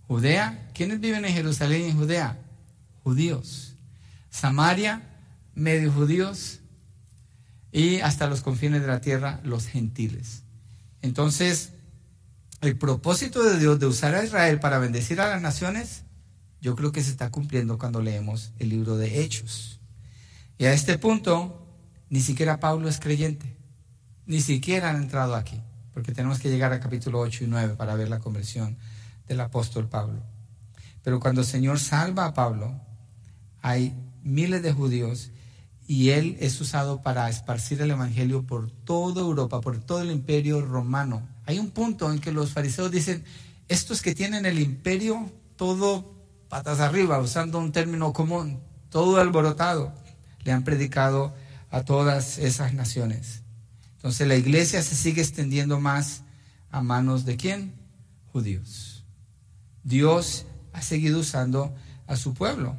Judea. 0.08 0.70
¿Quiénes 0.72 1.00
viven 1.00 1.24
en 1.24 1.34
Jerusalén 1.34 1.82
y 1.82 1.84
en 1.90 1.96
Judea? 1.96 2.38
Judíos. 3.02 3.74
Samaria, 4.30 5.02
medio 5.56 5.92
judíos. 5.92 6.60
Y 7.72 7.98
hasta 7.98 8.28
los 8.28 8.42
confines 8.42 8.80
de 8.82 8.86
la 8.86 9.00
tierra, 9.00 9.40
los 9.42 9.66
gentiles. 9.66 10.44
Entonces, 11.02 11.72
el 12.60 12.78
propósito 12.78 13.42
de 13.42 13.58
Dios 13.58 13.80
de 13.80 13.86
usar 13.86 14.14
a 14.14 14.24
Israel 14.24 14.60
para 14.60 14.78
bendecir 14.78 15.20
a 15.20 15.28
las 15.28 15.42
naciones, 15.42 16.04
yo 16.60 16.76
creo 16.76 16.92
que 16.92 17.02
se 17.02 17.10
está 17.10 17.30
cumpliendo 17.30 17.76
cuando 17.78 18.00
leemos 18.00 18.52
el 18.60 18.68
libro 18.68 18.96
de 18.96 19.20
Hechos. 19.20 19.80
Y 20.58 20.66
a 20.66 20.72
este 20.72 20.96
punto, 20.96 21.66
ni 22.08 22.20
siquiera 22.20 22.60
Pablo 22.60 22.88
es 22.88 23.00
creyente 23.00 23.56
ni 24.26 24.40
siquiera 24.40 24.90
han 24.90 24.96
entrado 24.96 25.34
aquí, 25.36 25.62
porque 25.94 26.12
tenemos 26.12 26.40
que 26.40 26.50
llegar 26.50 26.72
al 26.72 26.80
capítulo 26.80 27.20
8 27.20 27.44
y 27.44 27.46
9 27.46 27.76
para 27.76 27.94
ver 27.94 28.08
la 28.08 28.18
conversión 28.18 28.76
del 29.28 29.40
apóstol 29.40 29.88
Pablo. 29.88 30.22
Pero 31.02 31.20
cuando 31.20 31.42
el 31.42 31.46
Señor 31.46 31.78
salva 31.78 32.26
a 32.26 32.34
Pablo, 32.34 32.80
hay 33.62 33.94
miles 34.22 34.62
de 34.62 34.72
judíos 34.72 35.30
y 35.86 36.10
él 36.10 36.36
es 36.40 36.60
usado 36.60 37.02
para 37.02 37.28
esparcir 37.28 37.80
el 37.80 37.90
Evangelio 37.90 38.42
por 38.42 38.70
toda 38.70 39.22
Europa, 39.22 39.60
por 39.60 39.78
todo 39.78 40.02
el 40.02 40.10
imperio 40.10 40.60
romano. 40.60 41.28
Hay 41.44 41.58
un 41.58 41.70
punto 41.70 42.12
en 42.12 42.18
que 42.18 42.32
los 42.32 42.52
fariseos 42.52 42.90
dicen, 42.90 43.24
estos 43.68 44.02
que 44.02 44.14
tienen 44.14 44.46
el 44.46 44.58
imperio 44.58 45.30
todo 45.56 46.16
patas 46.48 46.80
arriba, 46.80 47.18
usando 47.18 47.58
un 47.58 47.72
término 47.72 48.12
común, 48.12 48.60
todo 48.90 49.20
alborotado, 49.20 49.92
le 50.44 50.52
han 50.52 50.64
predicado 50.64 51.34
a 51.70 51.82
todas 51.82 52.38
esas 52.38 52.74
naciones. 52.74 53.42
Entonces 53.96 54.28
la 54.28 54.36
iglesia 54.36 54.82
se 54.82 54.94
sigue 54.94 55.22
extendiendo 55.22 55.80
más 55.80 56.22
a 56.70 56.82
manos 56.82 57.24
de 57.24 57.36
quién? 57.36 57.74
Judíos. 58.32 59.04
Dios 59.82 60.46
ha 60.72 60.82
seguido 60.82 61.20
usando 61.20 61.74
a 62.06 62.16
su 62.16 62.34
pueblo. 62.34 62.76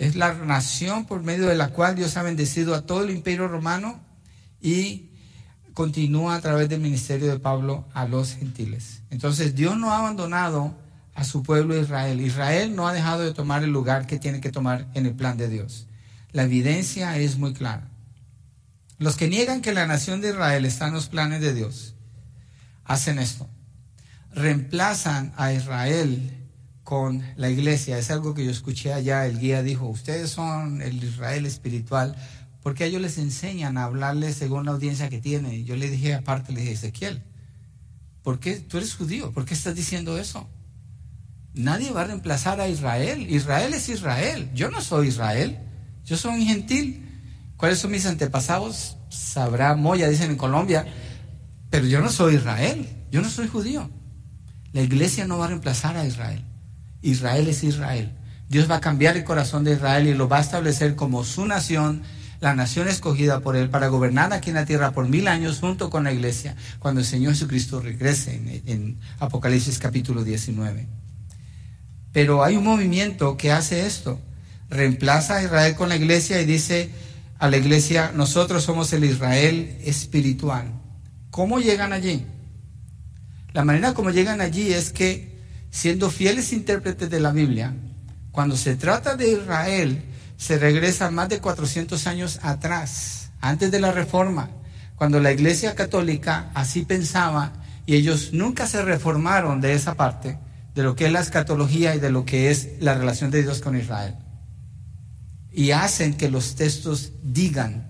Es 0.00 0.16
la 0.16 0.32
nación 0.32 1.04
por 1.04 1.22
medio 1.22 1.46
de 1.46 1.54
la 1.54 1.68
cual 1.68 1.94
Dios 1.94 2.16
ha 2.16 2.22
bendecido 2.22 2.74
a 2.74 2.86
todo 2.86 3.04
el 3.04 3.10
imperio 3.10 3.48
romano 3.48 4.00
y 4.58 5.10
continúa 5.74 6.36
a 6.36 6.40
través 6.40 6.70
del 6.70 6.80
ministerio 6.80 7.30
de 7.30 7.38
Pablo 7.38 7.86
a 7.92 8.06
los 8.06 8.32
gentiles. 8.32 9.02
Entonces 9.10 9.54
Dios 9.54 9.76
no 9.76 9.92
ha 9.92 9.98
abandonado 9.98 10.74
a 11.14 11.22
su 11.22 11.42
pueblo 11.42 11.78
Israel. 11.78 12.18
Israel 12.22 12.74
no 12.74 12.88
ha 12.88 12.94
dejado 12.94 13.20
de 13.20 13.34
tomar 13.34 13.62
el 13.62 13.72
lugar 13.72 14.06
que 14.06 14.18
tiene 14.18 14.40
que 14.40 14.50
tomar 14.50 14.88
en 14.94 15.04
el 15.04 15.14
plan 15.14 15.36
de 15.36 15.50
Dios. 15.50 15.86
La 16.32 16.44
evidencia 16.44 17.18
es 17.18 17.36
muy 17.36 17.52
clara. 17.52 17.90
Los 18.96 19.16
que 19.16 19.28
niegan 19.28 19.60
que 19.60 19.74
la 19.74 19.86
nación 19.86 20.22
de 20.22 20.30
Israel 20.30 20.64
está 20.64 20.88
en 20.88 20.94
los 20.94 21.10
planes 21.10 21.42
de 21.42 21.52
Dios, 21.52 21.94
hacen 22.86 23.18
esto. 23.18 23.50
Reemplazan 24.32 25.34
a 25.36 25.52
Israel 25.52 26.39
con 26.90 27.22
la 27.36 27.48
iglesia. 27.48 27.98
Es 27.98 28.10
algo 28.10 28.34
que 28.34 28.44
yo 28.44 28.50
escuché 28.50 28.92
allá. 28.92 29.24
El 29.24 29.38
guía 29.38 29.62
dijo, 29.62 29.86
ustedes 29.86 30.28
son 30.28 30.82
el 30.82 31.04
Israel 31.04 31.46
espiritual, 31.46 32.16
porque 32.64 32.84
ellos 32.84 33.00
les 33.00 33.16
enseñan 33.16 33.78
a 33.78 33.84
hablarles 33.84 34.34
según 34.34 34.66
la 34.66 34.72
audiencia 34.72 35.08
que 35.08 35.20
tienen. 35.20 35.64
Yo 35.64 35.76
le 35.76 35.88
dije 35.88 36.14
aparte, 36.14 36.52
le 36.52 36.62
dije, 36.62 36.72
Ezequiel, 36.72 37.22
¿por 38.24 38.40
qué 38.40 38.56
tú 38.56 38.78
eres 38.78 38.96
judío? 38.96 39.30
¿Por 39.30 39.44
qué 39.44 39.54
estás 39.54 39.76
diciendo 39.76 40.18
eso? 40.18 40.48
Nadie 41.54 41.92
va 41.92 42.00
a 42.00 42.06
reemplazar 42.06 42.60
a 42.60 42.66
Israel. 42.66 43.24
Israel 43.30 43.72
es 43.72 43.88
Israel. 43.88 44.50
Yo 44.52 44.68
no 44.68 44.80
soy 44.80 45.06
Israel. 45.06 45.60
Yo 46.04 46.16
soy 46.16 46.40
un 46.40 46.44
gentil. 46.44 47.06
¿Cuáles 47.56 47.78
son 47.78 47.92
mis 47.92 48.04
antepasados? 48.04 48.96
Sabrá 49.10 49.76
Moya, 49.76 50.08
dicen 50.08 50.32
en 50.32 50.36
Colombia. 50.36 50.86
Pero 51.70 51.86
yo 51.86 52.00
no 52.00 52.08
soy 52.08 52.34
Israel, 52.34 52.88
yo 53.12 53.22
no 53.22 53.30
soy 53.30 53.46
judío. 53.46 53.88
La 54.72 54.82
iglesia 54.82 55.28
no 55.28 55.38
va 55.38 55.44
a 55.44 55.48
reemplazar 55.48 55.96
a 55.96 56.04
Israel. 56.04 56.49
Israel 57.02 57.48
es 57.48 57.64
Israel. 57.64 58.12
Dios 58.48 58.70
va 58.70 58.76
a 58.76 58.80
cambiar 58.80 59.16
el 59.16 59.24
corazón 59.24 59.64
de 59.64 59.74
Israel 59.74 60.08
y 60.08 60.14
lo 60.14 60.28
va 60.28 60.38
a 60.38 60.42
establecer 60.42 60.96
como 60.96 61.24
su 61.24 61.46
nación, 61.46 62.02
la 62.40 62.54
nación 62.54 62.88
escogida 62.88 63.40
por 63.40 63.56
Él 63.56 63.70
para 63.70 63.88
gobernar 63.88 64.32
aquí 64.32 64.50
en 64.50 64.56
la 64.56 64.66
tierra 64.66 64.92
por 64.92 65.08
mil 65.08 65.28
años 65.28 65.60
junto 65.60 65.88
con 65.90 66.04
la 66.04 66.12
iglesia, 66.12 66.56
cuando 66.78 67.00
el 67.00 67.06
Señor 67.06 67.34
Jesucristo 67.34 67.80
regrese 67.80 68.34
en, 68.34 68.62
en 68.66 68.98
Apocalipsis 69.18 69.78
capítulo 69.78 70.24
19. 70.24 70.88
Pero 72.12 72.42
hay 72.42 72.56
un 72.56 72.64
movimiento 72.64 73.36
que 73.36 73.52
hace 73.52 73.86
esto. 73.86 74.20
Reemplaza 74.68 75.36
a 75.36 75.42
Israel 75.42 75.74
con 75.76 75.88
la 75.88 75.96
iglesia 75.96 76.40
y 76.40 76.46
dice, 76.46 76.90
a 77.40 77.48
la 77.48 77.56
iglesia, 77.56 78.12
nosotros 78.14 78.64
somos 78.64 78.92
el 78.92 79.04
Israel 79.04 79.78
espiritual. 79.82 80.72
¿Cómo 81.30 81.58
llegan 81.58 81.92
allí? 81.92 82.26
La 83.54 83.64
manera 83.64 83.94
como 83.94 84.10
llegan 84.10 84.42
allí 84.42 84.72
es 84.72 84.92
que, 84.92 85.39
siendo 85.70 86.10
fieles 86.10 86.52
intérpretes 86.52 87.08
de 87.10 87.20
la 87.20 87.32
Biblia, 87.32 87.74
cuando 88.32 88.56
se 88.56 88.76
trata 88.76 89.16
de 89.16 89.32
Israel, 89.32 90.04
se 90.36 90.58
regresa 90.58 91.10
más 91.10 91.28
de 91.28 91.40
400 91.40 92.06
años 92.06 92.40
atrás, 92.42 93.30
antes 93.40 93.70
de 93.70 93.80
la 93.80 93.92
Reforma, 93.92 94.50
cuando 94.96 95.20
la 95.20 95.32
Iglesia 95.32 95.74
Católica 95.74 96.50
así 96.54 96.84
pensaba 96.84 97.52
y 97.86 97.94
ellos 97.94 98.30
nunca 98.32 98.66
se 98.66 98.82
reformaron 98.82 99.60
de 99.60 99.74
esa 99.74 99.94
parte, 99.94 100.38
de 100.74 100.82
lo 100.82 100.94
que 100.94 101.06
es 101.06 101.12
la 101.12 101.20
escatología 101.20 101.94
y 101.94 102.00
de 102.00 102.10
lo 102.10 102.24
que 102.24 102.50
es 102.50 102.70
la 102.80 102.94
relación 102.94 103.30
de 103.30 103.42
Dios 103.42 103.60
con 103.60 103.76
Israel 103.76 104.16
y 105.52 105.72
hacen 105.72 106.14
que 106.14 106.30
los 106.30 106.54
textos 106.54 107.12
digan 107.22 107.88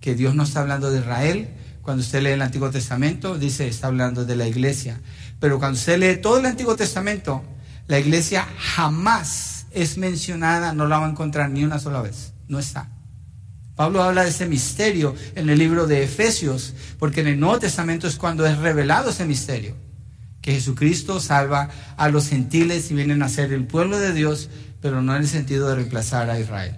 que 0.00 0.14
Dios 0.14 0.34
no 0.34 0.44
está 0.44 0.60
hablando 0.60 0.90
de 0.90 1.00
Israel. 1.00 1.55
Cuando 1.86 2.02
usted 2.02 2.20
lee 2.20 2.30
el 2.30 2.42
Antiguo 2.42 2.68
Testamento, 2.68 3.38
dice, 3.38 3.68
está 3.68 3.86
hablando 3.86 4.24
de 4.24 4.34
la 4.34 4.48
iglesia. 4.48 5.00
Pero 5.38 5.60
cuando 5.60 5.78
usted 5.78 6.00
lee 6.00 6.20
todo 6.20 6.38
el 6.38 6.46
Antiguo 6.46 6.74
Testamento, 6.74 7.44
la 7.86 8.00
iglesia 8.00 8.44
jamás 8.58 9.66
es 9.70 9.96
mencionada, 9.96 10.72
no 10.72 10.88
la 10.88 10.98
va 10.98 11.06
a 11.06 11.10
encontrar 11.10 11.48
ni 11.48 11.62
una 11.62 11.78
sola 11.78 12.02
vez. 12.02 12.32
No 12.48 12.58
está. 12.58 12.88
Pablo 13.76 14.02
habla 14.02 14.24
de 14.24 14.30
ese 14.30 14.46
misterio 14.46 15.14
en 15.36 15.48
el 15.48 15.60
libro 15.60 15.86
de 15.86 16.02
Efesios, 16.02 16.74
porque 16.98 17.20
en 17.20 17.28
el 17.28 17.38
Nuevo 17.38 17.60
Testamento 17.60 18.08
es 18.08 18.16
cuando 18.16 18.44
es 18.44 18.58
revelado 18.58 19.10
ese 19.10 19.24
misterio, 19.24 19.76
que 20.40 20.54
Jesucristo 20.54 21.20
salva 21.20 21.68
a 21.96 22.08
los 22.08 22.28
gentiles 22.28 22.90
y 22.90 22.94
vienen 22.94 23.22
a 23.22 23.28
ser 23.28 23.52
el 23.52 23.64
pueblo 23.64 24.00
de 24.00 24.12
Dios 24.12 24.50
pero 24.80 25.02
no 25.02 25.14
en 25.14 25.22
el 25.22 25.28
sentido 25.28 25.68
de 25.68 25.76
reemplazar 25.76 26.30
a 26.30 26.40
Israel. 26.40 26.74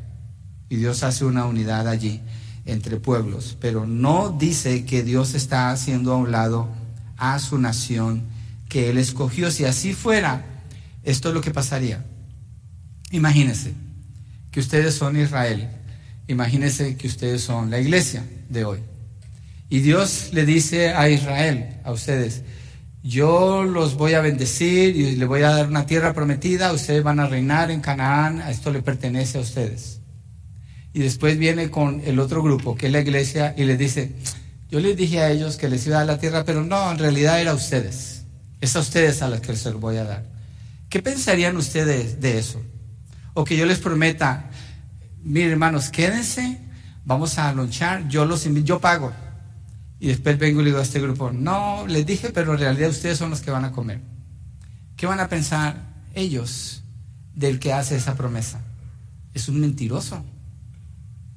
Y 0.69 0.77
Dios 0.77 1.03
hace 1.03 1.25
una 1.25 1.47
unidad 1.47 1.89
allí 1.89 2.21
entre 2.69 2.99
pueblos, 2.99 3.57
pero 3.61 3.87
no 3.87 4.31
dice 4.31 4.85
que 4.85 5.03
Dios 5.03 5.35
está 5.35 5.71
haciendo 5.71 6.13
a 6.13 6.17
un 6.17 6.31
lado 6.31 6.69
a 7.17 7.39
su 7.39 7.59
nación 7.59 8.25
que 8.69 8.91
Él 8.91 8.99
escogió. 8.99 9.51
Si 9.51 9.65
así 9.65 9.95
fuera, 9.95 10.45
esto 11.03 11.29
es 11.29 11.35
lo 11.35 11.41
que 11.41 11.51
pasaría. 11.51 12.05
Imagínense 13.11 13.73
que 14.51 14.61
ustedes 14.61 14.95
son 14.95 15.19
Israel, 15.19 15.69
imagínense 16.27 16.97
que 16.97 17.07
ustedes 17.07 17.43
son 17.43 17.71
la 17.71 17.81
iglesia 17.81 18.25
de 18.51 18.65
hoy. 18.65 18.81
Y 19.71 19.81
Dios 19.81 20.31
le 20.33 20.45
dice 20.45 20.91
a 20.91 21.09
Israel, 21.09 21.81
a 21.85 21.93
ustedes, 21.93 22.43
yo 23.03 23.65
los 23.65 23.97
voy 23.97 24.13
a 24.13 24.21
bendecir 24.21 24.95
y 24.95 25.17
le 25.17 25.25
voy 25.25 25.43
a 25.43 25.51
dar 25.51 25.69
una 25.69 25.87
tierra 25.87 26.13
prometida, 26.13 26.73
ustedes 26.73 27.03
van 27.03 27.21
a 27.21 27.27
reinar 27.27 27.71
en 27.71 27.81
Canaán, 27.81 28.43
esto 28.43 28.71
le 28.71 28.83
pertenece 28.83 29.39
a 29.39 29.41
ustedes. 29.41 29.98
Y 30.93 31.01
después 31.01 31.39
viene 31.39 31.71
con 31.71 32.01
el 32.05 32.19
otro 32.19 32.43
grupo, 32.43 32.75
que 32.75 32.87
es 32.87 32.93
la 32.93 33.01
iglesia, 33.01 33.55
y 33.57 33.65
les 33.65 33.79
dice, 33.79 34.15
yo 34.71 34.81
les 34.81 34.97
dije 34.97 35.21
a 35.21 35.31
ellos 35.31 35.57
que 35.57 35.69
les 35.69 35.87
iba 35.87 35.97
a 35.97 35.99
dar 36.01 36.07
la 36.07 36.19
tierra, 36.19 36.45
pero 36.45 36.65
no, 36.65 36.91
en 36.91 36.99
realidad 36.99 37.41
era 37.41 37.53
a 37.53 37.55
ustedes. 37.55 38.25
Es 38.61 38.77
a 38.77 38.81
ustedes 38.81 39.23
a 39.23 39.29
los 39.29 39.41
que 39.41 39.55
se 39.57 39.71
los 39.71 39.81
voy 39.81 39.97
a 39.97 40.05
dar. 40.05 40.25
¿Qué 40.89 41.03
pensarían 41.03 41.57
ustedes 41.57 42.21
de 42.21 42.39
eso? 42.39 42.61
O 43.35 43.45
que 43.45 43.57
yo 43.57 43.67
les 43.67 43.79
prometa, 43.79 44.51
miren 45.23 45.53
hermanos, 45.53 45.91
quédense, 45.91 46.59
vamos 47.05 47.39
a 47.39 47.53
lonchar, 47.53 48.09
yo 48.09 48.25
los 48.25 48.47
invito, 48.47 48.67
yo 48.67 48.81
pago. 48.81 49.13
Y 50.01 50.09
después 50.09 50.39
vengo 50.39 50.61
y 50.61 50.67
digo 50.67 50.79
a 50.79 50.83
este 50.83 51.01
grupo, 51.01 51.33
no, 51.33 51.87
les 51.87 52.07
dije, 52.07 52.31
pero 52.31 52.53
en 52.53 52.61
realidad 52.61 52.91
ustedes 52.91 53.19
son 53.19 53.31
los 53.31 53.41
que 53.41 53.51
van 53.51 53.65
a 53.65 53.73
comer. 53.73 54.01
¿Qué 54.97 55.07
van 55.07 55.21
a 55.21 55.29
pensar 55.29 55.77
ellos 56.15 56.83
del 57.35 57.59
que 57.59 57.73
hace 57.73 57.97
esa 57.97 58.17
promesa? 58.17 58.61
Es 59.35 59.49
un 59.49 59.61
mentiroso. 59.61 60.25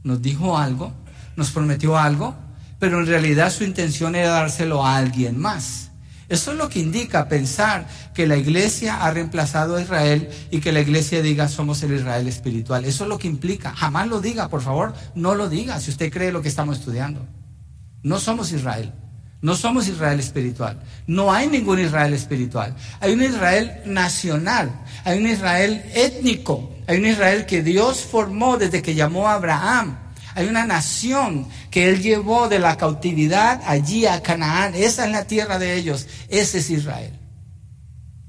Nos 0.04 0.22
dijo 0.22 0.58
algo, 0.58 0.94
nos 1.36 1.52
prometió 1.52 1.98
algo, 1.98 2.36
pero 2.80 3.00
en 3.00 3.08
realidad 3.08 3.52
su 3.52 3.64
intención 3.64 4.16
era 4.16 4.30
dárselo 4.30 4.86
a 4.86 4.98
alguien 4.98 5.40
más. 5.40 5.92
Eso 6.32 6.54
es 6.54 6.58
lo 6.58 6.70
que 6.70 6.80
indica 6.80 7.28
pensar 7.28 7.88
que 8.14 8.26
la 8.26 8.38
iglesia 8.38 9.04
ha 9.04 9.12
reemplazado 9.12 9.76
a 9.76 9.82
Israel 9.82 10.30
y 10.50 10.62
que 10.62 10.72
la 10.72 10.80
iglesia 10.80 11.22
diga 11.22 11.50
somos 11.50 11.84
el 11.84 11.94
Israel 11.94 12.26
espiritual. 12.26 12.86
Eso 12.86 13.04
es 13.04 13.10
lo 13.10 13.20
que 13.20 13.28
implica. 13.28 13.74
Jamás 13.76 14.08
lo 14.08 14.22
diga, 14.22 14.48
por 14.48 14.62
favor, 14.62 14.94
no 15.14 15.36
lo 15.36 15.50
diga 15.50 15.80
si 15.82 15.92
usted 15.92 16.10
cree 16.10 16.32
lo 16.32 16.42
que 16.42 16.48
estamos 16.48 16.80
estudiando. 16.80 17.28
No 18.02 18.18
somos 18.18 18.54
Israel. 18.54 18.94
No 19.42 19.56
somos 19.56 19.90
Israel 19.90 20.20
espiritual. 20.20 20.80
No 21.06 21.34
hay 21.34 21.50
ningún 21.50 21.80
Israel 21.80 22.14
espiritual. 22.14 22.76
Hay 23.02 23.12
un 23.12 23.24
Israel 23.24 23.82
nacional. 23.86 24.72
Hay 25.04 25.20
un 25.20 25.28
Israel 25.28 25.84
étnico. 25.94 26.74
Hay 26.92 26.98
un 26.98 27.06
Israel 27.06 27.46
que 27.46 27.64
Dios 27.64 28.02
formó 28.02 28.58
desde 28.58 28.82
que 28.82 28.96
llamó 28.96 29.30
a 29.30 29.36
Abraham. 29.36 29.98
Hay 30.36 30.50
una 30.50 30.66
nación 30.66 31.48
que 31.70 31.88
Él 31.88 32.02
llevó 32.02 32.50
de 32.50 32.60
la 32.60 32.76
cautividad 32.76 33.62
allí 33.66 34.08
a 34.08 34.22
Canaán. 34.22 34.76
Esa 34.76 35.06
es 35.06 35.12
la 35.14 35.26
tierra 35.26 35.58
de 35.58 35.78
ellos. 35.78 36.08
Ese 36.28 36.58
es 36.58 36.70
Israel. 36.70 37.14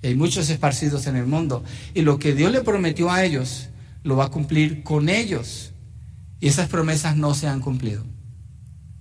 hay 0.00 0.14
muchos 0.14 0.48
esparcidos 0.48 1.08
en 1.08 1.16
el 1.16 1.26
mundo. 1.26 1.64
Y 1.92 2.02
lo 2.02 2.20
que 2.20 2.34
Dios 2.34 2.52
le 2.52 2.60
prometió 2.60 3.10
a 3.10 3.24
ellos, 3.24 3.68
lo 4.04 4.14
va 4.14 4.26
a 4.26 4.30
cumplir 4.30 4.84
con 4.84 5.08
ellos. 5.08 5.72
Y 6.38 6.46
esas 6.46 6.68
promesas 6.68 7.16
no 7.16 7.34
se 7.34 7.48
han 7.48 7.58
cumplido. 7.58 8.04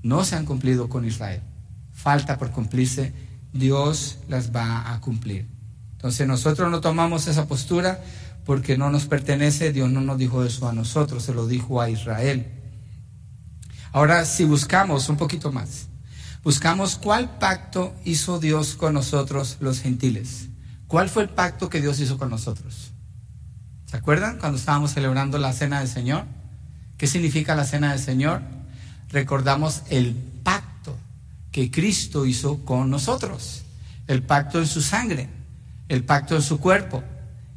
No 0.01 0.26
se 0.26 0.38
han 0.38 0.47
cumplido 0.47 0.89
con 0.89 1.05
Israel. 1.05 1.41
Falta 1.93 2.39
por 2.39 2.49
cumplirse. 2.49 3.14
Dios 3.53 4.18
las 4.28 4.55
va 4.55 4.91
a 4.91 4.99
cumplir. 5.01 5.45
Entonces 5.91 6.28
nosotros 6.28 6.72
no 6.72 6.82
tomamos 6.82 7.28
esa 7.28 7.47
postura 7.47 8.01
porque 8.52 8.78
no 8.78 8.89
nos 8.89 9.06
pertenece. 9.06 9.72
Dios 9.72 9.89
no 9.89 10.02
nos 10.02 10.18
dijo 10.18 10.43
eso 10.43 10.68
a 10.68 10.74
nosotros, 10.74 11.24
se 11.24 11.34
lo 11.34 11.47
dijo 11.47 11.80
a 11.80 11.89
Israel. 11.89 12.52
Ahora, 13.93 14.26
si 14.26 14.43
buscamos 14.43 15.08
un 15.08 15.16
poquito 15.16 15.54
más, 15.54 15.88
buscamos 16.43 16.97
cuál 16.97 17.38
pacto 17.38 17.95
hizo 18.04 18.41
Dios 18.41 18.76
con 18.76 18.93
nosotros 18.93 19.56
los 19.62 19.80
gentiles. 19.80 20.49
¿Cuál 20.88 21.08
fue 21.08 21.24
el 21.24 21.30
pacto 21.30 21.70
que 21.70 21.80
Dios 21.80 22.02
hizo 22.02 22.18
con 22.18 22.30
nosotros? 22.30 22.91
¿Se 23.86 23.95
acuerdan 23.95 24.38
cuando 24.38 24.58
estábamos 24.58 24.91
celebrando 24.91 25.38
la 25.38 25.54
cena 25.54 25.80
del 25.80 25.88
Señor? 25.88 26.26
¿Qué 26.97 27.08
significa 27.08 27.56
la 27.56 27.64
cena 27.64 27.91
del 27.91 28.02
Señor? 28.02 28.41
Recordamos 29.12 29.84
el 29.89 30.14
pacto 30.43 30.97
que 31.54 31.72
Cristo 31.72 32.26
hizo 32.26 32.66
con 32.66 32.89
nosotros, 32.89 33.64
el 34.08 34.24
pacto 34.24 34.60
en 34.60 34.68
su 34.68 34.82
sangre, 34.82 35.30
el 35.88 36.04
pacto 36.04 36.36
en 36.36 36.41
su 36.41 36.60
cuerpo, 36.60 37.02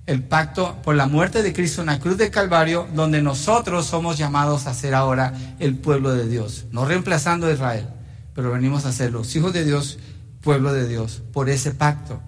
el 0.07 0.23
pacto 0.23 0.83
por 0.83 0.95
la 0.95 1.07
muerte 1.07 1.43
de 1.43 1.53
Cristo 1.53 1.81
en 1.81 1.87
la 1.87 1.99
cruz 1.99 2.19
de 2.19 2.31
Calvario, 2.31 2.87
donde 2.95 3.23
nosotros 3.23 3.87
somos 3.87 4.19
llamados 4.19 4.67
a 4.67 4.75
ser 4.75 4.95
ahora 4.95 5.33
el 5.59 5.77
pueblo 5.77 6.13
de 6.13 6.29
Dios, 6.29 6.67
no 6.71 6.85
reemplazando 6.85 7.47
a 7.47 7.53
Israel, 7.53 7.89
pero 8.35 8.51
venimos 8.51 8.85
a 8.85 8.93
ser 8.93 9.13
los 9.13 9.35
hijos 9.35 9.53
de 9.53 9.65
Dios, 9.65 9.99
pueblo 10.43 10.73
de 10.73 10.87
Dios, 10.87 11.23
por 11.33 11.49
ese 11.49 11.71
pacto. 11.71 12.21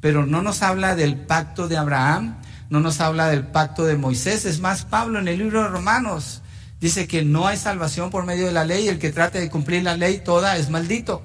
Pero 0.00 0.26
no 0.26 0.42
nos 0.42 0.62
habla 0.62 0.96
del 0.96 1.16
pacto 1.16 1.68
de 1.68 1.76
Abraham, 1.76 2.36
no 2.68 2.80
nos 2.80 3.00
habla 3.00 3.28
del 3.28 3.46
pacto 3.46 3.84
de 3.84 3.96
Moisés, 3.96 4.44
es 4.44 4.60
más, 4.60 4.84
Pablo 4.84 5.20
en 5.20 5.28
el 5.28 5.38
libro 5.38 5.62
de 5.62 5.68
Romanos 5.68 6.42
dice 6.80 7.06
que 7.06 7.24
no 7.24 7.46
hay 7.46 7.56
salvación 7.56 8.10
por 8.10 8.26
medio 8.26 8.46
de 8.46 8.52
la 8.52 8.64
ley, 8.64 8.88
el 8.88 8.98
que 8.98 9.12
trate 9.12 9.40
de 9.40 9.48
cumplir 9.48 9.84
la 9.84 9.96
ley 9.96 10.20
toda 10.22 10.56
es 10.56 10.68
maldito. 10.68 11.22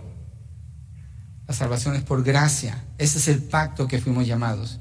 La 1.48 1.54
salvación 1.56 1.96
es 1.96 2.04
por 2.04 2.24
gracia, 2.24 2.86
ese 3.00 3.18
es 3.18 3.28
el 3.28 3.42
pacto 3.42 3.88
que 3.88 4.00
fuimos 4.00 4.28
llamados. 4.28 4.80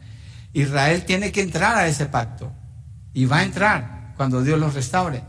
Israel 0.52 1.04
tiene 1.04 1.32
que 1.32 1.42
entrar 1.42 1.76
a 1.76 1.86
ese 1.86 2.06
pacto 2.06 2.52
y 3.12 3.26
va 3.26 3.38
a 3.38 3.44
entrar 3.44 4.14
cuando 4.16 4.42
Dios 4.42 4.58
los 4.58 4.74
restaure. 4.74 5.22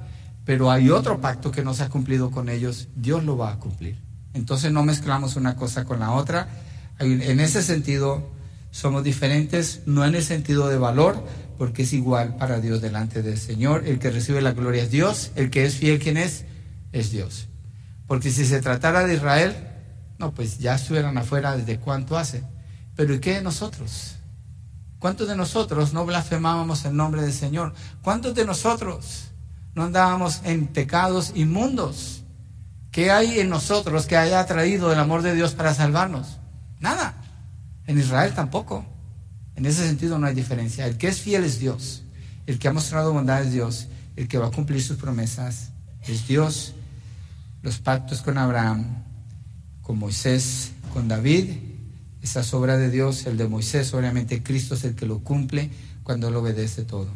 Pero 0.46 0.72
hay 0.72 0.90
otro 0.90 1.22
pacto 1.22 1.52
que 1.52 1.64
no 1.64 1.74
se 1.74 1.84
ha 1.84 1.90
cumplido 1.90 2.32
con 2.32 2.50
ellos, 2.50 2.88
Dios 2.96 3.24
lo 3.24 3.38
va 3.38 3.54
a 3.54 3.60
cumplir. 3.60 3.98
Entonces 4.34 4.72
no 4.72 4.84
mezclamos 4.84 5.36
una 5.36 5.56
cosa 5.56 5.86
con 5.86 6.00
la 6.00 6.12
otra. 6.12 6.50
En 7.00 7.40
ese 7.40 7.62
sentido 7.62 8.32
somos 8.72 9.04
diferentes, 9.04 9.82
no 9.86 10.06
en 10.06 10.16
el 10.16 10.24
sentido 10.24 10.68
de 10.68 10.78
valor, 10.78 11.24
porque 11.58 11.84
es 11.84 11.94
igual 11.94 12.36
para 12.38 12.60
Dios 12.60 12.82
delante 12.82 13.22
del 13.22 13.38
Señor. 13.38 13.86
El 13.86 14.00
que 14.00 14.12
recibe 14.12 14.42
la 14.42 14.54
gloria 14.54 14.84
es 14.84 14.92
Dios, 14.92 15.32
el 15.36 15.50
que 15.50 15.66
es 15.66 15.76
fiel, 15.76 16.00
¿quién 16.00 16.18
es? 16.18 16.46
Es 16.92 17.12
Dios. 17.12 17.48
Porque 18.08 18.32
si 18.32 18.46
se 18.46 18.62
tratara 18.62 19.06
de 19.06 19.16
Israel, 19.16 19.56
no, 20.18 20.34
pues 20.34 20.60
ya 20.60 20.76
estuvieran 20.76 21.18
afuera 21.18 21.56
desde 21.56 21.80
cuánto 21.80 22.18
hace. 22.18 22.44
Pero 22.96 23.14
¿y 23.14 23.20
qué 23.20 23.36
de 23.36 23.42
nosotros? 23.42 24.16
¿Cuántos 25.00 25.30
de 25.30 25.36
nosotros 25.38 25.94
no 25.94 26.06
blasfemábamos 26.06 26.84
el 26.84 26.96
nombre 26.96 27.22
del 27.22 27.32
Señor? 27.32 27.74
¿Cuántos 28.02 28.36
de 28.36 28.46
nosotros 28.46 29.30
no 29.74 29.86
andábamos 29.86 30.42
en 30.44 30.68
pecados 30.68 31.32
inmundos? 31.36 32.24
¿Qué 32.92 33.10
hay 33.10 33.40
en 33.40 33.50
nosotros 33.50 34.06
que 34.08 34.18
haya 34.18 34.46
traído 34.46 34.92
el 34.92 35.00
amor 35.00 35.22
de 35.22 35.34
Dios 35.34 35.54
para 35.54 35.74
salvarnos? 35.74 36.40
Nada. 36.82 37.14
En 37.88 37.98
Israel 37.98 38.34
tampoco. 38.34 38.86
En 39.56 39.66
ese 39.66 39.88
sentido 39.88 40.20
no 40.20 40.28
hay 40.28 40.36
diferencia. 40.36 40.86
El 40.86 40.98
que 40.98 41.08
es 41.08 41.22
fiel 41.22 41.46
es 41.46 41.60
Dios. 41.60 42.04
El 42.46 42.60
que 42.60 42.68
ha 42.68 42.74
mostrado 42.74 43.14
bondad 43.14 43.42
es 43.42 43.54
Dios. 43.54 43.88
El 44.18 44.28
que 44.28 44.38
va 44.38 44.48
a 44.48 44.52
cumplir 44.52 44.84
sus 44.84 44.98
promesas 44.98 45.70
es 46.02 46.28
Dios. 46.28 46.74
Los 47.62 47.80
pactos 47.80 48.22
con 48.22 48.38
Abraham, 48.38 49.04
con 49.82 49.98
Moisés, 49.98 50.72
con 50.94 51.08
David 51.08 51.69
esa 52.22 52.42
es 52.42 52.54
obra 52.54 52.78
de 52.78 52.90
Dios, 52.90 53.26
el 53.26 53.38
de 53.38 53.48
Moisés, 53.48 53.94
obviamente 53.94 54.44
Cristo 54.44 54.76
es 54.76 54.84
el 54.84 54.96
que 54.96 55.06
lo 55.06 55.20
cumple 55.20 55.70
cuando 56.04 56.28
él 56.28 56.36
obedece 56.36 56.84
todo. 56.84 57.08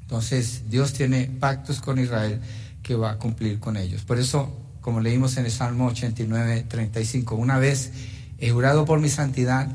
Entonces, 0.00 0.64
Dios 0.68 0.92
tiene 0.92 1.24
pactos 1.24 1.80
con 1.80 1.98
Israel 1.98 2.40
que 2.82 2.94
va 2.94 3.12
a 3.12 3.18
cumplir 3.18 3.58
con 3.58 3.76
ellos. 3.76 4.02
Por 4.02 4.18
eso, 4.18 4.54
como 4.80 5.00
leímos 5.00 5.36
en 5.36 5.46
el 5.46 5.50
Salmo 5.50 5.86
89, 5.86 6.66
35, 6.68 7.34
una 7.34 7.58
vez 7.58 7.92
he 8.38 8.50
jurado 8.50 8.84
por 8.84 9.00
mi 9.00 9.08
santidad, 9.08 9.68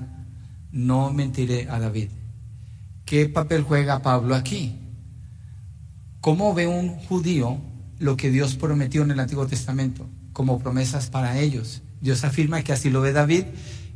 no 0.71 1.11
mentiré 1.11 1.69
a 1.69 1.79
David. 1.79 2.09
¿Qué 3.05 3.29
papel 3.29 3.63
juega 3.63 4.01
Pablo 4.01 4.35
aquí? 4.35 4.75
¿Cómo 6.21 6.53
ve 6.53 6.67
un 6.67 6.89
judío 6.89 7.57
lo 7.99 8.17
que 8.17 8.29
Dios 8.29 8.55
prometió 8.55 9.03
en 9.03 9.11
el 9.11 9.19
Antiguo 9.19 9.47
Testamento 9.47 10.07
como 10.33 10.59
promesas 10.59 11.09
para 11.09 11.39
ellos? 11.39 11.81
Dios 12.01 12.23
afirma 12.23 12.61
que 12.63 12.73
así 12.73 12.89
lo 12.89 13.01
ve 13.01 13.13
David 13.13 13.45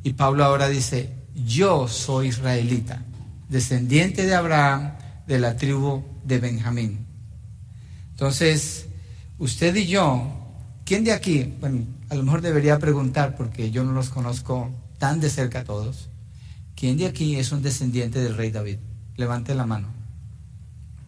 y 0.04 0.14
Pablo 0.14 0.44
ahora 0.44 0.68
dice, 0.68 1.14
yo 1.36 1.88
soy 1.88 2.28
israelita, 2.28 3.04
descendiente 3.50 4.26
de 4.26 4.36
Abraham, 4.36 4.94
de 5.28 5.40
la 5.40 5.56
tribu 5.56 6.04
de 6.24 6.40
Benjamín. 6.40 7.06
Entonces, 8.12 8.88
usted 9.38 9.76
y 9.76 9.88
yo, 9.88 10.32
¿quién 10.86 11.04
de 11.04 11.12
aquí? 11.12 11.54
Bueno, 11.60 11.86
a 12.10 12.16
lo 12.16 12.24
mejor 12.24 12.42
debería 12.42 12.80
preguntar 12.80 13.36
porque 13.36 13.72
yo 13.72 13.84
no 13.84 13.94
los 13.94 14.10
conozco 14.10 14.72
tan 14.98 15.20
de 15.20 15.30
cerca 15.30 15.60
a 15.60 15.64
todos. 15.64 16.10
¿Quién 16.76 16.98
de 16.98 17.06
aquí 17.06 17.36
es 17.36 17.52
un 17.52 17.62
descendiente 17.62 18.20
del 18.20 18.36
rey 18.36 18.52
David? 18.52 18.78
Levante 19.16 19.56
la 19.56 19.66
mano. 19.66 19.88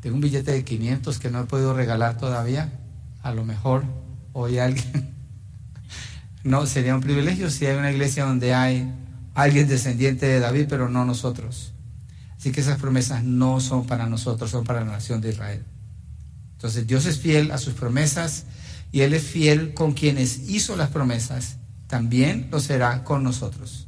Tengo 0.01 0.15
un 0.15 0.21
billete 0.21 0.51
de 0.51 0.63
500 0.63 1.19
que 1.19 1.29
no 1.29 1.41
he 1.41 1.45
podido 1.45 1.73
regalar 1.73 2.17
todavía. 2.17 2.79
A 3.21 3.33
lo 3.33 3.45
mejor 3.45 3.83
hoy 4.33 4.59
alguien 4.59 5.13
no, 6.43 6.65
sería 6.65 6.95
un 6.95 7.01
privilegio 7.01 7.49
si 7.49 7.65
hay 7.65 7.77
una 7.77 7.91
iglesia 7.91 8.25
donde 8.25 8.53
hay 8.53 8.91
alguien 9.33 9.67
descendiente 9.67 10.25
de 10.25 10.39
David, 10.39 10.65
pero 10.69 10.89
no 10.89 11.05
nosotros. 11.05 11.73
Así 12.37 12.51
que 12.51 12.61
esas 12.61 12.79
promesas 12.79 13.23
no 13.23 13.61
son 13.61 13.85
para 13.87 14.07
nosotros, 14.07 14.51
son 14.51 14.65
para 14.65 14.81
la 14.81 14.91
nación 14.91 15.21
de 15.21 15.29
Israel. 15.29 15.63
Entonces 16.53 16.85
Dios 16.85 17.05
es 17.05 17.17
fiel 17.19 17.51
a 17.51 17.57
sus 17.57 17.73
promesas 17.73 18.45
y 18.91 19.01
Él 19.01 19.13
es 19.13 19.23
fiel 19.23 19.73
con 19.73 19.93
quienes 19.93 20.49
hizo 20.49 20.75
las 20.75 20.89
promesas, 20.89 21.57
también 21.87 22.47
lo 22.51 22.59
será 22.59 23.03
con 23.03 23.23
nosotros. 23.23 23.87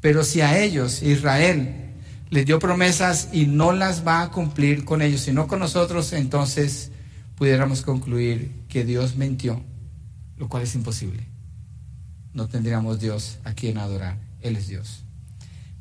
Pero 0.00 0.24
si 0.24 0.42
a 0.42 0.58
ellos, 0.58 1.02
Israel, 1.02 1.92
les 2.30 2.44
dio 2.44 2.58
promesas 2.58 3.30
y 3.32 3.46
no 3.46 3.72
las 3.72 4.06
va 4.06 4.22
a 4.22 4.30
cumplir 4.30 4.84
con 4.84 5.00
ellos, 5.00 5.22
sino 5.22 5.48
con 5.48 5.58
nosotros, 5.58 6.12
entonces 6.12 6.90
pudiéramos 7.36 7.82
concluir 7.82 8.52
que 8.68 8.84
Dios 8.84 9.16
mintió, 9.16 9.62
lo 10.36 10.48
cual 10.48 10.62
es 10.64 10.74
imposible. 10.74 11.35
No 12.36 12.48
tendríamos 12.48 13.00
Dios 13.00 13.38
a 13.44 13.54
quien 13.54 13.78
adorar. 13.78 14.18
Él 14.42 14.56
es 14.56 14.68
Dios. 14.68 15.02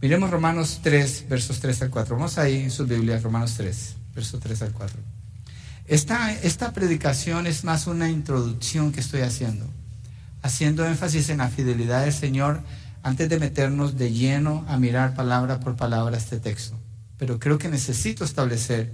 Miremos 0.01 0.31
Romanos 0.31 0.79
3, 0.81 1.25
versos 1.27 1.59
3 1.59 1.81
al 1.81 1.89
4. 1.89 2.15
Vamos 2.15 2.37
ahí 2.37 2.61
en 2.61 2.71
su 2.71 2.87
Biblia, 2.87 3.19
Romanos 3.19 3.55
3, 3.57 3.95
versos 4.15 4.39
3 4.39 4.61
al 4.61 4.71
4. 4.71 4.97
Esta, 5.85 6.31
esta 6.31 6.71
predicación 6.71 7.45
es 7.45 7.65
más 7.65 7.87
una 7.87 8.09
introducción 8.09 8.93
que 8.93 9.01
estoy 9.01 9.21
haciendo, 9.21 9.67
haciendo 10.41 10.87
énfasis 10.87 11.27
en 11.29 11.39
la 11.39 11.49
fidelidad 11.49 12.05
del 12.05 12.13
Señor 12.13 12.61
antes 13.03 13.27
de 13.27 13.37
meternos 13.37 13.97
de 13.97 14.13
lleno 14.13 14.63
a 14.69 14.79
mirar 14.79 15.13
palabra 15.13 15.59
por 15.59 15.75
palabra 15.75 16.15
este 16.15 16.39
texto. 16.39 16.79
Pero 17.17 17.37
creo 17.37 17.57
que 17.57 17.67
necesito 17.67 18.23
establecer 18.23 18.93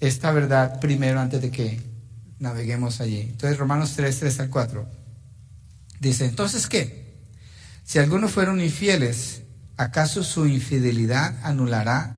esta 0.00 0.32
verdad 0.32 0.80
primero 0.80 1.18
antes 1.18 1.40
de 1.40 1.50
que 1.50 1.80
naveguemos 2.38 3.00
allí. 3.00 3.20
Entonces, 3.20 3.58
Romanos 3.58 3.94
3, 3.96 4.18
3 4.20 4.40
al 4.40 4.50
4. 4.50 5.03
Dice, 6.04 6.26
entonces, 6.26 6.66
¿qué? 6.66 7.14
Si 7.82 7.98
algunos 7.98 8.30
fueron 8.30 8.60
infieles, 8.60 9.44
¿acaso 9.78 10.22
su 10.22 10.46
infidelidad 10.46 11.40
anulará 11.42 12.14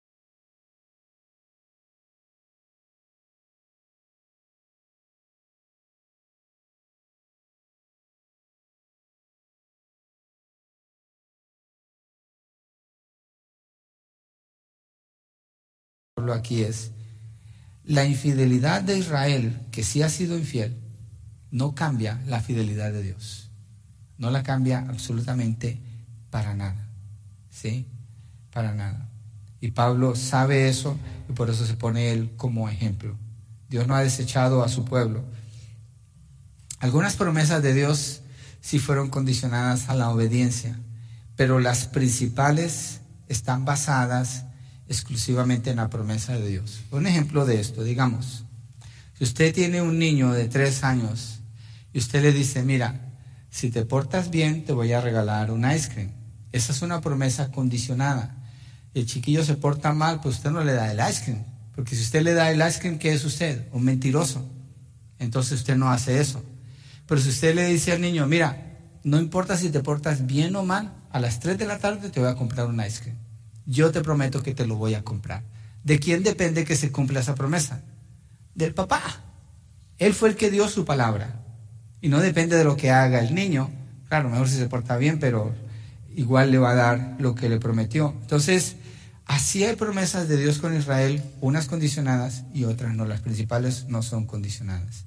aquí 16.33 16.63
es, 16.63 16.91
la 17.85 18.05
infidelidad 18.05 18.83
de 18.83 18.99
Israel, 18.99 19.61
que 19.71 19.85
sí 19.85 20.03
ha 20.03 20.09
sido 20.09 20.37
infiel, 20.37 20.77
no 21.53 21.77
cambia 21.77 22.21
la 22.27 22.41
fidelidad 22.41 22.93
de 22.93 23.03
Dios. 23.05 23.46
No 24.19 24.31
la 24.31 24.43
cambia 24.43 24.87
absolutamente 24.89 25.79
para 26.31 26.55
nada. 26.55 26.89
¿Sí? 27.51 27.87
Para 28.53 28.75
nada. 28.75 29.09
Y 29.61 29.71
Pablo 29.71 30.15
sabe 30.17 30.69
eso 30.69 30.99
y 31.29 31.33
por 31.33 31.51
eso 31.51 31.67
se 31.67 31.75
pone 31.75 32.13
él 32.13 32.33
como 32.37 32.69
ejemplo. 32.69 33.17
Dios 33.69 33.87
no 33.87 33.95
ha 33.95 34.01
desechado 34.01 34.63
a 34.63 34.69
su 34.69 34.85
pueblo. 34.85 35.25
Algunas 36.79 37.17
promesas 37.17 37.63
de 37.63 37.75
Dios 37.75 38.21
sí 38.61 38.79
fueron 38.79 39.09
condicionadas 39.11 39.89
a 39.89 39.95
la 39.95 40.11
obediencia, 40.11 40.79
pero 41.37 41.59
las 41.59 41.87
principales 41.87 43.01
están 43.29 43.65
basadas 43.65 44.45
exclusivamente 44.89 45.71
en 45.71 45.77
la 45.77 45.89
promesa 45.91 46.35
de 46.35 46.49
Dios. 46.49 46.83
Un 46.91 47.07
ejemplo 47.07 47.45
de 47.45 47.61
esto, 47.61 47.83
digamos, 47.83 48.45
si 49.19 49.25
usted 49.25 49.55
tiene 49.55 49.83
un 49.83 49.99
niño 49.99 50.33
de 50.33 50.49
tres 50.49 50.85
años 50.85 51.41
y 51.93 51.99
usted 51.99 52.23
le 52.23 52.33
dice, 52.33 52.63
mira, 52.63 53.06
si 53.57 53.71
te 53.71 53.85
portas 53.85 54.31
bien, 54.31 54.65
te 54.65 54.73
voy 54.73 54.93
a 54.93 55.01
regalar 55.01 55.51
un 55.51 55.71
ice 55.71 55.89
cream. 55.89 56.11
Esa 56.53 56.73
es 56.73 56.83
una 56.83 57.01
promesa 57.01 57.51
condicionada. 57.51 58.37
El 58.93 59.07
chiquillo 59.07 59.45
se 59.45 59.55
porta 59.55 59.93
mal, 59.93 60.21
pues 60.21 60.37
usted 60.37 60.51
no 60.51 60.63
le 60.63 60.75
da 60.75 60.93
el 60.93 60.99
ice 60.99 61.25
cream. 61.25 61.45
Porque 61.75 61.97
si 61.97 62.03
usted 62.03 62.23
le 62.23 62.35
da 62.35 62.51
el 62.51 62.61
ice 62.61 62.81
cream, 62.81 62.99
¿qué 62.99 63.13
es 63.13 63.25
usted? 63.25 63.69
Un 63.73 63.85
mentiroso. 63.85 64.47
Entonces 65.19 65.61
usted 65.61 65.77
no 65.77 65.91
hace 65.91 66.21
eso. 66.21 66.43
Pero 67.07 67.21
si 67.21 67.31
usted 67.31 67.55
le 67.55 67.67
dice 67.67 67.93
al 67.93 68.01
niño, 68.01 68.27
mira, 68.27 68.79
no 69.05 69.19
importa 69.19 69.57
si 69.57 69.71
te 69.71 69.81
portas 69.81 70.27
bien 70.27 70.55
o 70.57 70.63
mal, 70.63 70.93
a 71.11 71.19
las 71.19 71.41
3 71.41 71.57
de 71.57 71.67
la 71.67 71.79
tarde 71.79 72.11
te 72.11 72.21
voy 72.21 72.29
a 72.29 72.35
comprar 72.35 72.67
un 72.67 72.81
ice 72.85 73.03
cream 73.03 73.17
yo 73.67 73.91
te 73.91 74.01
prometo 74.01 74.43
que 74.43 74.55
te 74.55 74.67
lo 74.67 74.77
voy 74.77 74.95
a 74.95 75.03
comprar. 75.03 75.43
¿De 75.83 75.99
quién 75.99 76.23
depende 76.23 76.65
que 76.65 76.77
se 76.77 76.91
cumpla 76.91 77.21
esa 77.21 77.35
promesa? 77.35 77.83
Del 78.55 78.73
papá. 78.73 79.03
Él 79.99 80.15
fue 80.15 80.31
el 80.31 80.37
que 80.37 80.51
dio 80.51 80.69
su 80.69 80.85
palabra. 80.85 81.43
Y 82.01 82.09
no 82.09 82.21
depende 82.21 82.57
de 82.57 82.65
lo 82.65 82.77
que 82.77 82.91
haga 82.91 83.21
el 83.21 83.35
niño. 83.35 83.71
Claro, 84.09 84.31
mejor 84.31 84.49
si 84.49 84.57
se 84.57 84.69
porta 84.69 84.97
bien, 84.97 85.19
pero 85.19 85.55
igual 86.15 86.51
le 86.51 86.59
va 86.59 86.71
a 86.71 86.75
dar 86.75 87.17
lo 87.19 87.35
que 87.35 87.49
le 87.49 87.59
prometió. 87.59 88.15
Entonces, 88.23 88.77
así 89.27 89.65
hay 89.65 89.77
promesas 89.77 90.29
de 90.29 90.37
Dios 90.37 90.59
con 90.59 90.77
Israel, 90.77 91.23
unas 91.41 91.67
condicionadas 91.67 92.45
y 92.55 92.65
otras 92.65 92.95
no. 92.95 93.05
Las 93.05 93.21
principales 93.21 93.87
no 93.89 94.03
son 94.03 94.27
condicionadas. 94.27 95.05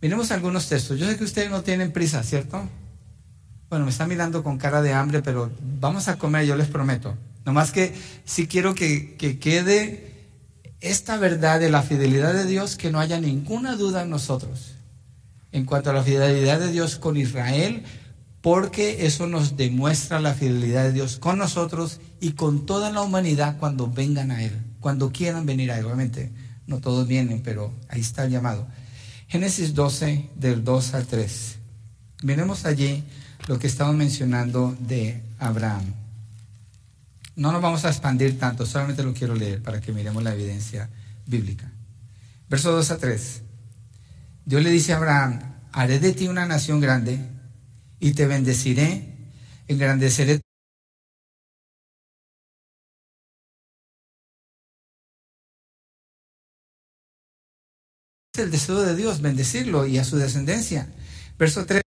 Miremos 0.00 0.30
algunos 0.30 0.68
textos. 0.68 0.98
Yo 0.98 1.06
sé 1.08 1.16
que 1.16 1.24
ustedes 1.24 1.50
no 1.50 1.62
tienen 1.62 1.92
prisa, 1.92 2.22
¿cierto? 2.22 2.68
Bueno, 3.68 3.84
me 3.84 3.90
están 3.90 4.08
mirando 4.08 4.42
con 4.42 4.58
cara 4.58 4.80
de 4.80 4.92
hambre, 4.92 5.22
pero 5.22 5.50
vamos 5.80 6.08
a 6.08 6.18
comer, 6.18 6.46
yo 6.46 6.56
les 6.56 6.68
prometo. 6.68 7.16
Nomás 7.44 7.72
que 7.72 7.94
sí 8.24 8.46
quiero 8.46 8.74
que, 8.74 9.16
quede 9.40 10.14
esta 10.80 11.16
verdad 11.16 11.60
de 11.60 11.70
la 11.70 11.82
fidelidad 11.82 12.32
de 12.32 12.46
Dios, 12.46 12.76
que 12.76 12.90
no 12.90 13.00
haya 13.00 13.20
ninguna 13.20 13.74
duda 13.74 14.02
en 14.02 14.10
nosotros 14.10 14.77
en 15.52 15.64
cuanto 15.64 15.90
a 15.90 15.92
la 15.92 16.02
fidelidad 16.02 16.60
de 16.60 16.70
Dios 16.70 16.96
con 16.96 17.16
Israel, 17.16 17.82
porque 18.40 19.06
eso 19.06 19.26
nos 19.26 19.56
demuestra 19.56 20.20
la 20.20 20.34
fidelidad 20.34 20.84
de 20.84 20.92
Dios 20.92 21.18
con 21.18 21.38
nosotros 21.38 22.00
y 22.20 22.32
con 22.32 22.66
toda 22.66 22.90
la 22.90 23.02
humanidad 23.02 23.58
cuando 23.58 23.90
vengan 23.90 24.30
a 24.30 24.42
Él, 24.42 24.52
cuando 24.80 25.10
quieran 25.10 25.46
venir 25.46 25.70
a 25.72 25.78
Él. 25.78 25.86
Obviamente 25.86 26.30
no 26.66 26.80
todos 26.80 27.08
vienen, 27.08 27.42
pero 27.42 27.72
ahí 27.88 28.00
está 28.00 28.24
el 28.24 28.30
llamado. 28.30 28.66
Génesis 29.26 29.74
12, 29.74 30.30
del 30.36 30.64
2 30.64 30.94
al 30.94 31.06
3. 31.06 31.56
Miremos 32.22 32.64
allí 32.64 33.04
lo 33.46 33.58
que 33.58 33.66
estamos 33.66 33.94
mencionando 33.94 34.76
de 34.78 35.22
Abraham. 35.38 35.94
No 37.36 37.52
nos 37.52 37.62
vamos 37.62 37.84
a 37.84 37.88
expandir 37.88 38.38
tanto, 38.38 38.66
solamente 38.66 39.02
lo 39.02 39.14
quiero 39.14 39.34
leer 39.34 39.62
para 39.62 39.80
que 39.80 39.92
miremos 39.92 40.22
la 40.22 40.34
evidencia 40.34 40.88
bíblica. 41.26 41.70
Verso 42.48 42.72
2 42.72 42.90
a 42.90 42.98
3. 42.98 43.42
Dios 44.48 44.62
le 44.62 44.70
dice 44.70 44.94
a 44.94 44.96
Abraham, 44.96 45.40
haré 45.72 45.98
de 45.98 46.14
ti 46.14 46.26
una 46.26 46.46
nación 46.46 46.80
grande 46.80 47.18
y 48.00 48.14
te 48.14 48.26
bendeciré, 48.26 49.14
engrandeceré 49.66 50.40
el 58.38 58.50
deseo 58.50 58.80
de 58.80 58.96
Dios, 58.96 59.20
bendecirlo 59.20 59.86
y 59.86 59.98
a 59.98 60.04
su 60.04 60.16
descendencia. 60.16 60.88
Verso 61.36 61.66
3. 61.66 61.87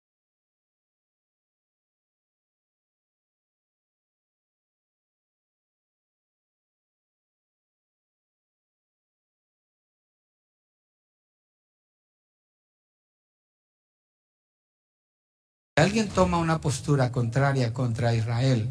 Alguien 15.84 16.08
toma 16.10 16.38
una 16.38 16.62
postura 16.62 17.12
contraria 17.12 17.74
contra 17.74 18.16
Israel, 18.16 18.70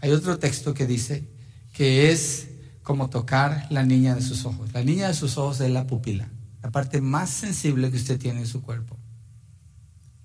hay 0.00 0.10
otro 0.10 0.38
texto 0.38 0.74
que 0.74 0.86
dice 0.86 1.28
que 1.72 2.10
es 2.10 2.48
como 2.82 3.10
tocar 3.10 3.66
la 3.70 3.82
niña 3.82 4.14
de 4.14 4.22
sus 4.22 4.44
ojos. 4.44 4.72
La 4.72 4.82
niña 4.82 5.08
de 5.08 5.14
sus 5.14 5.36
ojos 5.38 5.60
es 5.60 5.70
la 5.70 5.86
pupila, 5.86 6.28
la 6.62 6.70
parte 6.70 7.00
más 7.00 7.30
sensible 7.30 7.90
que 7.90 7.96
usted 7.96 8.18
tiene 8.18 8.40
en 8.40 8.46
su 8.46 8.62
cuerpo. 8.62 8.96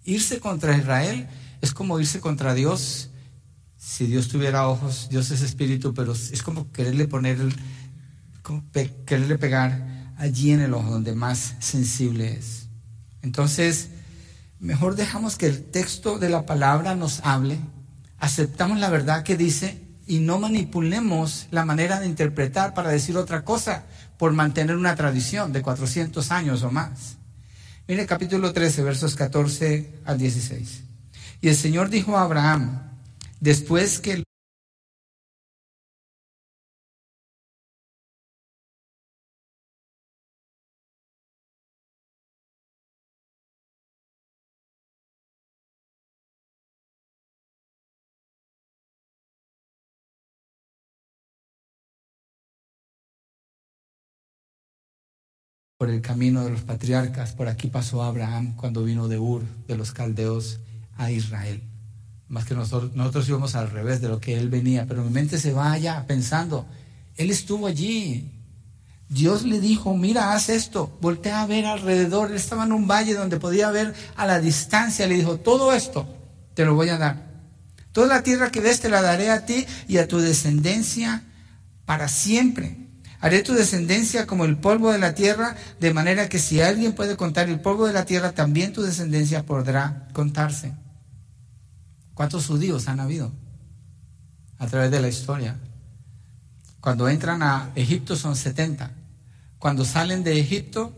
Irse 0.03 0.39
contra 0.39 0.77
Israel 0.77 1.27
es 1.61 1.73
como 1.73 1.99
irse 1.99 2.19
contra 2.19 2.53
Dios. 2.53 3.09
Si 3.77 4.05
Dios 4.05 4.27
tuviera 4.27 4.67
ojos, 4.67 5.07
Dios 5.09 5.31
es 5.31 5.41
espíritu, 5.41 5.93
pero 5.93 6.13
es 6.13 6.43
como 6.43 6.71
quererle 6.71 7.07
poner, 7.07 7.37
quererle 9.05 9.37
pegar 9.37 10.13
allí 10.17 10.51
en 10.51 10.61
el 10.61 10.73
ojo 10.73 10.91
donde 10.91 11.13
más 11.13 11.55
sensible 11.59 12.33
es. 12.33 12.67
Entonces, 13.21 13.89
Mejor 14.61 14.95
dejamos 14.95 15.37
que 15.37 15.47
el 15.47 15.63
texto 15.63 16.19
de 16.19 16.29
la 16.29 16.45
palabra 16.45 16.93
nos 16.93 17.19
hable, 17.25 17.57
aceptamos 18.19 18.79
la 18.79 18.91
verdad 18.91 19.23
que 19.23 19.35
dice 19.35 19.81
y 20.05 20.19
no 20.19 20.37
manipulemos 20.37 21.47
la 21.49 21.65
manera 21.65 21.99
de 21.99 22.05
interpretar 22.05 22.75
para 22.75 22.91
decir 22.91 23.17
otra 23.17 23.43
cosa 23.43 23.85
por 24.19 24.33
mantener 24.33 24.75
una 24.75 24.95
tradición 24.95 25.51
de 25.51 25.63
400 25.63 26.29
años 26.31 26.61
o 26.61 26.69
más. 26.69 27.17
Mire 27.87 28.05
capítulo 28.05 28.53
13, 28.53 28.83
versos 28.83 29.15
14 29.15 30.01
al 30.05 30.19
16. 30.19 30.83
Y 31.41 31.47
el 31.47 31.55
Señor 31.55 31.89
dijo 31.89 32.15
a 32.15 32.21
Abraham, 32.21 32.83
después 33.39 33.99
que 33.99 34.23
por 55.81 55.89
el 55.89 56.01
camino 56.01 56.43
de 56.43 56.51
los 56.51 56.61
patriarcas. 56.61 57.31
Por 57.31 57.47
aquí 57.47 57.67
pasó 57.67 58.03
Abraham 58.03 58.55
cuando 58.55 58.83
vino 58.83 59.07
de 59.07 59.17
Ur, 59.17 59.41
de 59.67 59.75
los 59.75 59.91
caldeos, 59.91 60.59
a 60.95 61.09
Israel. 61.09 61.63
Más 62.27 62.45
que 62.45 62.53
nosotros, 62.53 62.93
nosotros 62.93 63.27
íbamos 63.27 63.55
al 63.55 63.71
revés 63.71 63.99
de 63.99 64.07
lo 64.07 64.19
que 64.19 64.37
él 64.37 64.49
venía, 64.49 64.85
pero 64.87 65.03
mi 65.03 65.09
mente 65.09 65.39
se 65.39 65.53
va 65.53 65.71
allá 65.71 66.05
pensando, 66.05 66.67
él 67.15 67.31
estuvo 67.31 67.65
allí. 67.65 68.31
Dios 69.09 69.41
le 69.41 69.59
dijo, 69.59 69.97
mira, 69.97 70.33
haz 70.33 70.49
esto, 70.49 70.95
voltea 71.01 71.41
a 71.41 71.47
ver 71.47 71.65
alrededor. 71.65 72.29
Él 72.29 72.37
estaba 72.37 72.65
en 72.65 72.73
un 72.73 72.87
valle 72.87 73.15
donde 73.15 73.39
podía 73.39 73.71
ver 73.71 73.95
a 74.15 74.27
la 74.27 74.39
distancia. 74.39 75.07
Le 75.07 75.15
dijo, 75.15 75.37
todo 75.37 75.73
esto 75.73 76.05
te 76.53 76.63
lo 76.63 76.75
voy 76.75 76.89
a 76.89 76.99
dar. 76.99 77.25
Toda 77.91 78.05
la 78.05 78.21
tierra 78.21 78.51
que 78.51 78.61
ves 78.61 78.81
te 78.81 78.89
la 78.89 79.01
daré 79.01 79.31
a 79.31 79.47
ti 79.47 79.65
y 79.87 79.97
a 79.97 80.07
tu 80.07 80.19
descendencia 80.19 81.23
para 81.85 82.07
siempre. 82.07 82.90
Haré 83.21 83.43
tu 83.43 83.53
descendencia 83.53 84.25
como 84.25 84.45
el 84.45 84.57
polvo 84.57 84.91
de 84.91 84.97
la 84.97 85.13
tierra, 85.13 85.55
de 85.79 85.93
manera 85.93 86.27
que 86.27 86.39
si 86.39 86.59
alguien 86.59 86.93
puede 86.93 87.15
contar 87.15 87.49
el 87.49 87.59
polvo 87.59 87.85
de 87.85 87.93
la 87.93 88.03
tierra, 88.03 88.31
también 88.31 88.73
tu 88.73 88.81
descendencia 88.81 89.45
podrá 89.45 90.07
contarse. 90.11 90.73
¿Cuántos 92.15 92.47
judíos 92.47 92.87
han 92.87 92.99
habido 92.99 93.31
a 94.57 94.65
través 94.65 94.89
de 94.89 94.99
la 94.99 95.07
historia? 95.07 95.59
Cuando 96.79 97.07
entran 97.07 97.43
a 97.43 97.71
Egipto 97.75 98.15
son 98.15 98.35
70. 98.35 98.91
Cuando 99.59 99.85
salen 99.85 100.23
de 100.23 100.39
Egipto 100.39 100.91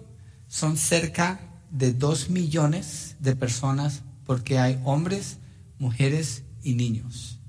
son 0.47 0.77
cerca 0.77 1.41
de 1.71 1.91
2 1.91 2.29
millones 2.29 3.17
de 3.19 3.35
personas 3.35 4.01
porque 4.25 4.59
hay 4.59 4.79
hombres, 4.85 5.39
mujeres 5.77 6.43
y 6.61 6.75
niños. 6.75 7.41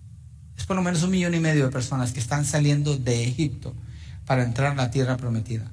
Es 0.56 0.66
por 0.66 0.74
lo 0.74 0.82
menos 0.82 1.04
un 1.04 1.12
millón 1.12 1.34
y 1.34 1.40
medio 1.40 1.66
de 1.66 1.70
personas 1.70 2.10
que 2.10 2.18
están 2.18 2.44
saliendo 2.44 2.96
de 2.96 3.22
Egipto 3.22 3.72
para 4.26 4.44
entrar 4.44 4.72
en 4.72 4.78
la 4.78 4.90
tierra 4.90 5.16
prometida. 5.16 5.70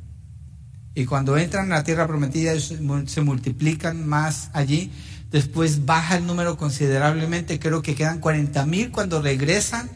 Y 0.93 1.05
cuando 1.05 1.37
entran 1.37 1.65
en 1.65 1.69
la 1.71 1.83
tierra 1.83 2.07
prometida 2.07 2.53
se 2.59 3.21
multiplican 3.21 4.07
más 4.07 4.49
allí. 4.53 4.91
Después 5.31 5.85
baja 5.85 6.17
el 6.17 6.27
número 6.27 6.57
considerablemente. 6.57 7.59
Creo 7.59 7.81
que 7.81 7.95
quedan 7.95 8.19
40 8.19 8.65
mil 8.65 8.91
cuando 8.91 9.21
regresan 9.21 9.89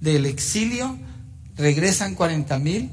del 0.00 0.26
exilio. 0.26 0.98
Regresan 1.56 2.14
40 2.14 2.58
mil 2.58 2.90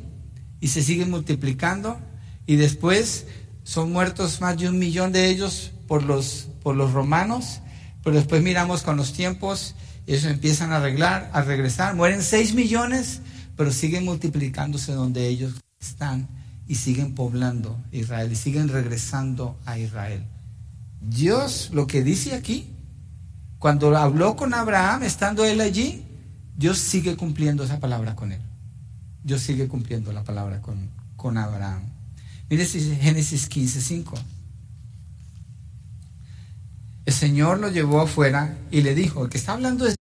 y 0.60 0.68
se 0.68 0.84
siguen 0.84 1.10
multiplicando. 1.10 2.00
Y 2.46 2.58
después 2.58 3.26
son 3.64 3.92
muertos 3.92 4.40
más 4.40 4.58
de 4.58 4.70
un 4.70 4.78
millón 4.78 5.12
de 5.12 5.30
ellos 5.30 5.72
por 5.88 6.04
los, 6.04 6.50
por 6.62 6.76
los 6.76 6.94
romanos. 6.94 7.62
Pero 8.04 8.16
después 8.16 8.44
miramos 8.44 8.84
con 8.84 8.96
los 8.96 9.14
tiempos, 9.14 9.76
ellos 10.06 10.24
empiezan 10.26 10.72
a 10.72 10.78
arreglar, 10.78 11.30
a 11.34 11.42
regresar. 11.42 11.96
Mueren 11.96 12.22
6 12.22 12.54
millones 12.54 13.22
pero 13.58 13.72
siguen 13.72 14.06
multiplicándose 14.06 14.94
donde 14.94 15.28
ellos 15.28 15.54
están 15.82 16.28
y 16.68 16.76
siguen 16.76 17.16
poblando 17.16 17.78
Israel 17.92 18.32
y 18.32 18.36
siguen 18.36 18.70
regresando 18.70 19.58
a 19.66 19.78
Israel. 19.80 20.24
Dios 21.02 21.72
lo 21.74 21.88
que 21.88 22.04
dice 22.04 22.36
aquí, 22.36 22.70
cuando 23.60 23.96
habló 23.98 24.36
con 24.36 24.54
Abraham, 24.54 25.04
estando 25.04 25.44
él 25.44 25.60
allí, 25.60 26.06
Dios 26.56 26.78
sigue 26.78 27.18
cumpliendo 27.18 27.64
esa 27.64 27.80
palabra 27.80 28.16
con 28.16 28.32
él. 28.32 28.42
Dios 29.24 29.42
sigue 29.42 29.68
cumpliendo 29.68 30.14
la 30.14 30.24
palabra 30.24 30.62
con, 30.62 30.90
con 31.16 31.38
Abraham. 31.38 31.84
Mire 32.50 32.66
Génesis 32.66 33.48
15, 33.48 33.82
5. 33.82 34.16
El 37.06 37.14
Señor 37.14 37.60
lo 37.60 37.70
llevó 37.70 38.02
afuera 38.02 38.58
y 38.70 38.82
le 38.82 38.94
dijo, 38.94 39.24
el 39.24 39.30
que 39.30 39.38
está 39.38 39.54
hablando 39.54 39.86
de 39.86 39.97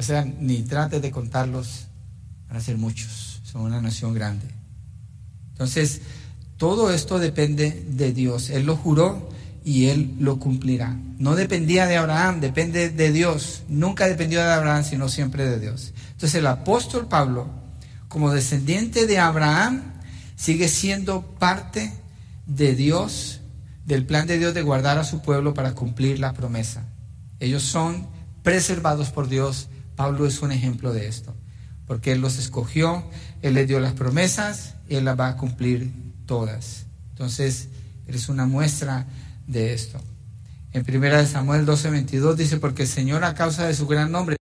O 0.00 0.02
sea, 0.02 0.24
ni 0.24 0.62
trate 0.62 0.98
de 0.98 1.10
contarlos, 1.10 1.84
van 2.48 2.56
a 2.56 2.60
ser 2.62 2.78
muchos, 2.78 3.42
son 3.44 3.60
una 3.60 3.82
nación 3.82 4.14
grande. 4.14 4.46
Entonces, 5.52 6.00
todo 6.56 6.90
esto 6.90 7.18
depende 7.18 7.84
de 7.86 8.14
Dios. 8.14 8.48
Él 8.48 8.64
lo 8.64 8.76
juró 8.76 9.28
y 9.62 9.88
Él 9.88 10.14
lo 10.18 10.38
cumplirá. 10.38 10.96
No 11.18 11.36
dependía 11.36 11.84
de 11.84 11.98
Abraham, 11.98 12.40
depende 12.40 12.88
de 12.88 13.12
Dios. 13.12 13.64
Nunca 13.68 14.08
dependió 14.08 14.40
de 14.40 14.50
Abraham, 14.50 14.84
sino 14.84 15.10
siempre 15.10 15.44
de 15.44 15.60
Dios. 15.60 15.92
Entonces 16.12 16.36
el 16.36 16.46
apóstol 16.46 17.06
Pablo, 17.06 17.50
como 18.08 18.32
descendiente 18.32 19.06
de 19.06 19.18
Abraham, 19.18 19.82
sigue 20.34 20.68
siendo 20.68 21.20
parte 21.38 21.92
de 22.46 22.74
Dios, 22.74 23.42
del 23.84 24.06
plan 24.06 24.26
de 24.26 24.38
Dios 24.38 24.54
de 24.54 24.62
guardar 24.62 24.96
a 24.96 25.04
su 25.04 25.20
pueblo 25.20 25.52
para 25.52 25.74
cumplir 25.74 26.20
la 26.20 26.32
promesa. 26.32 26.86
Ellos 27.38 27.64
son 27.64 28.08
preservados 28.42 29.10
por 29.10 29.28
Dios 29.28 29.68
Pablo 30.00 30.24
es 30.26 30.40
un 30.40 30.50
ejemplo 30.50 30.94
de 30.94 31.08
esto, 31.08 31.36
porque 31.86 32.12
Él 32.12 32.22
los 32.22 32.38
escogió, 32.38 33.04
Él 33.42 33.52
les 33.52 33.68
dio 33.68 33.80
las 33.80 33.92
promesas, 33.92 34.76
Él 34.88 35.04
las 35.04 35.20
va 35.20 35.28
a 35.28 35.36
cumplir 35.36 35.92
todas. 36.24 36.86
Entonces, 37.10 37.68
eres 38.06 38.30
una 38.30 38.46
muestra 38.46 39.06
de 39.46 39.74
esto. 39.74 40.00
En 40.72 40.86
1 40.88 41.26
Samuel 41.26 41.66
12:22 41.66 42.34
dice, 42.34 42.56
porque 42.56 42.84
el 42.84 42.88
Señor 42.88 43.24
a 43.24 43.34
causa 43.34 43.66
de 43.66 43.74
su 43.74 43.86
gran 43.86 44.10
nombre, 44.10 44.36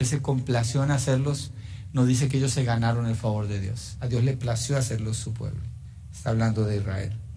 se 0.00 0.20
complació 0.20 0.82
en 0.82 0.90
hacerlos, 0.90 1.52
no 1.92 2.06
dice 2.06 2.28
que 2.28 2.38
ellos 2.38 2.50
se 2.50 2.64
ganaron 2.64 3.06
el 3.06 3.14
favor 3.14 3.46
de 3.46 3.60
Dios. 3.60 3.96
A 4.00 4.08
Dios 4.08 4.24
le 4.24 4.36
plació 4.36 4.76
hacerlos 4.76 5.16
su 5.16 5.32
pueblo. 5.32 5.62
Está 6.10 6.30
hablando 6.30 6.64
de 6.64 6.78
Israel. 6.78 7.27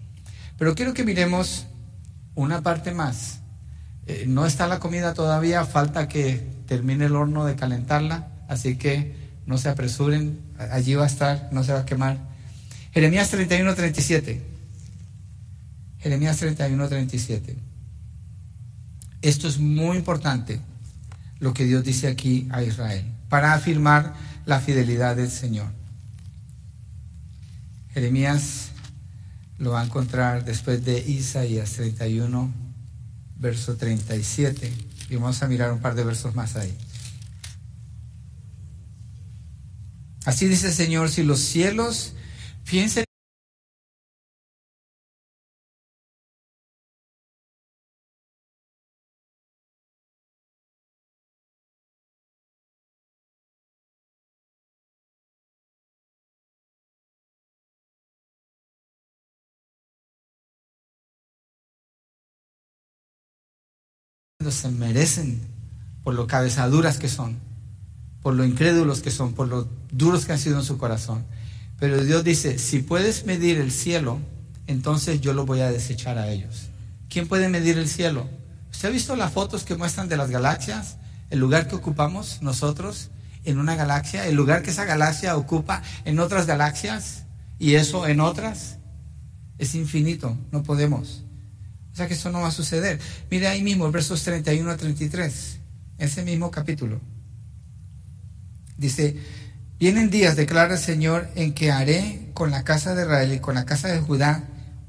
Pero 0.62 0.76
quiero 0.76 0.94
que 0.94 1.02
miremos 1.02 1.66
una 2.36 2.62
parte 2.62 2.92
más. 2.94 3.40
Eh, 4.06 4.26
no 4.28 4.46
está 4.46 4.68
la 4.68 4.78
comida 4.78 5.12
todavía, 5.12 5.64
falta 5.64 6.06
que 6.06 6.34
termine 6.68 7.06
el 7.06 7.16
horno 7.16 7.44
de 7.44 7.56
calentarla, 7.56 8.28
así 8.46 8.76
que 8.76 9.12
no 9.44 9.58
se 9.58 9.70
apresuren, 9.70 10.38
allí 10.70 10.94
va 10.94 11.02
a 11.02 11.08
estar, 11.08 11.48
no 11.50 11.64
se 11.64 11.72
va 11.72 11.80
a 11.80 11.84
quemar. 11.84 12.16
Jeremías 12.92 13.28
31, 13.30 13.74
37. 13.74 14.40
Jeremías 15.98 16.36
31, 16.36 16.88
37. 16.88 17.56
Esto 19.20 19.48
es 19.48 19.58
muy 19.58 19.96
importante, 19.96 20.60
lo 21.40 21.52
que 21.52 21.64
Dios 21.64 21.82
dice 21.82 22.06
aquí 22.06 22.46
a 22.52 22.62
Israel, 22.62 23.04
para 23.28 23.54
afirmar 23.54 24.14
la 24.46 24.60
fidelidad 24.60 25.16
del 25.16 25.32
Señor. 25.32 25.72
Jeremías 27.94 28.71
lo 29.58 29.72
va 29.72 29.80
a 29.80 29.84
encontrar 29.84 30.44
después 30.44 30.84
de 30.84 30.98
Isaías 30.98 31.72
31, 31.72 32.52
verso 33.36 33.76
37. 33.76 34.72
Y 35.10 35.16
vamos 35.16 35.42
a 35.42 35.48
mirar 35.48 35.72
un 35.72 35.80
par 35.80 35.94
de 35.94 36.04
versos 36.04 36.34
más 36.34 36.56
ahí. 36.56 36.76
Así 40.24 40.46
dice 40.46 40.68
el 40.68 40.72
Señor, 40.72 41.10
si 41.10 41.24
los 41.24 41.40
cielos, 41.40 42.14
se 64.52 64.68
merecen 64.70 65.40
por 66.04 66.14
lo 66.14 66.26
cabezaduras 66.26 66.98
que 66.98 67.08
son, 67.08 67.38
por 68.22 68.34
lo 68.34 68.44
incrédulos 68.44 69.02
que 69.02 69.10
son, 69.10 69.34
por 69.34 69.48
lo 69.48 69.68
duros 69.90 70.24
que 70.24 70.32
han 70.32 70.38
sido 70.38 70.58
en 70.58 70.64
su 70.64 70.78
corazón. 70.78 71.24
Pero 71.78 72.02
Dios 72.04 72.24
dice, 72.24 72.58
si 72.58 72.78
puedes 72.80 73.26
medir 73.26 73.58
el 73.58 73.72
cielo, 73.72 74.20
entonces 74.66 75.20
yo 75.20 75.32
lo 75.32 75.46
voy 75.46 75.60
a 75.60 75.70
desechar 75.70 76.18
a 76.18 76.30
ellos. 76.30 76.68
¿Quién 77.08 77.28
puede 77.28 77.48
medir 77.48 77.78
el 77.78 77.88
cielo? 77.88 78.28
¿Usted 78.70 78.88
ha 78.88 78.92
visto 78.92 79.16
las 79.16 79.32
fotos 79.32 79.64
que 79.64 79.76
muestran 79.76 80.08
de 80.08 80.16
las 80.16 80.30
galaxias? 80.30 80.96
El 81.30 81.40
lugar 81.40 81.68
que 81.68 81.74
ocupamos 81.74 82.40
nosotros 82.42 83.10
en 83.44 83.58
una 83.58 83.74
galaxia, 83.74 84.26
el 84.26 84.36
lugar 84.36 84.62
que 84.62 84.70
esa 84.70 84.84
galaxia 84.84 85.36
ocupa 85.36 85.82
en 86.04 86.20
otras 86.20 86.46
galaxias 86.46 87.24
y 87.58 87.74
eso 87.74 88.06
en 88.06 88.20
otras, 88.20 88.78
es 89.58 89.74
infinito, 89.74 90.36
no 90.50 90.62
podemos. 90.62 91.24
O 91.92 91.96
sea 91.96 92.08
que 92.08 92.14
eso 92.14 92.30
no 92.30 92.40
va 92.40 92.48
a 92.48 92.52
suceder. 92.52 92.98
Mire 93.30 93.48
ahí 93.48 93.62
mismo, 93.62 93.90
versos 93.90 94.22
31 94.22 94.70
a 94.70 94.76
33, 94.76 95.58
ese 95.98 96.22
mismo 96.22 96.50
capítulo. 96.50 97.00
Dice, 98.78 99.16
vienen 99.78 100.10
días, 100.10 100.34
declara 100.36 100.74
el 100.74 100.80
Señor, 100.80 101.28
en 101.34 101.52
que 101.52 101.70
haré 101.70 102.30
con 102.32 102.50
la 102.50 102.64
casa 102.64 102.94
de 102.94 103.02
Israel 103.02 103.32
y 103.34 103.40
con 103.40 103.54
la 103.54 103.66
casa 103.66 103.88
de 103.88 104.00
Judá 104.00 104.44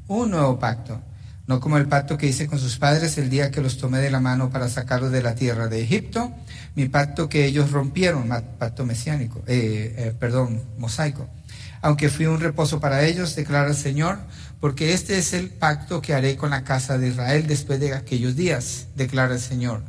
un 0.07 0.31
nuevo 0.31 0.59
pacto. 0.59 1.01
No 1.45 1.59
como 1.59 1.77
el 1.77 1.87
pacto 1.87 2.17
que 2.17 2.27
hice 2.27 2.47
con 2.47 2.57
sus 2.57 2.77
padres 2.77 3.17
el 3.17 3.29
día 3.29 3.51
que 3.51 3.59
los 3.59 3.77
tomé 3.77 3.99
de 3.99 4.09
la 4.09 4.21
mano 4.21 4.49
para 4.49 4.69
sacarlos 4.69 5.11
de 5.11 5.21
la 5.21 5.35
tierra 5.35 5.67
de 5.67 5.83
Egipto, 5.83 6.31
mi 6.75 6.87
pacto 6.87 7.27
que 7.27 7.45
ellos 7.45 7.71
rompieron, 7.71 8.29
pacto 8.57 8.85
mesiánico, 8.85 9.43
eh, 9.45 9.93
eh, 9.97 10.13
perdón, 10.17 10.61
mosaico. 10.77 11.27
Aunque 11.81 12.07
fui 12.07 12.27
un 12.27 12.39
reposo 12.39 12.79
para 12.79 13.03
ellos, 13.03 13.35
declara 13.35 13.67
el 13.67 13.75
Señor, 13.75 14.19
porque 14.63 14.93
este 14.93 15.17
es 15.17 15.33
el 15.33 15.49
pacto 15.49 16.01
que 16.01 16.13
haré 16.13 16.37
con 16.37 16.51
la 16.51 16.63
casa 16.63 16.97
de 16.97 17.09
Israel 17.09 17.47
después 17.47 17.81
de 17.81 17.93
aquellos 17.93 18.37
días, 18.37 18.87
declara 18.95 19.33
el 19.33 19.41
Señor. 19.41 19.83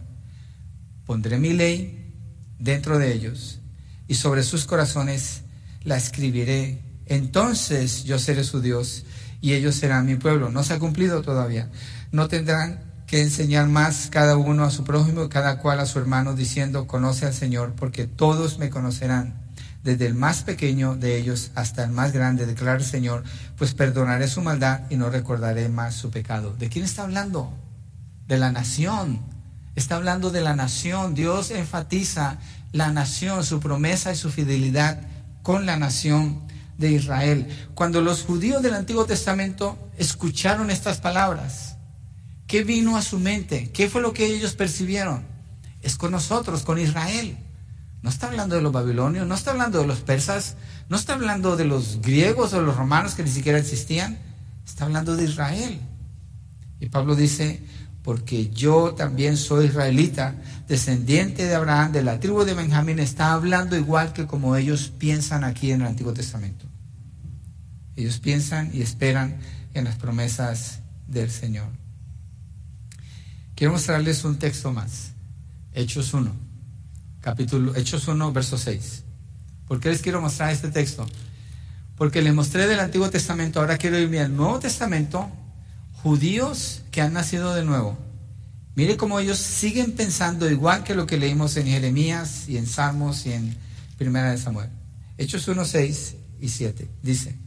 Pondré 1.06 1.38
mi 1.38 1.52
ley 1.52 2.12
dentro 2.58 2.98
de 2.98 3.12
ellos 3.12 3.60
y 4.08 4.16
sobre 4.16 4.42
sus 4.42 4.64
corazones 4.64 5.42
la 5.84 5.96
escribiré. 5.96 6.82
Entonces 7.06 8.02
yo 8.02 8.18
seré 8.18 8.42
su 8.42 8.60
Dios 8.60 9.04
y 9.40 9.52
ellos 9.52 9.76
serán 9.76 10.06
mi 10.06 10.16
pueblo. 10.16 10.50
No 10.50 10.64
se 10.64 10.74
ha 10.74 10.80
cumplido 10.80 11.22
todavía. 11.22 11.70
No 12.10 12.26
tendrán 12.26 12.80
que 13.06 13.22
enseñar 13.22 13.68
más 13.68 14.08
cada 14.10 14.36
uno 14.36 14.64
a 14.64 14.72
su 14.72 14.82
prójimo, 14.82 15.28
cada 15.28 15.60
cual 15.60 15.78
a 15.78 15.86
su 15.86 16.00
hermano, 16.00 16.34
diciendo, 16.34 16.88
conoce 16.88 17.26
al 17.26 17.34
Señor, 17.34 17.74
porque 17.76 18.08
todos 18.08 18.58
me 18.58 18.70
conocerán, 18.70 19.40
desde 19.85 20.07
el 20.07 20.14
más 20.14 20.43
pequeño 20.43 20.97
de 20.97 21.18
ellos 21.18 21.51
hasta 21.55 21.85
el 21.85 21.91
más 21.91 22.12
grande, 22.12 22.47
declara 22.47 22.78
el 22.78 22.85
Señor, 22.85 23.22
pues 23.59 23.74
perdonaré 23.74 24.26
su 24.28 24.41
maldad 24.41 24.80
y 24.89 24.97
no 24.97 25.11
recordaré 25.11 25.68
más 25.68 25.95
su 25.95 26.11
pecado. 26.11 26.55
¿De 26.59 26.70
quién 26.70 26.87
está 26.87 27.03
hablando? 27.03 27.53
De 28.26 28.39
la 28.39 28.51
nación. 28.51 29.20
Está 29.76 29.97
hablando 29.97 30.30
de 30.30 30.41
la 30.41 30.57
nación. 30.57 31.14
Dios 31.14 31.51
enfatiza 31.51 32.39
la 32.72 32.91
nación, 32.93 33.45
su 33.45 33.61
promesa 33.61 34.11
y 34.11 34.16
su 34.16 34.30
fidelidad 34.30 35.01
con 35.43 35.66
la 35.66 35.76
nación 35.76 36.41
de 36.78 36.93
Israel. 36.93 37.47
Cuando 37.74 38.01
los 38.01 38.22
judíos 38.22 38.62
del 38.62 38.74
Antiguo 38.74 39.05
Testamento 39.05 39.78
escucharon 39.99 40.70
estas 40.70 40.99
palabras, 40.99 41.76
¿qué 42.47 42.64
vino 42.64 42.97
a 42.97 43.03
su 43.03 43.18
mente? 43.18 43.70
¿Qué 43.70 43.91
fue 43.91 44.01
lo 44.01 44.14
que 44.14 44.24
ellos 44.24 44.55
percibieron? 44.55 45.24
Es 45.82 45.97
con 45.97 46.11
nosotros, 46.11 46.62
con 46.62 46.78
Israel. 46.78 47.37
No 48.05 48.11
está 48.11 48.26
hablando 48.26 48.55
de 48.55 48.61
los 48.61 48.70
babilonios, 48.70 49.26
no 49.26 49.34
está 49.34 49.52
hablando 49.52 49.80
de 49.80 49.86
los 49.86 50.00
persas, 50.00 50.57
no 50.90 50.96
está 50.98 51.14
hablando 51.14 51.57
de 51.57 51.64
los 51.64 52.02
griegos 52.02 52.52
o 52.52 52.61
los 52.61 52.76
romanos 52.76 53.14
que 53.14 53.22
ni 53.22 53.30
siquiera 53.30 53.59
existían, 53.59 54.18
está 54.66 54.84
hablando 54.84 55.16
de 55.16 55.24
Israel. 55.24 55.80
Y 56.80 56.90
Pablo 56.90 57.16
dice, 57.16 57.62
porque 58.02 58.50
yo 58.50 58.92
también 58.92 59.38
soy 59.38 59.68
israelita, 59.68 60.34
descendiente 60.68 61.46
de 61.46 61.55
Abraham, 61.55 61.92
de 61.92 62.02
la 62.02 62.20
tribu 62.20 62.44
de 62.44 62.52
Benjamín, 62.52 62.98
está 62.98 63.32
hablando 63.32 63.74
igual 63.74 64.12
que 64.12 64.26
como 64.26 64.55
ellos 64.55 64.92
piensan 64.98 65.42
aquí 65.42 65.72
en 65.72 65.80
el 65.80 65.86
Antiguo 65.86 66.12
Testamento. 66.12 66.66
Ellos 67.96 68.18
piensan 68.18 68.70
y 68.74 68.82
esperan 68.82 69.38
en 69.72 69.84
las 69.84 69.96
promesas 69.96 70.80
del 71.09 71.30
Señor. 71.30 71.68
Quiero 73.55 73.72
mostrarles 73.72 74.24
un 74.24 74.38
texto 74.38 74.74
más. 74.74 75.12
Hechos 75.72 76.12
1, 76.12 76.44
capítulo, 77.24 77.74
Hechos 77.74 78.06
1, 78.06 78.32
verso 78.34 78.58
6. 78.58 79.02
¿Por 79.66 79.80
qué 79.80 79.88
les 79.88 80.02
quiero 80.02 80.20
mostrar 80.20 80.52
este 80.52 80.68
texto? 80.68 81.06
Porque 81.96 82.20
les 82.20 82.34
mostré 82.34 82.66
del 82.66 82.80
Antiguo 82.80 83.08
Testamento, 83.08 83.60
ahora 83.60 83.78
quiero 83.78 83.98
irme 83.98 84.20
al 84.20 84.36
Nuevo 84.36 84.58
Testamento 84.58 85.30
judíos 86.02 86.82
que 86.90 87.00
han 87.00 87.14
nacido 87.14 87.54
de 87.54 87.64
nuevo. 87.64 87.96
Mire 88.74 88.98
cómo 88.98 89.20
ellos 89.20 89.38
siguen 89.38 89.92
pensando 89.92 90.50
igual 90.50 90.84
que 90.84 90.94
lo 90.94 91.06
que 91.06 91.16
leímos 91.16 91.56
en 91.56 91.66
Jeremías 91.66 92.46
y 92.46 92.58
en 92.58 92.66
Salmos 92.66 93.24
y 93.24 93.32
en 93.32 93.56
Primera 93.96 94.30
de 94.30 94.36
Samuel. 94.36 94.68
Hechos 95.16 95.48
1, 95.48 95.64
6 95.64 96.16
y 96.42 96.48
7. 96.50 96.90
Dice. 97.02 97.43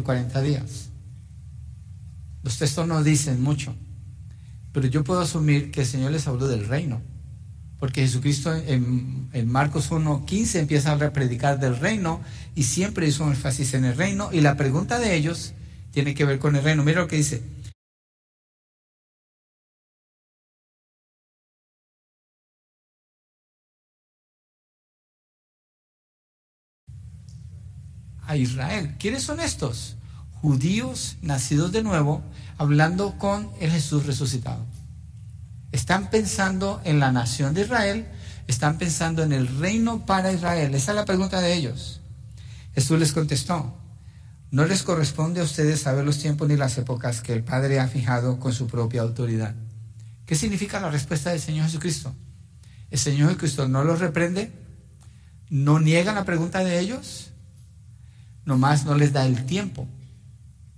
Por 0.00 0.04
40 0.04 0.40
días. 0.42 0.88
Los 2.42 2.56
textos 2.56 2.86
no 2.86 3.02
dicen 3.02 3.42
mucho, 3.42 3.74
pero 4.72 4.86
yo 4.86 5.04
puedo 5.04 5.20
asumir 5.20 5.70
que 5.70 5.82
el 5.82 5.86
Señor 5.86 6.12
les 6.12 6.26
habló 6.26 6.48
del 6.48 6.66
reino 6.66 7.02
porque 7.80 8.02
Jesucristo 8.02 8.54
en, 8.54 9.28
Marcos 9.46 9.90
1.15 9.90 10.58
empieza 10.60 10.92
a 10.92 11.12
predicar 11.12 11.58
del 11.58 11.78
reino 11.78 12.20
y 12.54 12.64
siempre 12.64 13.08
hizo 13.08 13.24
un 13.24 13.30
énfasis 13.30 13.72
en 13.72 13.86
el 13.86 13.96
reino 13.96 14.28
y 14.32 14.42
la 14.42 14.56
pregunta 14.56 14.98
de 14.98 15.16
ellos 15.16 15.54
tiene 15.90 16.14
que 16.14 16.26
ver 16.26 16.38
con 16.38 16.56
el 16.56 16.62
reino. 16.62 16.84
Mira 16.84 17.00
lo 17.00 17.08
que 17.08 17.16
dice. 17.16 17.42
A 28.30 28.36
Israel. 28.36 28.94
¿Quiénes 29.00 29.24
son 29.24 29.40
estos? 29.40 29.96
Judíos 30.40 31.16
nacidos 31.20 31.72
de 31.72 31.82
nuevo, 31.82 32.22
hablando 32.58 33.18
con 33.18 33.50
el 33.58 33.72
Jesús 33.72 34.06
resucitado. 34.06 34.64
Están 35.72 36.10
pensando 36.10 36.80
en 36.84 37.00
la 37.00 37.10
nación 37.10 37.54
de 37.54 37.62
Israel, 37.62 38.06
están 38.46 38.78
pensando 38.78 39.24
en 39.24 39.32
el 39.32 39.48
reino 39.58 40.06
para 40.06 40.32
Israel. 40.32 40.76
Esa 40.76 40.92
es 40.92 40.96
la 40.96 41.06
pregunta 41.06 41.40
de 41.40 41.54
ellos. 41.54 42.02
Jesús 42.72 43.00
les 43.00 43.12
contestó, 43.12 43.76
no 44.52 44.64
les 44.64 44.84
corresponde 44.84 45.40
a 45.40 45.44
ustedes 45.44 45.80
saber 45.80 46.04
los 46.04 46.20
tiempos 46.20 46.46
ni 46.46 46.56
las 46.56 46.78
épocas 46.78 47.22
que 47.22 47.32
el 47.32 47.42
Padre 47.42 47.80
ha 47.80 47.88
fijado 47.88 48.38
con 48.38 48.52
su 48.52 48.68
propia 48.68 49.02
autoridad. 49.02 49.56
¿Qué 50.24 50.36
significa 50.36 50.78
la 50.78 50.92
respuesta 50.92 51.30
del 51.30 51.40
Señor 51.40 51.66
Jesucristo? 51.66 52.14
El 52.92 52.98
Señor 53.00 53.30
Jesucristo 53.30 53.66
no 53.66 53.82
los 53.82 53.98
reprende, 53.98 54.52
no 55.48 55.80
niega 55.80 56.14
la 56.14 56.24
pregunta 56.24 56.62
de 56.62 56.78
ellos, 56.78 57.32
nomás 58.50 58.84
no 58.84 58.96
les 58.96 59.12
da 59.12 59.24
el 59.24 59.46
tiempo. 59.46 59.86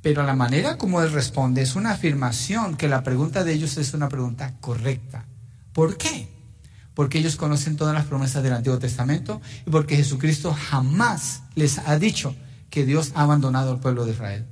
Pero 0.02 0.22
la 0.24 0.36
manera 0.36 0.76
como 0.76 1.00
él 1.00 1.10
responde 1.10 1.62
es 1.62 1.74
una 1.74 1.92
afirmación 1.92 2.76
que 2.76 2.86
la 2.86 3.02
pregunta 3.02 3.44
de 3.44 3.54
ellos 3.54 3.78
es 3.78 3.94
una 3.94 4.08
pregunta 4.08 4.54
correcta. 4.60 5.24
¿Por 5.72 5.96
qué? 5.96 6.28
Porque 6.94 7.18
ellos 7.18 7.36
conocen 7.36 7.76
todas 7.76 7.94
las 7.94 8.04
promesas 8.04 8.42
del 8.42 8.52
Antiguo 8.52 8.78
Testamento 8.78 9.40
y 9.66 9.70
porque 9.70 9.96
Jesucristo 9.96 10.52
jamás 10.52 11.44
les 11.54 11.78
ha 11.78 11.98
dicho 11.98 12.36
que 12.68 12.84
Dios 12.84 13.12
ha 13.14 13.22
abandonado 13.22 13.72
al 13.72 13.80
pueblo 13.80 14.04
de 14.04 14.12
Israel. 14.12 14.46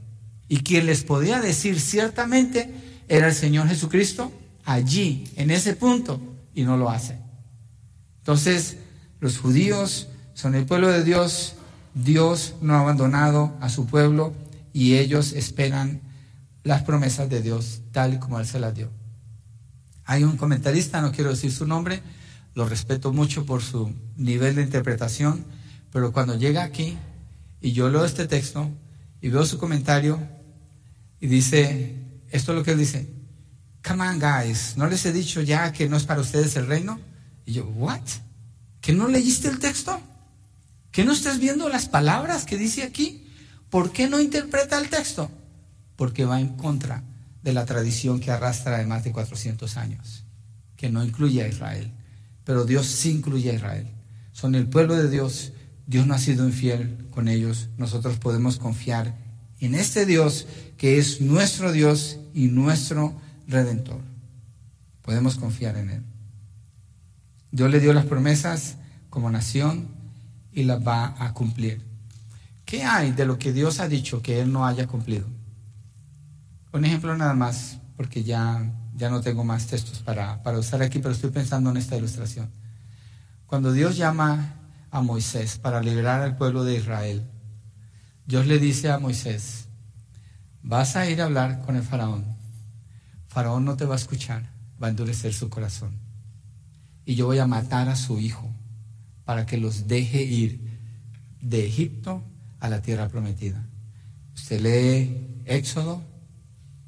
Y 0.48 0.60
quien 0.60 0.86
les 0.86 1.04
podía 1.04 1.40
decir 1.40 1.78
ciertamente 1.78 2.72
era 3.08 3.26
el 3.26 3.34
Señor 3.34 3.68
Jesucristo 3.68 4.32
allí, 4.64 5.30
en 5.36 5.50
ese 5.50 5.74
punto, 5.74 6.20
y 6.54 6.62
no 6.62 6.76
lo 6.76 6.88
hace. 6.88 7.18
Entonces, 8.18 8.78
los 9.20 9.38
judíos 9.38 10.08
son 10.32 10.54
el 10.54 10.64
pueblo 10.64 10.88
de 10.88 11.04
Dios, 11.04 11.56
Dios 11.94 12.54
no 12.60 12.74
ha 12.74 12.80
abandonado 12.80 13.56
a 13.60 13.68
su 13.68 13.86
pueblo 13.86 14.32
y 14.72 14.96
ellos 14.96 15.32
esperan 15.32 16.00
las 16.62 16.82
promesas 16.82 17.28
de 17.28 17.42
Dios 17.42 17.82
tal 17.92 18.14
y 18.14 18.18
como 18.18 18.38
Él 18.38 18.46
se 18.46 18.60
las 18.60 18.74
dio. 18.74 18.90
Hay 20.04 20.24
un 20.24 20.36
comentarista, 20.36 21.00
no 21.00 21.12
quiero 21.12 21.30
decir 21.30 21.52
su 21.52 21.66
nombre, 21.66 22.02
lo 22.54 22.68
respeto 22.68 23.12
mucho 23.12 23.46
por 23.46 23.62
su 23.62 23.92
nivel 24.16 24.56
de 24.56 24.62
interpretación, 24.62 25.44
pero 25.92 26.12
cuando 26.12 26.36
llega 26.36 26.62
aquí 26.62 26.98
y 27.60 27.72
yo 27.72 27.88
leo 27.88 28.04
este 28.04 28.26
texto 28.26 28.68
y 29.20 29.28
veo 29.28 29.44
su 29.44 29.58
comentario 29.58 30.20
y 31.20 31.26
dice, 31.26 31.96
esto 32.30 32.52
es 32.52 32.58
lo 32.58 32.64
que 32.64 32.72
él 32.72 32.78
dice, 32.78 33.08
come 33.86 34.08
on 34.08 34.18
guys, 34.18 34.76
¿no 34.76 34.86
les 34.88 35.04
he 35.06 35.12
dicho 35.12 35.42
ya 35.42 35.72
que 35.72 35.88
no 35.88 35.96
es 35.96 36.04
para 36.04 36.20
ustedes 36.20 36.56
el 36.56 36.66
reino? 36.66 36.98
Y 37.46 37.52
yo, 37.52 37.66
what? 37.66 38.00
¿Que 38.80 38.92
no 38.92 39.08
leíste 39.08 39.48
el 39.48 39.58
texto? 39.58 40.00
¿Que 40.92 41.04
no 41.04 41.12
estás 41.12 41.38
viendo 41.38 41.68
las 41.68 41.88
palabras 41.88 42.44
que 42.44 42.56
dice 42.56 42.82
aquí? 42.82 43.26
¿Por 43.70 43.92
qué 43.92 44.08
no 44.08 44.20
interpreta 44.20 44.78
el 44.78 44.88
texto? 44.88 45.30
Porque 45.96 46.24
va 46.24 46.40
en 46.40 46.56
contra 46.56 47.04
de 47.42 47.52
la 47.52 47.64
tradición 47.64 48.20
que 48.20 48.30
arrastra 48.30 48.78
de 48.78 48.86
más 48.86 49.04
de 49.04 49.12
400 49.12 49.76
años, 49.76 50.24
que 50.76 50.90
no 50.90 51.04
incluye 51.04 51.42
a 51.42 51.48
Israel. 51.48 51.92
Pero 52.44 52.64
Dios 52.64 52.86
sí 52.86 53.10
incluye 53.10 53.50
a 53.50 53.54
Israel. 53.54 53.86
Son 54.32 54.54
el 54.54 54.68
pueblo 54.68 54.96
de 54.96 55.08
Dios. 55.08 55.52
Dios 55.86 56.06
no 56.06 56.14
ha 56.14 56.18
sido 56.18 56.46
infiel 56.46 57.06
con 57.10 57.28
ellos. 57.28 57.68
Nosotros 57.76 58.18
podemos 58.18 58.56
confiar 58.56 59.16
en 59.60 59.74
este 59.74 60.06
Dios 60.06 60.46
que 60.76 60.98
es 60.98 61.20
nuestro 61.20 61.70
Dios 61.70 62.18
y 62.34 62.48
nuestro 62.48 63.14
redentor. 63.46 64.00
Podemos 65.02 65.36
confiar 65.36 65.76
en 65.76 65.90
Él. 65.90 66.02
Dios 67.52 67.70
le 67.70 67.80
dio 67.80 67.92
las 67.92 68.06
promesas 68.06 68.76
como 69.10 69.30
nación 69.30 69.99
y 70.52 70.64
las 70.64 70.86
va 70.86 71.14
a 71.18 71.32
cumplir. 71.32 71.84
¿Qué 72.64 72.84
hay 72.84 73.12
de 73.12 73.26
lo 73.26 73.38
que 73.38 73.52
Dios 73.52 73.80
ha 73.80 73.88
dicho 73.88 74.22
que 74.22 74.40
Él 74.40 74.52
no 74.52 74.66
haya 74.66 74.86
cumplido? 74.86 75.26
Un 76.72 76.84
ejemplo 76.84 77.16
nada 77.16 77.34
más, 77.34 77.78
porque 77.96 78.22
ya, 78.22 78.62
ya 78.94 79.10
no 79.10 79.20
tengo 79.20 79.42
más 79.42 79.66
textos 79.66 79.98
para, 80.00 80.42
para 80.42 80.58
usar 80.58 80.82
aquí, 80.82 81.00
pero 81.00 81.12
estoy 81.12 81.30
pensando 81.30 81.70
en 81.70 81.76
esta 81.76 81.96
ilustración. 81.96 82.50
Cuando 83.46 83.72
Dios 83.72 83.96
llama 83.96 84.54
a 84.90 85.02
Moisés 85.02 85.58
para 85.58 85.82
liberar 85.82 86.22
al 86.22 86.36
pueblo 86.36 86.62
de 86.62 86.76
Israel, 86.76 87.28
Dios 88.26 88.46
le 88.46 88.58
dice 88.60 88.90
a 88.90 88.98
Moisés, 88.98 89.66
vas 90.62 90.94
a 90.94 91.08
ir 91.08 91.20
a 91.20 91.24
hablar 91.24 91.62
con 91.62 91.74
el 91.74 91.82
faraón. 91.82 92.24
Faraón 93.26 93.64
no 93.64 93.76
te 93.76 93.84
va 93.84 93.94
a 93.94 93.98
escuchar, 93.98 94.52
va 94.80 94.86
a 94.86 94.90
endurecer 94.90 95.34
su 95.34 95.50
corazón. 95.50 95.98
y 97.04 97.16
yo 97.16 97.26
voy 97.26 97.38
a 97.38 97.46
matar 97.46 97.88
a 97.88 97.96
su 97.96 98.20
hijo 98.20 98.48
para 99.24 99.46
que 99.46 99.56
los 99.56 99.86
deje 99.86 100.22
ir 100.22 100.60
de 101.40 101.66
Egipto 101.66 102.22
a 102.58 102.68
la 102.68 102.82
tierra 102.82 103.08
prometida. 103.08 103.66
Usted 104.34 104.60
lee 104.60 105.42
Éxodo, 105.46 106.02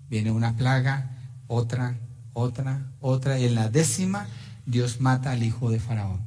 viene 0.09 0.31
una 0.31 0.57
plaga, 0.57 1.19
otra, 1.47 1.99
otra, 2.33 2.93
otra, 3.01 3.39
y 3.39 3.45
en 3.45 3.55
la 3.55 3.69
décima 3.69 4.27
Dios 4.67 5.01
mata 5.01 5.33
al 5.33 5.43
hijo 5.43 5.71
de 5.71 5.81
Faraón 5.81 6.27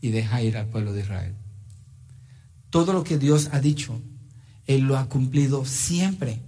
y 0.00 0.10
deja 0.10 0.42
ir 0.42 0.56
al 0.56 0.66
pueblo 0.66 0.92
de 0.92 1.00
Israel. 1.00 1.34
Todo 2.70 2.92
lo 2.92 3.04
que 3.04 3.18
Dios 3.18 3.50
ha 3.52 3.60
dicho, 3.60 4.00
Él 4.66 4.82
lo 4.82 4.96
ha 4.96 5.08
cumplido 5.08 5.64
siempre. 5.64 6.40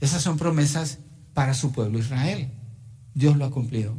Esas 0.00 0.22
son 0.22 0.36
promesas 0.36 0.98
para 1.32 1.54
su 1.54 1.72
pueblo 1.72 1.98
Israel. 1.98 2.50
Dios 3.14 3.36
lo 3.36 3.44
ha 3.44 3.50
cumplido. 3.50 3.96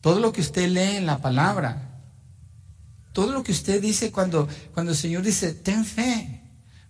Todo 0.00 0.20
lo 0.20 0.32
que 0.32 0.40
usted 0.40 0.68
lee 0.68 0.96
en 0.96 1.06
la 1.06 1.18
palabra, 1.18 1.87
todo 3.12 3.32
lo 3.32 3.42
que 3.42 3.52
usted 3.52 3.80
dice 3.80 4.12
cuando, 4.12 4.48
cuando 4.74 4.92
el 4.92 4.98
Señor 4.98 5.22
dice, 5.22 5.52
ten 5.52 5.84
fe, 5.84 6.42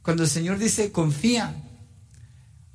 cuando 0.03 0.25
el 0.25 0.29
Señor 0.29 0.59
dice, 0.59 0.93
confía, 0.93 1.55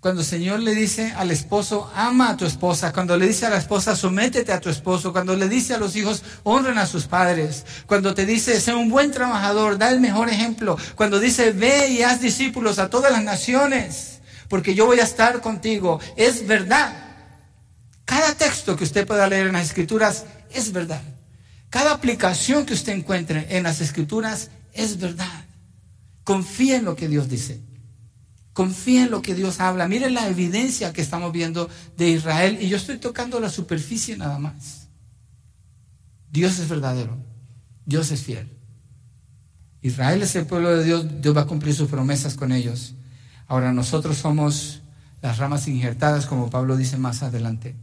cuando 0.04 0.20
el 0.20 0.28
Señor 0.28 0.60
le 0.60 0.76
dice 0.76 1.14
al 1.16 1.32
esposo, 1.32 1.89
ama 1.96 2.32
a 2.32 2.36
tu 2.36 2.46
esposa, 2.46 2.91
cuando 2.91 3.16
le 3.16 3.26
dice 3.26 3.46
a 3.46 3.50
la 3.50 3.56
esposa, 3.56 3.96
sométete 3.96 4.52
a 4.52 4.60
tu 4.60 4.70
esposo, 4.70 5.14
cuando 5.14 5.34
le 5.34 5.48
dice 5.48 5.74
a 5.74 5.78
los 5.78 5.96
hijos, 5.96 6.24
honren 6.44 6.78
a 6.78 6.86
sus 6.86 7.06
padres, 7.06 7.66
cuando 7.86 8.14
te 8.14 8.26
dice, 8.26 8.60
sé 8.60 8.74
un 8.74 8.89
buen 8.89 9.12
trabajador, 9.12 9.78
da 9.78 9.89
el 9.91 10.02
mejor 10.02 10.28
ejemplo, 10.28 10.78
cuando 10.96 11.22
dice, 11.22 11.52
ve 11.52 11.88
y 11.88 12.02
haz 12.02 12.20
discípulos 12.20 12.80
a 12.80 12.89
todas 12.89 13.14
las 13.14 13.24
naciones, 13.24 14.20
porque 14.50 14.76
yo 14.76 14.86
voy 14.86 15.00
a 15.00 15.04
estar 15.04 15.39
contigo, 15.39 16.02
es 16.18 16.46
verdad. 16.46 16.94
Cada 18.04 18.36
texto 18.36 18.76
que 18.76 18.84
usted 18.84 19.08
pueda 19.08 19.26
leer 19.28 19.48
en 19.48 19.54
las 19.54 19.68
escrituras 19.68 20.26
es 20.52 20.74
verdad. 20.74 21.02
Cada 21.74 21.91
aplicación 21.91 22.67
que 22.67 22.76
usted 22.76 22.93
encuentre 22.93 23.47
en 23.57 23.63
las 23.63 23.82
escrituras 23.82 24.51
es 24.74 24.99
verdad. 24.99 25.45
Confía 26.24 26.78
en 26.78 26.86
lo 26.86 26.95
que 26.95 27.07
Dios 27.07 27.30
dice. 27.30 27.63
Confía 28.53 29.05
en 29.05 29.09
lo 29.09 29.24
que 29.24 29.34
Dios 29.34 29.59
habla. 29.59 29.88
Miren 29.88 30.13
la 30.13 30.28
evidencia 30.28 30.93
que 30.93 31.01
estamos 31.01 31.32
viendo 31.32 31.67
de 31.97 32.09
Israel 32.09 32.59
y 32.61 32.69
yo 32.69 32.78
estoy 32.78 32.99
tocando 32.99 33.39
la 33.39 33.49
superficie 33.49 34.15
nada 34.15 34.38
más. 34.38 34.88
Dios 36.30 36.59
es 36.59 36.69
verdadero. 36.69 37.17
Dios 37.88 38.11
es 38.11 38.21
fiel. 38.21 38.51
Israel 39.82 40.21
es 40.21 40.36
el 40.36 40.45
pueblo 40.45 40.78
de 40.78 40.84
Dios. 40.84 41.07
Dios 41.24 41.36
va 41.36 41.41
a 41.41 41.47
cumplir 41.47 41.74
sus 41.74 41.89
promesas 41.89 42.36
con 42.36 42.51
ellos. 42.51 42.93
Ahora 43.47 43.74
nosotros 43.74 44.19
somos 44.19 44.84
las 45.24 45.39
ramas 45.39 45.67
injertadas, 45.67 46.28
como 46.28 46.51
Pablo 46.51 46.78
dice 46.78 46.97
más 46.97 47.24
adelante. 47.24 47.76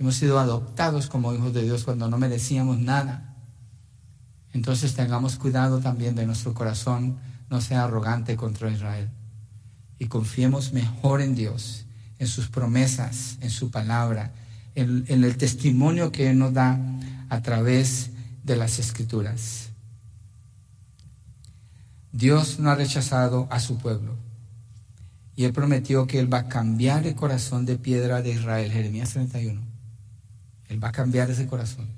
Hemos 0.00 0.16
sido 0.16 0.40
adoptados 0.40 1.06
como 1.06 1.32
hijos 1.32 1.54
de 1.54 1.62
Dios 1.62 1.84
cuando 1.84 2.08
no 2.08 2.18
merecíamos 2.18 2.80
nada. 2.80 3.36
Entonces 4.52 4.94
tengamos 4.94 5.36
cuidado 5.36 5.78
también 5.78 6.16
de 6.16 6.26
nuestro 6.26 6.54
corazón, 6.54 7.18
no 7.48 7.60
sea 7.60 7.84
arrogante 7.84 8.36
contra 8.36 8.72
Israel 8.72 9.10
y 10.00 10.06
confiemos 10.06 10.72
mejor 10.72 11.20
en 11.20 11.36
Dios, 11.36 11.84
en 12.18 12.26
sus 12.26 12.48
promesas, 12.48 13.36
en 13.42 13.50
su 13.50 13.70
palabra, 13.70 14.32
en, 14.74 15.04
el 15.08 15.36
testimonio 15.36 16.10
que 16.10 16.30
Él 16.30 16.38
nos 16.38 16.54
da 16.54 16.80
a 17.28 17.42
través 17.42 18.10
de 18.42 18.56
las 18.56 18.78
escrituras. 18.78 19.68
Dios 22.12 22.58
no 22.58 22.70
ha 22.70 22.74
rechazado 22.74 23.46
a 23.50 23.60
su 23.60 23.76
pueblo. 23.76 24.16
Y 25.36 25.44
Él 25.44 25.52
prometió 25.52 26.06
que 26.06 26.18
Él 26.18 26.32
va 26.32 26.38
a 26.38 26.48
cambiar 26.48 27.06
el 27.06 27.14
corazón 27.14 27.66
de 27.66 27.76
piedra 27.76 28.22
de 28.22 28.30
Israel. 28.30 28.72
Jeremías 28.72 29.10
31. 29.10 29.69
Él 30.70 30.82
va 30.82 30.88
a 30.88 30.92
cambiar 30.92 31.28
ese 31.30 31.46
corazón. 31.46 31.88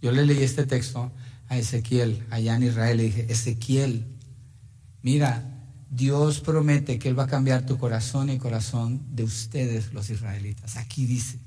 Yo 0.00 0.12
le 0.12 0.24
leí 0.26 0.42
este 0.42 0.66
texto 0.66 1.10
a 1.48 1.56
Ezequiel, 1.56 2.24
allá 2.30 2.54
en 2.54 2.64
Israel. 2.64 2.98
Le 2.98 3.04
dije, 3.04 3.32
Ezequiel, 3.32 4.04
mira, 5.02 5.42
Dios 5.90 6.40
promete 6.40 6.98
que 6.98 7.08
Él 7.08 7.18
va 7.18 7.24
a 7.24 7.28
cambiar 7.28 7.64
tu 7.64 7.78
corazón 7.78 8.28
y 8.28 8.36
corazón 8.36 9.00
de 9.10 9.24
ustedes, 9.24 9.94
los 9.94 10.10
israelitas. 10.10 10.76
Aquí 10.76 11.06
dice. 11.06 11.38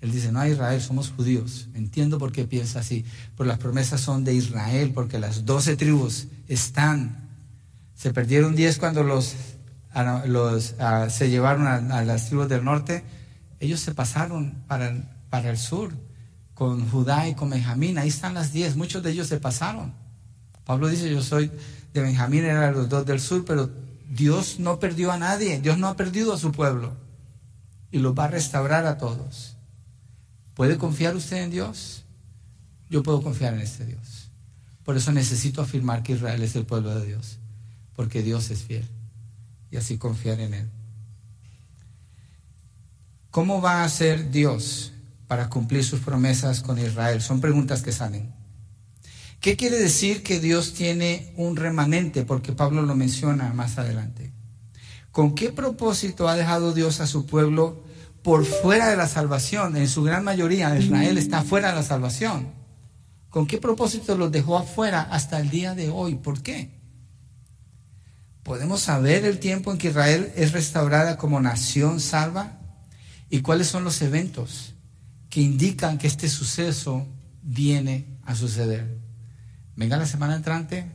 Él 0.00 0.12
dice, 0.12 0.32
no 0.32 0.40
a 0.40 0.48
Israel, 0.48 0.80
somos 0.80 1.10
judíos. 1.10 1.68
Entiendo 1.74 2.18
por 2.18 2.32
qué 2.32 2.44
piensa 2.46 2.80
así. 2.80 3.04
Pero 3.36 3.46
las 3.46 3.58
promesas 3.58 4.00
son 4.00 4.24
de 4.24 4.32
Israel, 4.32 4.92
porque 4.94 5.18
las 5.18 5.44
doce 5.44 5.76
tribus 5.76 6.28
están. 6.48 7.28
Se 7.94 8.14
perdieron 8.14 8.56
diez 8.56 8.78
cuando 8.78 9.02
los, 9.02 9.34
los 10.26 10.74
se 11.08 11.28
llevaron 11.28 11.66
a, 11.66 12.02
las 12.02 12.28
tribus 12.28 12.48
del 12.48 12.64
norte. 12.64 13.04
Ellos 13.60 13.80
se 13.80 13.94
pasaron 13.94 14.54
para, 14.66 15.15
para 15.30 15.50
el 15.50 15.58
sur, 15.58 15.92
con 16.54 16.88
Judá 16.88 17.28
y 17.28 17.34
con 17.34 17.50
Benjamín. 17.50 17.98
Ahí 17.98 18.08
están 18.08 18.34
las 18.34 18.52
diez. 18.52 18.76
Muchos 18.76 19.02
de 19.02 19.10
ellos 19.10 19.26
se 19.26 19.38
pasaron. 19.38 19.92
Pablo 20.64 20.88
dice, 20.88 21.10
yo 21.10 21.22
soy 21.22 21.50
de 21.92 22.02
Benjamín 22.02 22.44
eran 22.44 22.74
los 22.74 22.88
dos 22.88 23.06
del 23.06 23.20
sur, 23.20 23.44
pero 23.44 23.70
Dios 24.08 24.58
no 24.58 24.78
perdió 24.78 25.12
a 25.12 25.18
nadie, 25.18 25.60
Dios 25.60 25.78
no 25.78 25.88
ha 25.88 25.96
perdido 25.96 26.32
a 26.32 26.38
su 26.38 26.52
pueblo 26.52 26.92
y 27.90 27.98
los 27.98 28.16
va 28.16 28.24
a 28.24 28.28
restaurar 28.28 28.86
a 28.86 28.98
todos. 28.98 29.56
¿Puede 30.54 30.78
confiar 30.78 31.16
usted 31.16 31.42
en 31.42 31.50
Dios? 31.50 32.04
Yo 32.88 33.02
puedo 33.02 33.22
confiar 33.22 33.54
en 33.54 33.60
este 33.60 33.84
Dios. 33.84 34.30
Por 34.84 34.96
eso 34.96 35.10
necesito 35.12 35.60
afirmar 35.62 36.02
que 36.02 36.12
Israel 36.12 36.42
es 36.42 36.54
el 36.54 36.64
pueblo 36.64 36.94
de 36.94 37.06
Dios, 37.06 37.38
porque 37.94 38.22
Dios 38.22 38.50
es 38.50 38.62
fiel 38.62 38.86
y 39.70 39.76
así 39.76 39.98
confiar 39.98 40.40
en 40.40 40.54
Él. 40.54 40.70
¿Cómo 43.30 43.60
va 43.60 43.84
a 43.84 43.88
ser 43.88 44.30
Dios 44.30 44.92
para 45.26 45.48
cumplir 45.48 45.84
sus 45.84 46.00
promesas 46.00 46.60
con 46.60 46.78
Israel? 46.78 47.20
Son 47.20 47.40
preguntas 47.40 47.82
que 47.82 47.92
salen. 47.92 48.32
¿Qué 49.40 49.56
quiere 49.56 49.78
decir 49.78 50.22
que 50.22 50.40
Dios 50.40 50.74
tiene 50.74 51.32
un 51.36 51.56
remanente? 51.56 52.24
Porque 52.24 52.52
Pablo 52.52 52.82
lo 52.82 52.94
menciona 52.94 53.52
más 53.52 53.78
adelante. 53.78 54.32
¿Con 55.12 55.34
qué 55.34 55.50
propósito 55.50 56.28
ha 56.28 56.36
dejado 56.36 56.72
Dios 56.72 57.00
a 57.00 57.06
su 57.06 57.26
pueblo 57.26 57.82
por 58.22 58.44
fuera 58.44 58.88
de 58.88 58.96
la 58.96 59.08
salvación? 59.08 59.76
En 59.76 59.88
su 59.88 60.02
gran 60.02 60.24
mayoría, 60.24 60.76
Israel 60.78 61.16
está 61.18 61.42
fuera 61.42 61.68
de 61.68 61.76
la 61.76 61.82
salvación. 61.82 62.48
¿Con 63.30 63.46
qué 63.46 63.58
propósito 63.58 64.16
los 64.16 64.32
dejó 64.32 64.58
afuera 64.58 65.02
hasta 65.02 65.40
el 65.40 65.50
día 65.50 65.74
de 65.74 65.90
hoy? 65.90 66.16
¿Por 66.16 66.42
qué? 66.42 66.70
¿Podemos 68.42 68.80
saber 68.80 69.24
el 69.24 69.38
tiempo 69.38 69.72
en 69.72 69.78
que 69.78 69.88
Israel 69.88 70.32
es 70.36 70.52
restaurada 70.52 71.16
como 71.16 71.40
nación 71.40 72.00
salva? 72.00 72.58
¿Y 73.28 73.40
cuáles 73.40 73.66
son 73.66 73.84
los 73.84 74.00
eventos 74.02 74.75
que 75.36 75.42
indican 75.42 75.98
que 75.98 76.06
este 76.06 76.30
suceso 76.30 77.06
viene 77.42 78.06
a 78.24 78.34
suceder? 78.34 78.96
Venga 79.74 79.98
la 79.98 80.06
semana 80.06 80.34
entrante 80.34 80.90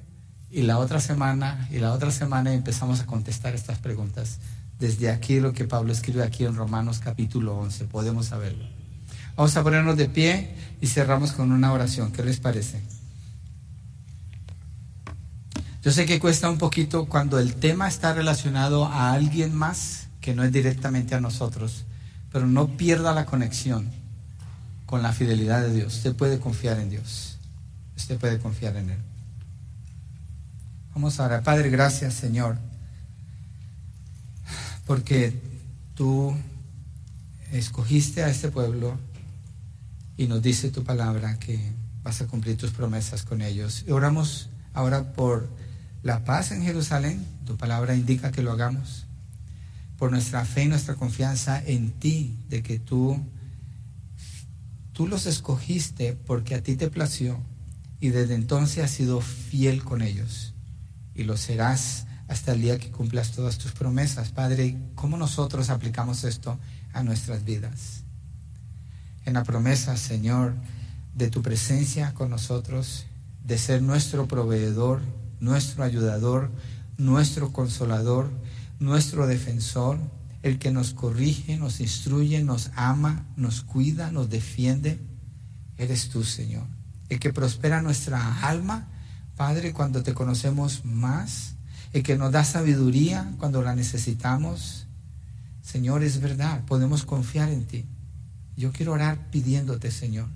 y 0.49 0.63
la 0.63 0.79
otra 0.79 0.99
semana 0.99 1.67
y 1.69 1.77
la 1.77 1.93
otra 1.93 2.09
semana 2.09 2.51
empezamos 2.51 3.01
a 3.01 3.05
contestar 3.05 3.53
estas 3.53 3.77
preguntas. 3.77 4.39
Desde 4.79 5.11
aquí 5.11 5.39
lo 5.39 5.53
que 5.53 5.65
Pablo 5.65 5.93
escribe 5.93 6.23
aquí 6.23 6.43
en 6.43 6.55
Romanos 6.55 6.97
capítulo 6.97 7.55
11, 7.59 7.85
podemos 7.85 8.25
saberlo. 8.25 8.65
Vamos 9.35 9.55
a 9.57 9.61
ponernos 9.61 9.95
de 9.95 10.09
pie 10.09 10.55
y 10.81 10.87
cerramos 10.87 11.33
con 11.33 11.51
una 11.51 11.71
oración. 11.71 12.11
¿Qué 12.11 12.23
les 12.23 12.39
parece? 12.39 12.81
Yo 15.83 15.91
sé 15.91 16.07
que 16.07 16.19
cuesta 16.19 16.49
un 16.49 16.57
poquito 16.57 17.05
cuando 17.05 17.37
el 17.37 17.57
tema 17.57 17.87
está 17.87 18.15
relacionado 18.15 18.87
a 18.87 19.13
alguien 19.13 19.53
más 19.53 20.07
que 20.19 20.33
no 20.33 20.43
es 20.43 20.51
directamente 20.51 21.13
a 21.13 21.21
nosotros, 21.21 21.85
pero 22.31 22.47
no 22.47 22.69
pierda 22.75 23.13
la 23.13 23.27
conexión 23.27 24.00
con 24.91 25.01
la 25.01 25.13
fidelidad 25.13 25.61
de 25.61 25.73
Dios. 25.73 25.95
Usted 25.95 26.13
puede 26.13 26.39
confiar 26.39 26.77
en 26.77 26.89
Dios. 26.89 27.37
Usted 27.95 28.19
puede 28.19 28.39
confiar 28.39 28.75
en 28.75 28.89
Él. 28.89 28.99
Vamos 30.93 31.17
ahora, 31.21 31.41
Padre, 31.41 31.69
gracias 31.69 32.13
Señor, 32.13 32.57
porque 34.85 35.33
tú 35.95 36.35
escogiste 37.53 38.21
a 38.21 38.29
este 38.29 38.51
pueblo 38.51 38.97
y 40.17 40.27
nos 40.27 40.41
dice 40.41 40.71
tu 40.71 40.83
palabra 40.83 41.39
que 41.39 41.71
vas 42.03 42.19
a 42.19 42.27
cumplir 42.27 42.57
tus 42.57 42.71
promesas 42.71 43.23
con 43.23 43.41
ellos. 43.41 43.85
Y 43.87 43.91
oramos 43.91 44.49
ahora 44.73 45.13
por 45.13 45.47
la 46.03 46.25
paz 46.25 46.51
en 46.51 46.63
Jerusalén, 46.63 47.25
tu 47.45 47.55
palabra 47.55 47.95
indica 47.95 48.33
que 48.33 48.41
lo 48.41 48.51
hagamos, 48.51 49.05
por 49.97 50.11
nuestra 50.11 50.43
fe 50.43 50.63
y 50.63 50.67
nuestra 50.67 50.95
confianza 50.95 51.63
en 51.65 51.91
ti, 51.91 52.37
de 52.49 52.61
que 52.61 52.77
tú, 52.77 53.17
tú 54.93 55.07
los 55.07 55.25
escogiste 55.25 56.13
porque 56.13 56.55
a 56.55 56.63
ti 56.63 56.75
te 56.75 56.89
plació 56.89 57.39
y 57.99 58.09
desde 58.09 58.35
entonces 58.35 58.83
has 58.83 58.91
sido 58.91 59.21
fiel 59.21 59.83
con 59.83 60.01
ellos 60.01 60.53
y 61.13 61.23
lo 61.23 61.37
serás 61.37 62.07
hasta 62.27 62.53
el 62.53 62.61
día 62.61 62.79
que 62.79 62.91
cumplas 62.91 63.31
todas 63.31 63.57
tus 63.57 63.73
promesas. 63.73 64.31
Padre, 64.31 64.77
¿cómo 64.95 65.17
nosotros 65.17 65.69
aplicamos 65.69 66.23
esto 66.23 66.57
a 66.93 67.03
nuestras 67.03 67.43
vidas? 67.43 68.03
En 69.25 69.33
la 69.33 69.43
promesa, 69.43 69.97
Señor, 69.97 70.55
de 71.13 71.29
tu 71.29 71.41
presencia 71.41 72.13
con 72.13 72.29
nosotros, 72.29 73.05
de 73.43 73.57
ser 73.57 73.81
nuestro 73.81 74.27
proveedor, 74.27 75.01
nuestro 75.39 75.83
ayudador, 75.83 76.49
nuestro 76.97 77.51
consolador, 77.51 78.31
nuestro 78.79 79.27
defensor, 79.27 79.99
el 80.43 80.57
que 80.57 80.71
nos 80.71 80.93
corrige, 80.93 81.57
nos 81.57 81.79
instruye, 81.79 82.43
nos 82.43 82.71
ama, 82.75 83.27
nos 83.35 83.61
cuida, 83.61 84.11
nos 84.11 84.29
defiende, 84.29 84.99
eres 85.77 86.09
tú, 86.09 86.23
Señor. 86.23 86.65
el 87.09 87.19
que 87.19 87.33
prospera 87.33 87.81
nuestra 87.81 88.47
alma, 88.47 88.87
Padre, 89.35 89.73
cuando 89.73 90.01
te 90.01 90.13
conocemos 90.13 90.85
más, 90.85 91.55
el 91.93 92.03
que 92.03 92.17
nos 92.17 92.31
da 92.31 92.43
sabiduría 92.43 93.33
cuando 93.37 93.61
la 93.61 93.75
necesitamos. 93.75 94.87
Señor, 95.61 96.03
es 96.03 96.21
verdad, 96.21 96.63
podemos 96.65 97.03
confiar 97.03 97.49
en 97.49 97.65
ti. 97.65 97.85
Yo 98.55 98.71
quiero 98.71 98.93
orar 98.93 99.29
pidiéndote, 99.29 99.91
Señor, 99.91 100.27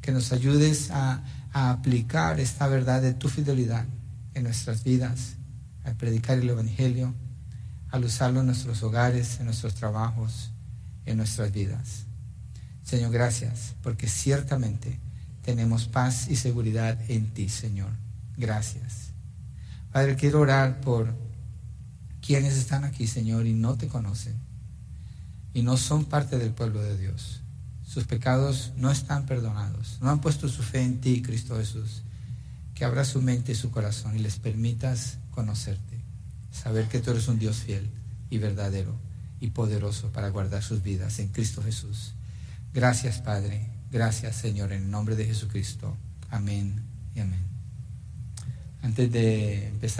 que 0.00 0.12
nos 0.12 0.32
ayudes 0.32 0.90
a, 0.90 1.22
aplicar 1.50 2.38
esta 2.40 2.68
verdad 2.68 3.00
de 3.00 3.14
tu 3.14 3.28
fidelidad 3.28 3.86
en 4.34 4.44
nuestras 4.44 4.84
vidas, 4.84 5.36
al 5.82 5.96
predicar 5.96 6.38
el 6.38 6.48
Evangelio, 6.48 7.14
al 7.90 8.04
usarlo 8.04 8.40
en 8.40 8.46
nuestros 8.46 8.82
hogares, 8.82 9.38
en 9.40 9.46
nuestros 9.46 9.74
trabajos, 9.74 10.50
en 11.06 11.16
nuestras 11.16 11.52
vidas. 11.52 12.04
Señor, 12.82 13.12
gracias, 13.12 13.74
porque 13.82 14.08
ciertamente 14.08 14.98
tenemos 15.42 15.86
paz 15.86 16.28
y 16.28 16.36
seguridad 16.36 16.98
en 17.08 17.32
ti, 17.32 17.48
Señor. 17.48 17.90
Gracias. 18.36 19.08
Padre, 19.92 20.16
quiero 20.16 20.40
orar 20.40 20.80
por 20.80 21.14
quienes 22.20 22.54
están 22.54 22.84
aquí, 22.84 23.06
Señor, 23.06 23.46
y 23.46 23.54
no 23.54 23.76
te 23.76 23.88
conocen, 23.88 24.36
y 25.54 25.62
no 25.62 25.76
son 25.76 26.04
parte 26.04 26.38
del 26.38 26.52
pueblo 26.52 26.82
de 26.82 26.96
Dios. 26.98 27.40
Sus 27.86 28.04
pecados 28.04 28.72
no 28.76 28.90
están 28.90 29.24
perdonados, 29.24 29.98
no 30.02 30.10
han 30.10 30.20
puesto 30.20 30.48
su 30.48 30.62
fe 30.62 30.82
en 30.82 31.00
ti, 31.00 31.22
Cristo 31.22 31.56
Jesús. 31.56 32.02
Que 32.74 32.84
abra 32.84 33.04
su 33.04 33.22
mente 33.22 33.52
y 33.52 33.54
su 33.54 33.70
corazón 33.70 34.14
y 34.14 34.18
les 34.18 34.38
permitas 34.38 35.18
conocerte, 35.30 35.97
saber 36.50 36.86
que 36.88 37.00
tú 37.00 37.10
eres 37.10 37.28
un 37.28 37.38
Dios 37.38 37.58
fiel 37.58 37.88
y 38.30 38.38
verdadero 38.38 38.94
y 39.40 39.50
poderoso 39.50 40.08
para 40.12 40.28
guardar 40.28 40.62
sus 40.62 40.82
vidas 40.82 41.18
en 41.18 41.28
Cristo 41.28 41.62
Jesús. 41.62 42.12
Gracias, 42.74 43.18
Padre. 43.18 43.66
Gracias, 43.90 44.36
Señor, 44.36 44.72
en 44.72 44.82
el 44.82 44.90
nombre 44.90 45.16
de 45.16 45.24
Jesucristo. 45.24 45.96
Amén 46.30 46.82
y 47.14 47.20
amén. 47.20 47.40
Antes 48.82 49.10
de 49.10 49.68
empezar. 49.68 49.96